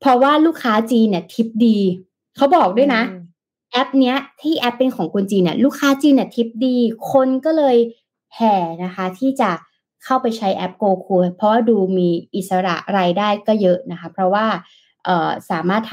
[0.00, 1.78] เพราะว่าลูกค้าจีนเนี่ยทิปดี
[2.36, 3.02] เขาบอกด้วยนะ
[3.72, 6.76] แอปเนี้ยที่แอปเป็นของคนจีนเนี่ยลูกค้าจีนเนี่ยทิปดี
[7.12, 7.76] คนก็เลย
[8.36, 9.50] แห่นะคะ ที่จะ
[10.04, 14.83] เข้าไปใช้แอปโกคูเพราะว่าดูมีอิสระรายได้ก็เยอะนะคะ เพราะว่าเอ่อ
[15.50, 15.92] สามารถท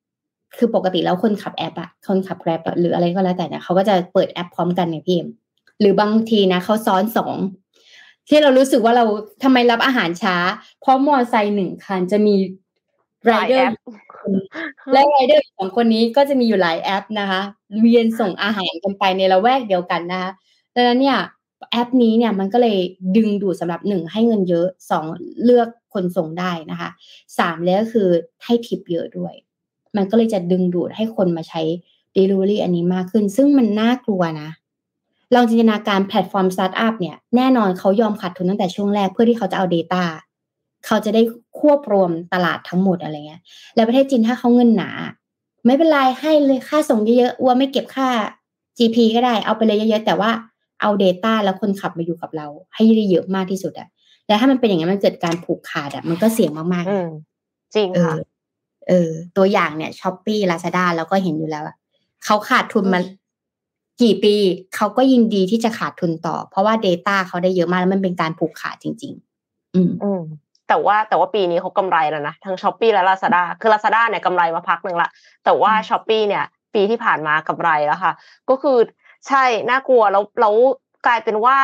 [0.00, 5.28] ำคือปกติแล้วคนขับแอปอะคนขับแกร็บหรืออะไรก็แล้วแต่เนี่ยเขาก็จะเปิดแอปพร้อมกันเนี่ยพี่เอ็ม
[5.80, 7.36] หรือบางทีนะเขาซ้อนสอง
[8.28, 9.04] ที่เรารู้สึกว่าเรา
[9.42, 10.36] ทำไมรับอาหารช้า
[10.80, 12.34] เพราะมอไซค์หนึ่งคันจะมี
[13.30, 13.70] รายเดอร์
[14.92, 17.40] และรายเดอร์สองคนนี้ก็จะมีอยู่หลายแอปนะคะ
[17.80, 20.30] เวียนส่งอาหารกันไปในละแวกเดียวกันนะคะ
[20.74, 21.18] ดังนั้นเนี่ย
[21.72, 22.78] แอปนี้เนี่ยมันก็เลย
[23.16, 25.04] ดึงดูดสำหรับหนึ่งให้เงินเยอะสอง
[25.44, 26.90] เลือกคนส่งได้นะคะ
[27.38, 28.08] สามแล้วก็คือ
[28.44, 29.34] ให้ทิปเยอะด้วย
[29.96, 31.62] มันก็เลยจะดึงดูดให้คนมาใช้
[32.16, 34.50] Delivery อันนี้มากขึ้น ซึ่งมันน่ากลัวนะ
[35.34, 40.02] ลองจินตนาการแพลตฟอร์มสตาร์ทอัพเนี่ยแน่นอนเขายอมขาดทุนตั้งแต่ช่วงแรกเพื่อที่เขาจะเอา Data
[40.86, 41.22] เขาจะได้
[41.58, 43.40] ควบรวมตลาดทั้งหมดอะไรเงี้ย
[43.74, 44.90] แล้วประเทศจีนถ้าเขาเงินหนา
[45.66, 48.08] ไม่เป็นไรให้เลยค่าส่งเยอะๆว่าไม่เก็บค่า
[48.78, 50.30] GP ก็ได้เอาไปเลยเยอะๆแต่ว่า
[50.80, 53.88] เอา Data แล้วคนขับมาอยู่กับเรา ให้ได้เยอะมากที่สุดอะ
[54.26, 58.16] แล้วถ้ามันเป็นอย่างนี้มันเกิดการผูกขาดอะมันก็เสี่ยงมากๆจริงค่ะ
[58.88, 61.76] เออตัวอย่างเนี่ยช้อปปี้ลาซาด้าเราก็เห็นอยู่แล้วอะ
[62.24, 63.00] เขาขาดทุนมา
[64.02, 64.34] กี่ปี
[64.76, 69.12] เขาก็ยินดีที่จะขาดทุนต่อ เพราะว่า Data เขาได้เยอะมากแล้วมันเป็นการผูกขาดจริง
[69.44, 70.22] ๆ อืมอืม
[70.68, 75.10] แต่ว่าแต่ว่าปีนี้เขากำไรแล้วนะทั้ง Shopee และลาซาด้าคือลาซาด้าเนี่ยกำไรมาพักหนึ่งละ
[75.44, 78.12] แต่ว่า Shopee เนี่ย ปีที่ผ่านมากำไรแล้วค่ะ
[78.50, 78.76] ก็คือ
[79.28, 80.54] ใช่น่ากลัวแล้วแล้ว
[81.06, 81.56] กลายเป็นว่า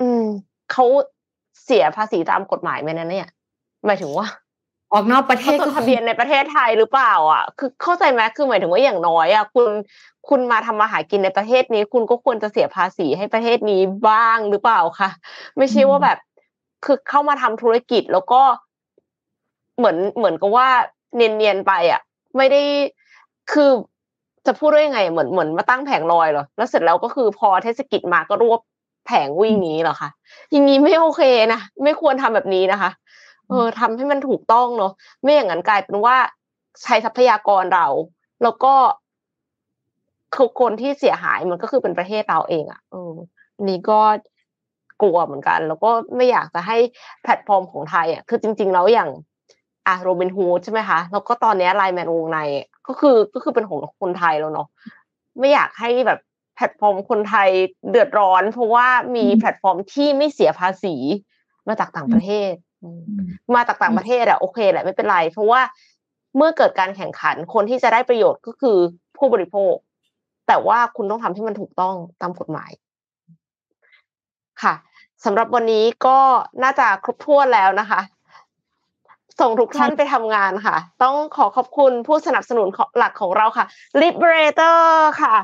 [0.00, 0.24] อืม
[0.72, 0.84] เขา
[1.64, 3.28] เสียภาษีตามกฎหมายไหมนั่นเนี่ย
[3.86, 4.26] หมายถึงว่า
[4.92, 9.68] ออกนอกประเทศก็ทะเบียนในประเทศไทยหรือเปล่า อะ คือเข้าใจไหมคือหมายถึงว่าอย่างน้อยอะคุณ
[10.28, 15.10] คุณมาทำมาหากินในประเทศนี้ คุณก็ควรจะเสียภาษีให้ประเทศนี้บ้างหรือเปล่าคะ
[15.56, 16.18] ไม่ใช่ว่าแบบ
[16.84, 18.42] คือเข้ามาทำธุรกิจแล้วก็
[19.78, 20.68] เหมือนเหมือนกับว่า
[21.14, 22.00] เนียนๆไปอะ
[22.36, 22.62] ไม่ได้
[23.52, 23.70] คือ
[24.46, 28.60] จะพูดได้ยังไงเหมือนเหมือนมาตั้งแผงลอยเหรอแล้วเสร็จแล้วก็คือพอเทศกิจมาก็รวบ
[29.06, 30.10] แผงวิ่งนี้เหรอคะ
[30.50, 31.22] อย่างนี้ไม่โอเค
[31.52, 32.90] นะไม่ควรทำแบบนี้นะคะ
[33.48, 36.16] เออทำให้มันถูกต้องเนาะไม่อย่างนั้นกลายเป็นว่า
[36.82, 37.86] ใช้ทรัพยากรเรา
[38.42, 38.74] แล้วก็
[40.34, 43.14] คือคนที่เสียหายมันก็คือเป็นประเทศเราเองอะ่ะเออ
[43.68, 44.00] นี่ก็
[45.02, 46.76] กลัวเหมือนกัน แล้วก็ไม่อยากจะให้
[47.22, 49.10] แพลตฟอร์มของไทยอะคือจริง ๆ แล้วอย่าง
[49.86, 52.38] อะโรบินฮูดใช่ไหมคะแล้วก็ตอนนี้ LINE MAN Wongnai
[52.90, 54.68] ก็คือก็คือเป็นของคนไทยแล้วเนาะ
[55.38, 56.20] ไม่อยากให้แบบ
[56.54, 57.48] แพลตฟอร์มคนไทย
[57.90, 58.86] เดือดร้อน เพราะว่า
[59.16, 60.94] มีแพลตฟอร์มที่ไม่เสียภาษี
[61.68, 62.52] มาจากต่างประเทศ
[63.54, 65.60] มาจากต่างประเทศอะโอเคแหละไม่เป็นไร เพราะว่า
[66.36, 68.78] เมื่อเกิดการแข่งขันคนที่จะได้ประโยชน์ก็คือ
[69.16, 69.74] ผู้บริโภค
[70.48, 72.70] แต่ว่าคุณต้องทำให้มันถูกต้องตามกฎหมาย
[74.62, 74.74] ค่ะ
[75.24, 76.18] สำหรับวันนี้ก็
[76.62, 78.00] น่าจะครบถ้วนแล้วนะคะ
[79.40, 82.68] ส่งทุกท่านไปทำงานค่ะ ต้องขอขอบคุณผู้สนับสนุน
[82.98, 83.66] หลักของเราค่ะ
[84.02, 84.80] Liberator
[85.20, 85.34] ค่ะ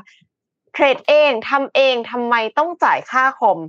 [0.73, 3.59] เทรดเองทำเองทำไมต้องจ่ายค่าคอม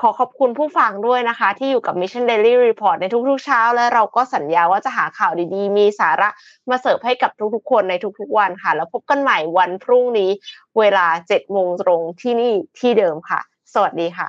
[0.00, 6.28] ขอขอบคุณผู้ฟังด้วยนะคะ ที่อยู่กับ Mission Daily Report ในทุกๆเช้า และเราก็สัญญาว่าจะหาข่าวดีๆ มีสาระ
[6.70, 10.30] มาเสิร์ฟให้กับทุกๆคนในทุกๆวันค่ะ แล้วพบกันใหม่วันพรุ่งนี้
[10.78, 13.40] เวลา7โมงตรงที่นี่ที่เดิมค่ะ
[13.74, 14.28] สวัสดีค่ะ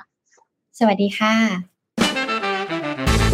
[0.79, 1.78] สวัสดีค่ะ